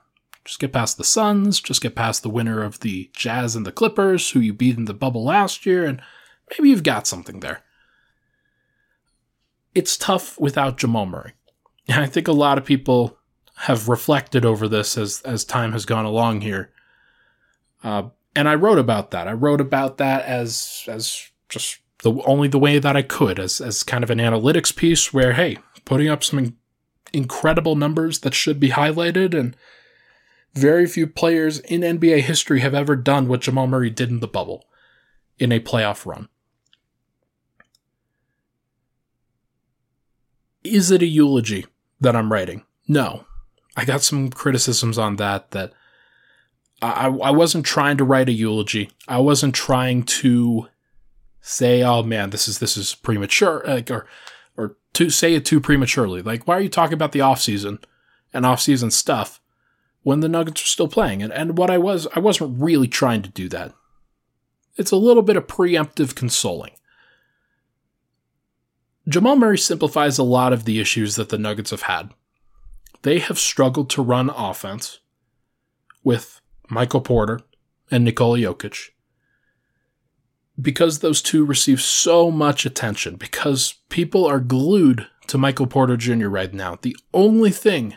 just 0.44 0.58
get 0.58 0.72
past 0.72 0.96
the 0.96 1.04
Suns, 1.04 1.60
just 1.60 1.82
get 1.82 1.94
past 1.94 2.22
the 2.22 2.30
winner 2.30 2.62
of 2.62 2.80
the 2.80 3.10
Jazz 3.14 3.54
and 3.54 3.66
the 3.66 3.72
Clippers, 3.72 4.30
who 4.30 4.40
you 4.40 4.52
beat 4.52 4.78
in 4.78 4.86
the 4.86 4.94
bubble 4.94 5.24
last 5.24 5.66
year, 5.66 5.84
and 5.84 6.00
maybe 6.50 6.70
you've 6.70 6.82
got 6.82 7.06
something 7.06 7.40
there 7.40 7.62
it's 9.74 9.96
tough 9.96 10.38
without 10.38 10.78
Jamal 10.78 11.06
Murray. 11.06 11.32
And 11.88 12.00
I 12.00 12.06
think 12.06 12.28
a 12.28 12.32
lot 12.32 12.58
of 12.58 12.64
people 12.64 13.18
have 13.56 13.88
reflected 13.88 14.44
over 14.44 14.68
this 14.68 14.96
as 14.96 15.20
as 15.22 15.44
time 15.44 15.72
has 15.72 15.84
gone 15.84 16.04
along 16.04 16.40
here. 16.40 16.70
Uh, 17.82 18.04
and 18.34 18.48
I 18.48 18.54
wrote 18.54 18.78
about 18.78 19.10
that. 19.10 19.28
I 19.28 19.32
wrote 19.32 19.60
about 19.60 19.98
that 19.98 20.24
as 20.24 20.84
as 20.88 21.30
just 21.48 21.78
the 22.02 22.12
only 22.24 22.48
the 22.48 22.58
way 22.58 22.78
that 22.78 22.96
I 22.96 23.02
could, 23.02 23.38
as 23.38 23.60
as 23.60 23.82
kind 23.82 24.04
of 24.04 24.10
an 24.10 24.18
analytics 24.18 24.74
piece 24.74 25.12
where 25.12 25.34
hey, 25.34 25.58
putting 25.84 26.08
up 26.08 26.24
some 26.24 26.38
in- 26.38 26.56
incredible 27.12 27.76
numbers 27.76 28.20
that 28.20 28.34
should 28.34 28.60
be 28.60 28.70
highlighted, 28.70 29.38
and 29.38 29.56
very 30.54 30.86
few 30.86 31.06
players 31.06 31.58
in 31.60 31.82
NBA 31.82 32.22
history 32.22 32.60
have 32.60 32.74
ever 32.74 32.96
done 32.96 33.28
what 33.28 33.42
Jamal 33.42 33.66
Murray 33.66 33.90
did 33.90 34.10
in 34.10 34.20
the 34.20 34.28
bubble 34.28 34.64
in 35.38 35.52
a 35.52 35.60
playoff 35.60 36.06
run. 36.06 36.28
Is 40.62 40.90
it 40.90 41.02
a 41.02 41.06
eulogy 41.06 41.66
that 42.00 42.16
I'm 42.16 42.32
writing? 42.32 42.64
No. 42.86 43.24
I 43.76 43.84
got 43.84 44.02
some 44.02 44.30
criticisms 44.30 44.98
on 44.98 45.16
that 45.16 45.52
that 45.52 45.72
I, 46.82 47.06
I 47.06 47.30
wasn't 47.30 47.66
trying 47.66 47.96
to 47.98 48.04
write 48.04 48.28
a 48.28 48.32
eulogy. 48.32 48.90
I 49.06 49.18
wasn't 49.18 49.54
trying 49.54 50.02
to 50.04 50.68
say, 51.40 51.82
"Oh 51.82 52.02
man, 52.02 52.30
this 52.30 52.48
is 52.48 52.58
this 52.58 52.76
is 52.76 52.94
premature," 52.94 53.62
like, 53.66 53.90
or 53.90 54.06
or 54.56 54.76
to 54.94 55.10
say 55.10 55.34
it 55.34 55.44
too 55.44 55.60
prematurely. 55.60 56.22
Like, 56.22 56.46
why 56.46 56.56
are 56.56 56.60
you 56.60 56.68
talking 56.68 56.94
about 56.94 57.12
the 57.12 57.20
off 57.20 57.40
season 57.40 57.78
and 58.32 58.46
off 58.46 58.60
season 58.60 58.90
stuff 58.90 59.40
when 60.02 60.20
the 60.20 60.28
Nuggets 60.28 60.62
are 60.62 60.66
still 60.66 60.88
playing? 60.88 61.22
And 61.22 61.32
and 61.32 61.58
what 61.58 61.70
I 61.70 61.78
was, 61.78 62.06
I 62.14 62.20
wasn't 62.20 62.60
really 62.60 62.88
trying 62.88 63.22
to 63.22 63.30
do 63.30 63.48
that. 63.50 63.74
It's 64.76 64.90
a 64.90 64.96
little 64.96 65.22
bit 65.22 65.36
of 65.36 65.46
preemptive 65.46 66.14
consoling. 66.14 66.72
Jamal 69.10 69.34
Murray 69.34 69.58
simplifies 69.58 70.18
a 70.18 70.22
lot 70.22 70.52
of 70.52 70.64
the 70.64 70.78
issues 70.80 71.16
that 71.16 71.30
the 71.30 71.38
Nuggets 71.38 71.72
have 71.72 71.82
had. 71.82 72.14
They 73.02 73.18
have 73.18 73.38
struggled 73.38 73.90
to 73.90 74.02
run 74.02 74.30
offense 74.30 75.00
with 76.04 76.40
Michael 76.68 77.00
Porter 77.00 77.40
and 77.90 78.04
Nikola 78.04 78.38
Jokic 78.38 78.90
because 80.60 80.98
those 80.98 81.22
two 81.22 81.44
receive 81.44 81.80
so 81.80 82.30
much 82.30 82.66
attention, 82.66 83.16
because 83.16 83.74
people 83.88 84.26
are 84.26 84.40
glued 84.40 85.06
to 85.26 85.38
Michael 85.38 85.66
Porter 85.66 85.96
Jr. 85.96 86.28
right 86.28 86.52
now. 86.52 86.78
The 86.80 86.96
only 87.14 87.50
thing 87.50 87.96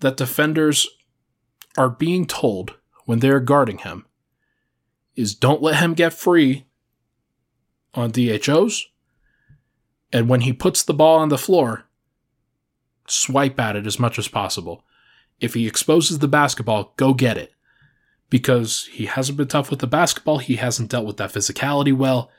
that 0.00 0.16
defenders 0.16 0.88
are 1.78 1.88
being 1.88 2.26
told 2.26 2.74
when 3.04 3.20
they're 3.20 3.40
guarding 3.40 3.78
him 3.78 4.06
is 5.14 5.34
don't 5.34 5.62
let 5.62 5.76
him 5.76 5.94
get 5.94 6.12
free 6.12 6.66
on 7.94 8.10
DHOs 8.10 8.88
and 10.12 10.28
when 10.28 10.42
he 10.42 10.52
puts 10.52 10.82
the 10.82 10.94
ball 10.94 11.18
on 11.18 11.28
the 11.28 11.38
floor, 11.38 11.84
swipe 13.06 13.58
at 13.58 13.76
it 13.76 13.86
as 13.86 13.98
much 13.98 14.18
as 14.18 14.28
possible. 14.28 14.84
If 15.40 15.54
he 15.54 15.66
exposes 15.66 16.18
the 16.18 16.28
basketball, 16.28 16.92
go 16.96 17.14
get 17.14 17.36
it. 17.36 17.52
Because 18.30 18.86
he 18.92 19.06
hasn't 19.06 19.36
been 19.36 19.48
tough 19.48 19.70
with 19.70 19.80
the 19.80 19.86
basketball, 19.86 20.38
he 20.38 20.56
hasn't 20.56 20.90
dealt 20.90 21.06
with 21.06 21.16
that 21.18 21.32
physicality 21.32 21.94
well, 21.94 22.30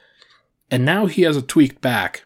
and 0.71 0.85
now 0.85 1.05
he 1.05 1.23
has 1.23 1.37
a 1.37 1.41
tweaked 1.41 1.81
back. 1.81 2.25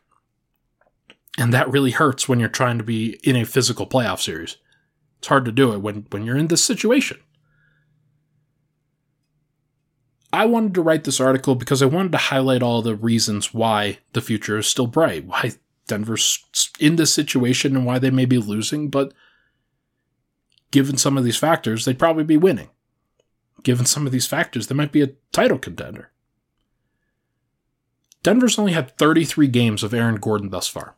And 1.37 1.54
that 1.54 1.69
really 1.69 1.91
hurts 1.91 2.27
when 2.27 2.39
you're 2.39 2.50
trying 2.50 2.77
to 2.77 2.83
be 2.83 3.19
in 3.23 3.35
a 3.35 3.45
physical 3.45 3.85
playoff 3.85 4.19
series. 4.21 4.58
It's 5.19 5.27
hard 5.27 5.45
to 5.45 5.52
do 5.52 5.73
it 5.73 5.79
when, 5.79 6.08
when 6.12 6.25
you're 6.25 6.37
in 6.37 6.48
this 6.48 6.63
situation. 6.63 7.19
I 10.34 10.46
wanted 10.46 10.73
to 10.73 10.82
write 10.82 11.06
this 11.06 11.19
article 11.19 11.56
because 11.56 11.82
I 11.82 11.86
wanted 11.86 12.12
to 12.12 12.17
highlight 12.17 12.62
all 12.62 12.82
the 12.82 12.96
reasons 12.96 13.54
why 13.54 14.00
the 14.13 14.21
future 14.21 14.58
is 14.58 14.67
still 14.67 14.88
bright, 14.88 15.25
why 15.25 15.54
Denver's 15.88 16.44
in 16.80 16.98
this 16.98 17.13
situation 17.13 17.75
and 17.75 17.86
why 17.86 17.98
they 17.98 18.12
may 18.12 18.25
be 18.25 18.38
losing, 18.38 18.90
but 18.90 19.13
given 20.71 20.98
some 20.98 21.17
of 21.17 21.23
these 21.23 21.38
factors, 21.38 21.86
they'd 21.86 22.00
probably 22.00 22.25
be 22.25 22.38
winning. 22.38 22.69
Given 23.63 23.86
some 23.86 24.06
of 24.06 24.12
these 24.12 24.28
factors, 24.28 24.67
they 24.67 24.75
might 24.75 24.92
be 24.92 25.02
a 25.02 25.13
title 25.32 25.58
contender. 25.58 26.12
Denver's 28.21 28.60
only 28.60 28.73
had 28.73 28.98
33 28.98 29.48
games 29.48 29.84
of 29.84 29.94
Aaron 29.94 30.15
Gordon 30.15 30.50
thus 30.50 30.67
far. 30.67 30.96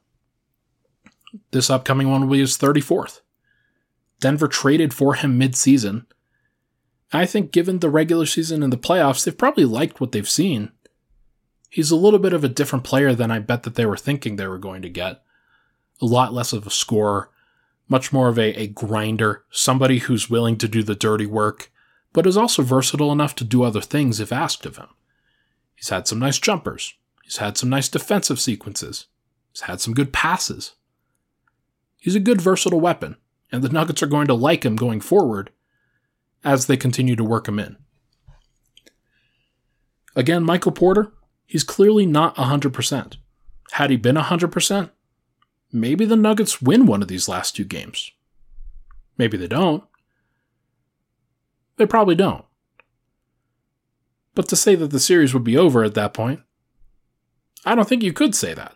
This 1.52 1.70
upcoming 1.70 2.10
one 2.10 2.22
will 2.22 2.34
be 2.34 2.40
his 2.40 2.58
34th. 2.58 3.22
Denver 4.20 4.48
traded 4.48 4.94
for 4.94 5.14
him 5.14 5.40
midseason 5.40 6.06
I 7.12 7.26
think, 7.26 7.52
given 7.52 7.80
the 7.80 7.90
regular 7.90 8.26
season 8.26 8.62
and 8.62 8.72
the 8.72 8.78
playoffs, 8.78 9.24
they've 9.24 9.38
probably 9.38 9.66
liked 9.66 10.00
what 10.00 10.12
they've 10.12 10.30
seen. 10.30 10.72
He's 11.70 11.92
a 11.92 11.96
little 11.96 12.20
bit 12.20 12.34
of 12.34 12.44
a 12.44 12.50
different 12.50 12.86
player 12.86 13.14
than 13.14 13.32
I 13.32 13.40
bet 13.40 13.64
that 13.64 13.76
they 13.76 13.86
were 13.86 13.98
thinking 13.98 14.36
they 14.36 14.48
were 14.48 14.60
going 14.60 14.82
to 14.84 14.90
get. 14.90 15.22
A 16.02 16.06
lot 16.06 16.34
less 16.34 16.54
of 16.54 16.66
a 16.68 16.72
scorer, 16.72 17.30
much 17.88 18.14
more 18.14 18.30
of 18.30 18.38
a, 18.38 18.54
a 18.60 18.68
grinder, 18.68 19.44
somebody 19.50 20.00
who's 20.00 20.30
willing 20.30 20.58
to 20.58 20.68
do 20.68 20.84
the 20.84 20.96
dirty 20.96 21.26
work, 21.26 21.72
but 22.14 22.28
is 22.28 22.38
also 22.38 22.64
versatile 22.64 23.12
enough 23.12 23.36
to 23.36 23.44
do 23.44 23.64
other 23.64 23.82
things 23.82 24.20
if 24.20 24.32
asked 24.32 24.66
of 24.66 24.78
him. 24.78 24.88
He's 25.76 25.90
had 25.90 26.08
some 26.08 26.20
nice 26.20 26.38
jumpers. 26.40 26.94
He's 27.24 27.38
had 27.38 27.58
some 27.58 27.70
nice 27.70 27.90
defensive 27.90 28.40
sequences. 28.40 29.08
He's 29.52 29.62
had 29.62 29.82
some 29.82 29.94
good 29.94 30.14
passes. 30.14 30.74
He's 31.98 32.16
a 32.16 32.20
good 32.20 32.42
versatile 32.42 32.80
weapon, 32.80 33.18
and 33.52 33.64
the 33.64 33.70
Nuggets 33.70 34.02
are 34.04 34.08
going 34.08 34.28
to 34.28 34.34
like 34.34 34.64
him 34.64 34.76
going 34.76 35.02
forward 35.02 35.52
as 36.44 36.66
they 36.66 36.78
continue 36.78 37.16
to 37.16 37.24
work 37.24 37.48
him 37.48 37.60
in. 37.60 37.78
Again, 40.16 40.44
Michael 40.44 40.72
Porter, 40.72 41.12
he's 41.46 41.64
clearly 41.64 42.06
not 42.06 42.36
100%. 42.36 43.18
Had 43.72 43.90
he 43.90 43.98
been 43.98 44.16
100%, 44.16 44.90
maybe 45.72 46.06
the 46.06 46.16
Nuggets 46.16 46.62
win 46.62 46.86
one 46.86 47.02
of 47.02 47.08
these 47.08 47.28
last 47.30 47.56
two 47.56 47.66
games. 47.66 48.12
Maybe 49.18 49.38
they 49.38 49.48
don't. 49.48 49.84
They 51.78 51.86
probably 51.86 52.16
don't. 52.16 52.46
But 54.36 54.48
to 54.50 54.56
say 54.56 54.76
that 54.76 54.92
the 54.92 55.00
series 55.00 55.34
would 55.34 55.44
be 55.44 55.58
over 55.58 55.84
at 55.84 55.94
that 55.96 56.14
point, 56.14 56.42
I 57.66 57.76
don't 57.76 57.88
think 57.88 58.04
you 58.04 58.14
could 58.14 58.34
say 58.34 58.54
that. 58.54 58.76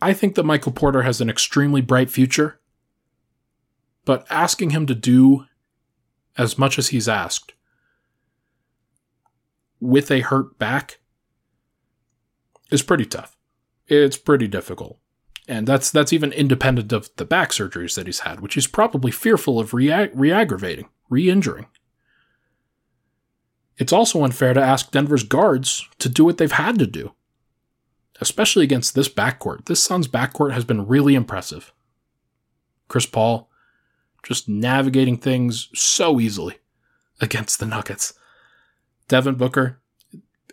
I 0.00 0.12
think 0.12 0.34
that 0.34 0.44
Michael 0.44 0.72
Porter 0.72 1.02
has 1.02 1.20
an 1.20 1.28
extremely 1.28 1.80
bright 1.80 2.10
future, 2.10 2.59
but 4.04 4.26
asking 4.30 4.70
him 4.70 4.86
to 4.86 4.94
do 4.94 5.46
as 6.38 6.58
much 6.58 6.78
as 6.78 6.88
he's 6.88 7.08
asked 7.08 7.54
with 9.80 10.10
a 10.10 10.20
hurt 10.20 10.58
back 10.58 11.00
is 12.70 12.82
pretty 12.82 13.04
tough. 13.04 13.36
It's 13.88 14.16
pretty 14.16 14.46
difficult. 14.46 14.98
And 15.48 15.66
that's 15.66 15.90
that's 15.90 16.12
even 16.12 16.32
independent 16.32 16.92
of 16.92 17.10
the 17.16 17.24
back 17.24 17.50
surgeries 17.50 17.96
that 17.96 18.06
he's 18.06 18.20
had, 18.20 18.40
which 18.40 18.54
he's 18.54 18.68
probably 18.68 19.10
fearful 19.10 19.58
of 19.58 19.74
re 19.74 19.90
aggravating, 19.90 20.88
re 21.08 21.28
injuring. 21.28 21.66
It's 23.76 23.92
also 23.92 24.22
unfair 24.22 24.54
to 24.54 24.62
ask 24.62 24.90
Denver's 24.90 25.24
guards 25.24 25.88
to 25.98 26.08
do 26.08 26.24
what 26.24 26.38
they've 26.38 26.52
had 26.52 26.78
to 26.78 26.86
do, 26.86 27.14
especially 28.20 28.62
against 28.62 28.94
this 28.94 29.08
backcourt. 29.08 29.64
This 29.66 29.82
Suns 29.82 30.06
backcourt 30.06 30.52
has 30.52 30.64
been 30.64 30.86
really 30.86 31.14
impressive. 31.14 31.72
Chris 32.86 33.06
Paul 33.06 33.49
just 34.22 34.48
navigating 34.48 35.16
things 35.16 35.68
so 35.74 36.20
easily 36.20 36.58
against 37.20 37.58
the 37.58 37.66
Nuggets. 37.66 38.14
Devin 39.08 39.34
Booker, 39.34 39.80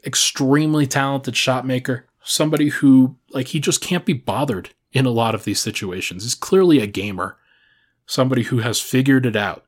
extremely 0.05 0.87
talented 0.87 1.35
shot 1.35 1.65
maker, 1.65 2.05
somebody 2.23 2.69
who, 2.69 3.17
like, 3.31 3.47
he 3.47 3.59
just 3.59 3.81
can't 3.81 4.05
be 4.05 4.13
bothered 4.13 4.71
in 4.91 5.05
a 5.05 5.11
lot 5.11 5.35
of 5.35 5.43
these 5.43 5.61
situations. 5.61 6.23
He's 6.23 6.35
clearly 6.35 6.79
a 6.79 6.87
gamer, 6.87 7.37
somebody 8.05 8.43
who 8.43 8.59
has 8.59 8.81
figured 8.81 9.25
it 9.25 9.35
out 9.35 9.65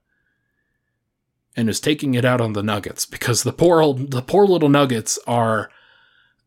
and 1.56 1.70
is 1.70 1.80
taking 1.80 2.14
it 2.14 2.26
out 2.26 2.41
on 2.41 2.54
the 2.54 2.64
Nuggets 2.64 3.06
because 3.06 3.43
the 3.43 3.54
poor 3.54 3.82
old, 3.82 4.12
the 4.12 4.22
poor 4.22 4.45
little 4.45 4.70
Nuggets 4.70 5.20
are 5.28 5.70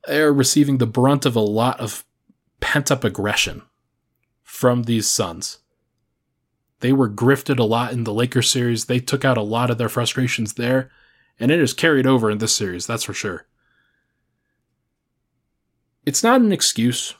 they're 0.06 0.32
receiving 0.32 0.78
the 0.78 0.86
brunt 0.86 1.26
of 1.26 1.36
a 1.36 1.40
lot 1.40 1.78
of 1.80 2.04
pent 2.60 2.90
up 2.90 3.04
aggression 3.04 3.62
from 4.42 4.84
these 4.84 5.08
Suns. 5.08 5.58
They 6.82 6.92
were 6.92 7.08
grifted 7.08 7.60
a 7.60 7.64
lot 7.64 7.92
in 7.92 8.02
the 8.02 8.12
Lakers 8.12 8.50
series. 8.50 8.86
They 8.86 8.98
took 8.98 9.24
out 9.24 9.38
a 9.38 9.42
lot 9.42 9.70
of 9.70 9.78
their 9.78 9.88
frustrations 9.88 10.54
there, 10.54 10.90
and 11.38 11.52
it 11.52 11.60
is 11.60 11.72
carried 11.72 12.08
over 12.08 12.28
in 12.28 12.38
this 12.38 12.56
series, 12.56 12.88
that's 12.88 13.04
for 13.04 13.14
sure. 13.14 13.46
It's 16.04 16.24
not 16.24 16.40
an 16.40 16.50
excuse 16.50 17.14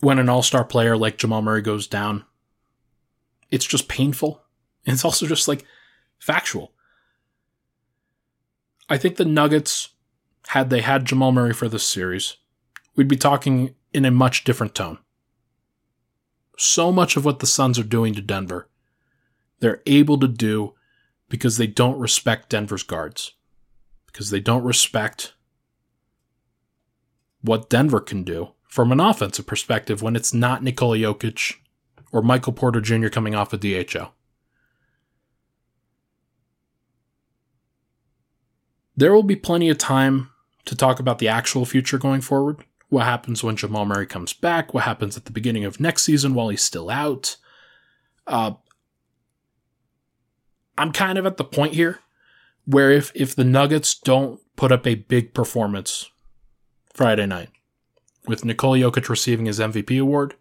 when 0.00 0.18
an 0.18 0.30
all 0.30 0.42
star 0.42 0.64
player 0.64 0.96
like 0.96 1.18
Jamal 1.18 1.42
Murray 1.42 1.60
goes 1.60 1.86
down. 1.86 2.24
It's 3.50 3.66
just 3.66 3.86
painful. 3.86 4.40
And 4.86 4.94
it's 4.94 5.04
also 5.04 5.26
just 5.26 5.46
like 5.46 5.66
factual. 6.18 6.72
I 8.88 8.96
think 8.96 9.16
the 9.16 9.26
Nuggets, 9.26 9.90
had 10.48 10.70
they 10.70 10.80
had 10.80 11.04
Jamal 11.04 11.32
Murray 11.32 11.52
for 11.52 11.68
this 11.68 11.84
series, 11.84 12.38
we'd 12.96 13.08
be 13.08 13.16
talking 13.16 13.74
in 13.92 14.06
a 14.06 14.10
much 14.10 14.44
different 14.44 14.74
tone. 14.74 14.98
So 16.62 16.92
much 16.92 17.16
of 17.16 17.24
what 17.24 17.40
the 17.40 17.46
Suns 17.46 17.76
are 17.76 17.82
doing 17.82 18.14
to 18.14 18.22
Denver, 18.22 18.68
they're 19.58 19.82
able 19.84 20.16
to 20.20 20.28
do 20.28 20.74
because 21.28 21.56
they 21.56 21.66
don't 21.66 21.98
respect 21.98 22.50
Denver's 22.50 22.84
guards, 22.84 23.32
because 24.06 24.30
they 24.30 24.38
don't 24.38 24.62
respect 24.62 25.34
what 27.40 27.68
Denver 27.68 27.98
can 27.98 28.22
do 28.22 28.52
from 28.68 28.92
an 28.92 29.00
offensive 29.00 29.44
perspective 29.44 30.02
when 30.02 30.14
it's 30.14 30.32
not 30.32 30.62
Nikola 30.62 30.98
Jokic 30.98 31.56
or 32.12 32.22
Michael 32.22 32.52
Porter 32.52 32.80
Jr. 32.80 33.08
coming 33.08 33.34
off 33.34 33.52
a 33.52 33.56
DHO. 33.56 34.12
There 38.96 39.12
will 39.12 39.24
be 39.24 39.34
plenty 39.34 39.68
of 39.68 39.78
time 39.78 40.30
to 40.66 40.76
talk 40.76 41.00
about 41.00 41.18
the 41.18 41.26
actual 41.26 41.64
future 41.64 41.98
going 41.98 42.20
forward. 42.20 42.64
What 42.92 43.06
happens 43.06 43.42
when 43.42 43.56
Jamal 43.56 43.86
Murray 43.86 44.04
comes 44.04 44.34
back? 44.34 44.74
What 44.74 44.84
happens 44.84 45.16
at 45.16 45.24
the 45.24 45.32
beginning 45.32 45.64
of 45.64 45.80
next 45.80 46.02
season 46.02 46.34
while 46.34 46.50
he's 46.50 46.60
still 46.60 46.90
out? 46.90 47.38
Uh, 48.26 48.52
I'm 50.76 50.92
kind 50.92 51.16
of 51.16 51.24
at 51.24 51.38
the 51.38 51.44
point 51.44 51.72
here 51.72 52.00
where 52.66 52.90
if, 52.90 53.10
if 53.14 53.34
the 53.34 53.44
Nuggets 53.44 53.94
don't 53.94 54.42
put 54.56 54.70
up 54.70 54.86
a 54.86 54.96
big 54.96 55.32
performance 55.32 56.10
Friday 56.92 57.24
night 57.24 57.48
with 58.26 58.44
Nikola 58.44 58.76
Jokic 58.76 59.08
receiving 59.08 59.46
his 59.46 59.58
MVP 59.58 59.98
award, 59.98 60.34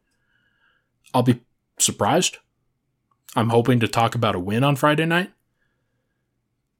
I'll 1.13 1.23
be 1.23 1.39
surprised. 1.79 2.39
I'm 3.33 3.51
hoping 3.51 3.79
to 3.79 3.87
talk 3.87 4.13
about 4.13 4.35
a 4.35 4.39
win 4.39 4.65
on 4.65 4.75
Friday 4.75 5.05
night 5.05 5.31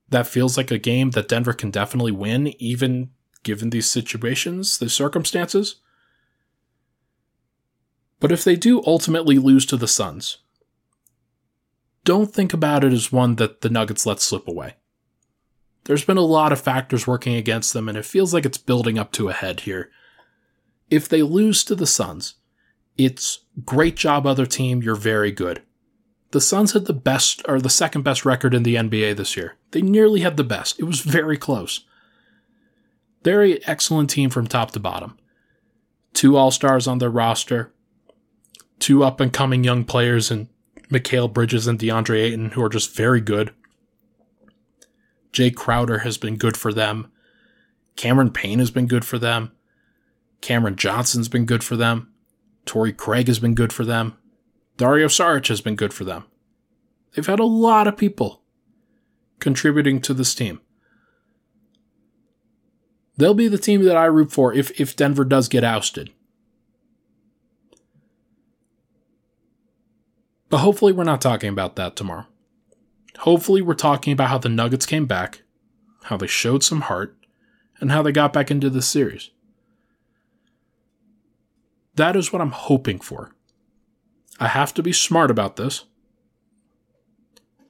that 0.09 0.28
feels 0.28 0.57
like 0.57 0.69
a 0.69 0.78
game 0.78 1.11
that 1.11 1.30
Denver 1.30 1.53
can 1.53 1.72
definitely 1.72 2.11
win, 2.11 2.47
even 2.61 3.11
given 3.43 3.69
these 3.69 3.89
situations, 3.89 4.77
the 4.77 4.89
circumstances. 4.89 5.77
But 8.19 8.31
if 8.31 8.43
they 8.43 8.55
do 8.55 8.83
ultimately 8.85 9.37
lose 9.37 9.65
to 9.67 9.77
the 9.77 9.87
Suns, 9.87 10.37
don't 12.03 12.33
think 12.33 12.53
about 12.53 12.83
it 12.83 12.93
as 12.93 13.11
one 13.11 13.35
that 13.35 13.61
the 13.61 13.69
Nuggets 13.69 14.05
let 14.05 14.21
slip 14.21 14.47
away. 14.47 14.75
There's 15.85 16.05
been 16.05 16.17
a 16.17 16.21
lot 16.21 16.51
of 16.51 16.61
factors 16.61 17.07
working 17.07 17.35
against 17.35 17.73
them, 17.73 17.89
and 17.89 17.97
it 17.97 18.05
feels 18.05 18.33
like 18.33 18.45
it's 18.45 18.57
building 18.57 18.99
up 18.99 19.11
to 19.13 19.29
a 19.29 19.33
head 19.33 19.61
here. 19.61 19.89
If 20.89 21.09
they 21.09 21.23
lose 21.23 21.63
to 21.63 21.75
the 21.75 21.87
Suns, 21.87 22.35
it's 22.97 23.39
great 23.65 23.95
job, 23.95 24.27
other 24.27 24.45
team, 24.45 24.83
you're 24.83 24.95
very 24.95 25.31
good. 25.31 25.63
The 26.31 26.41
Suns 26.41 26.73
had 26.73 26.85
the 26.85 26.93
best 26.93 27.41
or 27.47 27.59
the 27.59 27.69
second 27.69 28.03
best 28.03 28.25
record 28.25 28.53
in 28.53 28.63
the 28.63 28.75
NBA 28.75 29.17
this 29.17 29.35
year. 29.35 29.57
They 29.71 29.81
nearly 29.81 30.21
had 30.21 30.37
the 30.37 30.43
best. 30.43 30.79
It 30.79 30.85
was 30.85 31.01
very 31.01 31.37
close. 31.37 31.81
Very 33.24 33.65
excellent 33.67 34.09
team 34.09 34.30
from 34.30 34.47
top 34.47 34.72
to 34.72 34.80
bottom. 34.80 35.17
Two 36.13 36.36
All 36.36 36.51
Stars 36.51 36.88
on 36.88 36.97
their 36.97 37.09
roster, 37.09 37.72
two 38.80 39.03
up 39.03 39.19
and 39.19 39.32
coming 39.32 39.63
young 39.63 39.86
players 39.86 40.32
in 40.32 40.49
Mikal 40.89 41.32
Bridges 41.32 41.67
and 41.67 41.80
DeAndre 41.80 42.22
Ayton, 42.24 42.51
who 42.51 42.63
are 42.63 42.69
just 42.69 42.95
very 42.95 43.22
good. 43.22 43.53
Jae 45.32 45.55
Crowder 45.55 45.99
has 45.99 46.17
been 46.17 46.36
good 46.36 46.57
for 46.57 46.74
them. 46.74 47.09
Cameron 47.95 48.32
Payne 48.32 48.59
has 48.59 48.72
been 48.72 48.88
good 48.88 49.05
for 49.05 49.17
them. 49.17 49.51
Cameron 50.41 50.76
Johnson's 50.76 51.30
been 51.30 51.45
good 51.45 51.63
for 51.63 51.78
them. 51.78 52.11
Torrey 52.65 52.91
Craig 52.91 53.28
has 53.28 53.39
been 53.39 53.55
good 53.55 53.72
for 53.72 53.86
them. 53.86 54.17
Dario 54.78 55.07
Saric 55.07 55.47
has 55.47 55.61
been 55.61 55.76
good 55.76 55.93
for 55.93 56.03
them. 56.03 56.26
They've 57.13 57.26
had 57.26 57.39
a 57.39 57.45
lot 57.45 57.88
of 57.88 57.97
people 57.97 58.41
contributing 59.39 60.01
to 60.01 60.13
this 60.13 60.34
team. 60.34 60.61
They'll 63.18 63.34
be 63.34 63.47
the 63.47 63.57
team 63.57 63.84
that 63.84 63.97
I 63.97 64.05
root 64.05 64.32
for 64.32 64.53
if, 64.53 64.80
if 64.80 64.95
Denver 64.95 65.26
does 65.26 65.47
get 65.47 65.64
ousted. 65.64 66.12
But 70.49 70.59
hopefully, 70.59 70.91
we're 70.91 71.03
not 71.05 71.22
talking 71.22 71.49
about 71.49 71.78
that 71.78 71.95
tomorrow. 71.95 72.26
Hopefully, 73.20 73.62
we're 73.62 73.74
talking 73.74 74.12
about 74.12 74.30
how 74.30 74.38
the 74.38 74.49
Nuggets 74.49 74.86
came 74.86 75.05
back, 75.05 75.43
how 76.03 76.18
they 76.18 76.28
showed 76.28 76.64
some 76.64 76.82
heart, 76.82 77.16
and 77.80 77.91
how 77.91 78.01
they 78.01 78.12
got 78.12 78.34
back 78.34 78.51
into 78.51 78.70
the 78.70 78.82
series. 78.82 79.32
That 81.95 82.16
is 82.16 82.32
what 82.32 82.41
I'm 82.41 82.51
hoping 82.51 82.99
for. 82.99 83.34
I 84.39 84.47
have 84.47 84.74
to 84.74 84.84
be 84.84 84.91
smart 84.91 85.32
about 85.32 85.55
this. 85.55 85.86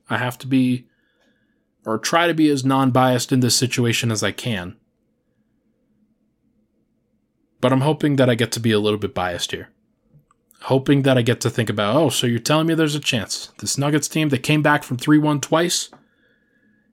I 0.10 0.18
have 0.18 0.38
to 0.40 0.48
be, 0.48 0.88
or 1.86 1.98
try 1.98 2.28
to 2.28 2.34
be 2.34 2.50
as 2.50 2.66
non 2.66 2.92
biased 2.92 3.32
in 3.32 3.42
this 3.42 3.56
situation 3.56 4.12
as 4.12 4.24
I 4.24 4.32
can. 4.32 4.76
But 7.62 7.72
I'm 7.72 7.82
hoping 7.82 8.16
that 8.16 8.30
I 8.30 8.36
get 8.36 8.52
to 8.54 8.60
be 8.60 8.72
a 8.72 8.80
little 8.80 9.00
bit 9.00 9.14
biased 9.14 9.52
here. 9.52 9.70
Hoping 10.64 11.04
that 11.04 11.18
I 11.18 11.22
get 11.22 11.40
to 11.42 11.50
think 11.50 11.70
about, 11.70 11.96
oh, 11.96 12.10
so 12.10 12.28
you're 12.28 12.40
telling 12.40 12.68
me 12.68 12.74
there's 12.74 12.96
a 12.96 13.00
chance. 13.00 13.52
This 13.60 13.78
Nuggets 13.78 14.08
team 14.08 14.30
that 14.30 14.44
came 14.44 14.62
back 14.62 14.84
from 14.84 14.98
3 14.98 15.18
1 15.18 15.42
twice, 15.42 15.90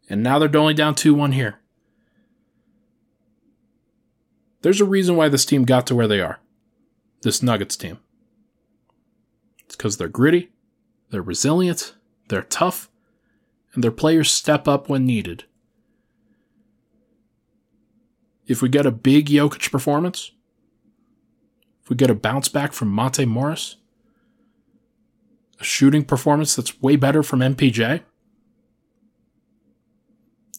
and 0.09 0.23
now 0.23 0.39
they're 0.39 0.57
only 0.57 0.75
down 0.75 0.95
2 0.95 1.15
1 1.15 1.33
here. 1.33 1.59
There's 4.63 4.81
a 4.81 4.87
reason 4.87 5.17
why 5.17 5.29
this 5.29 5.45
team 5.45 5.65
got 5.65 5.87
to 5.87 5.95
where 5.95 6.09
they 6.09 6.21
are. 6.21 6.41
This 7.23 7.43
Nuggets 7.43 7.77
team. 7.77 7.99
It's 9.65 9.77
because 9.77 9.97
they're 9.97 10.09
gritty, 10.09 10.51
they're 11.11 11.23
resilient, 11.23 11.95
they're 12.29 12.43
tough, 12.43 12.91
and 13.75 13.85
their 13.85 13.91
players 13.91 14.31
step 14.31 14.67
up 14.67 14.89
when 14.89 15.07
needed. 15.07 15.45
If 18.47 18.63
we 18.63 18.71
get 18.71 18.87
a 18.87 18.91
big 18.91 19.27
Jokic 19.27 19.71
performance, 19.71 20.33
we 21.89 21.97
get 21.97 22.11
a 22.11 22.15
bounce 22.15 22.49
back 22.49 22.73
from 22.73 22.89
Monte 22.89 23.25
Morris, 23.27 23.77
a 25.61 25.65
shooting 25.65 26.05
performance 26.05 26.55
that's 26.55 26.81
way 26.81 26.97
better 26.97 27.23
from 27.23 27.41
MPJ, 27.41 28.03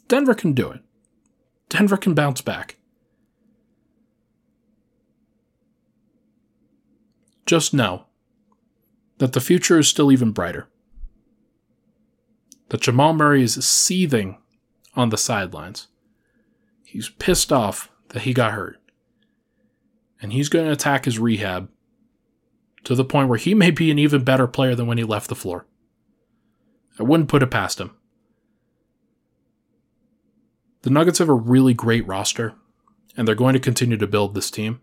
Denver 0.08 0.34
can 0.34 0.54
do 0.54 0.72
it. 0.72 0.82
Denver 1.70 1.98
can 1.98 2.16
bounce 2.16 2.42
back. 2.42 2.78
Just 7.46 7.74
know 7.74 8.06
that 9.20 9.34
the 9.34 9.42
future 9.42 9.78
is 9.80 9.88
still 9.88 10.12
even 10.12 10.32
brighter. 10.32 10.68
That 12.70 12.82
Jamal 12.82 13.14
Murray 13.14 13.44
is 13.44 13.64
seething 13.66 14.38
on 14.96 15.10
the 15.10 15.18
sidelines. 15.18 15.88
He's 16.84 17.10
pissed 17.10 17.52
off 17.52 17.92
that 18.10 18.24
he 18.24 18.34
got 18.34 18.54
hurt. 18.54 18.80
And 20.22 20.34
he's 20.34 20.50
going 20.50 20.66
to 20.66 20.72
attack 20.72 21.06
his 21.06 21.20
rehab 21.20 21.70
to 22.84 22.96
the 22.96 23.06
point 23.06 23.30
where 23.30 23.38
he 23.38 23.54
may 23.54 23.72
be 23.72 23.92
an 23.92 24.00
even 24.00 24.24
better 24.24 24.48
player 24.48 24.76
than 24.76 24.88
when 24.88 24.98
he 24.98 25.04
left 25.04 25.30
the 25.30 25.36
floor. 25.36 25.66
I 27.00 27.04
wouldn't 27.04 27.30
put 27.30 27.44
it 27.44 27.52
past 27.52 27.80
him. 27.80 27.92
The 30.82 30.90
Nuggets 30.90 31.20
have 31.20 31.30
a 31.30 31.34
really 31.34 31.74
great 31.74 32.08
roster, 32.08 32.56
and 33.16 33.28
they're 33.28 33.36
going 33.36 33.54
to 33.54 33.60
continue 33.60 33.98
to 33.98 34.08
build 34.08 34.34
this 34.34 34.52
team. 34.52 34.82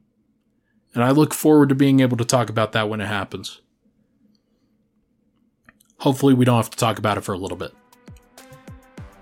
And 0.94 1.04
I 1.04 1.10
look 1.10 1.34
forward 1.34 1.68
to 1.70 1.74
being 1.74 2.00
able 2.00 2.16
to 2.16 2.24
talk 2.24 2.48
about 2.48 2.72
that 2.72 2.88
when 2.88 3.00
it 3.00 3.06
happens. 3.06 3.60
Hopefully, 5.98 6.34
we 6.34 6.44
don't 6.44 6.56
have 6.56 6.70
to 6.70 6.76
talk 6.76 6.98
about 6.98 7.18
it 7.18 7.22
for 7.22 7.32
a 7.32 7.38
little 7.38 7.56
bit. 7.56 7.72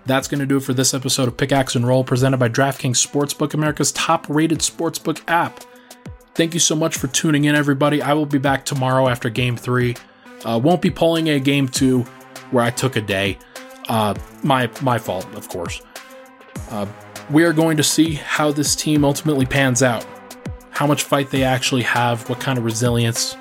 That's 0.07 0.29
going 0.29 0.41
to 0.41 0.47
do 0.47 0.59
it 0.59 0.63
for 0.63 0.75
this 0.75 0.93
episode 0.93 1.29
of 1.29 1.37
Pickaxe 1.37 1.77
and 1.77 1.87
Roll 1.87 2.05
presented 2.05 2.37
by 2.37 2.49
DraftKings 2.49 3.05
Sportsbook, 3.05 3.55
America's 3.55 3.93
top 3.93 4.27
rated 4.29 4.59
sportsbook 4.59 5.23
app. 5.29 5.65
Thank 6.35 6.53
you 6.53 6.61
so 6.61 6.75
much 6.75 6.97
for 6.97 7.07
tuning 7.07 7.45
in, 7.45 7.55
everybody. 7.55 8.03
I 8.03 8.13
will 8.13 8.27
be 8.27 8.39
back 8.39 8.65
tomorrow 8.65 9.09
after 9.09 9.31
game 9.31 9.57
three. 9.57 9.95
Uh, 10.45 10.61
won't 10.63 10.83
be 10.83 10.91
pulling 10.91 11.29
a 11.29 11.39
game 11.39 11.69
two 11.69 12.03
where 12.51 12.65
I 12.65 12.71
took 12.71 12.97
a 12.97 13.01
day. 13.01 13.39
Uh, 13.89 14.15
my 14.43 14.69
my 14.83 14.99
fault, 14.99 15.27
of 15.35 15.49
course. 15.49 15.81
Uh, 16.71 16.87
we 17.31 17.45
are 17.45 17.53
going 17.53 17.77
to 17.77 17.83
see 17.83 18.15
how 18.15 18.51
this 18.51 18.75
team 18.75 19.05
ultimately 19.05 19.47
pans 19.47 19.83
out, 19.83 20.05
how 20.71 20.87
much 20.87 21.05
fight 21.05 21.31
they 21.31 21.45
actually 21.45 21.83
have, 21.83 22.29
what 22.29 22.41
kind 22.41 22.59
of 22.59 22.65
resilience 22.65 23.37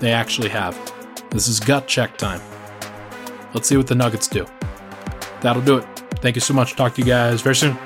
they 0.00 0.12
actually 0.12 0.48
have. 0.48 0.76
This 1.30 1.46
is 1.46 1.60
gut 1.60 1.86
check 1.86 2.16
time. 2.16 2.40
Let's 3.52 3.68
see 3.68 3.76
what 3.76 3.86
the 3.86 3.94
Nuggets 3.94 4.28
do. 4.28 4.46
That'll 5.42 5.62
do 5.62 5.78
it. 5.78 5.84
Thank 6.20 6.36
you 6.36 6.40
so 6.40 6.54
much. 6.54 6.74
Talk 6.74 6.94
to 6.94 7.02
you 7.02 7.06
guys 7.06 7.42
very 7.42 7.56
soon. 7.56 7.76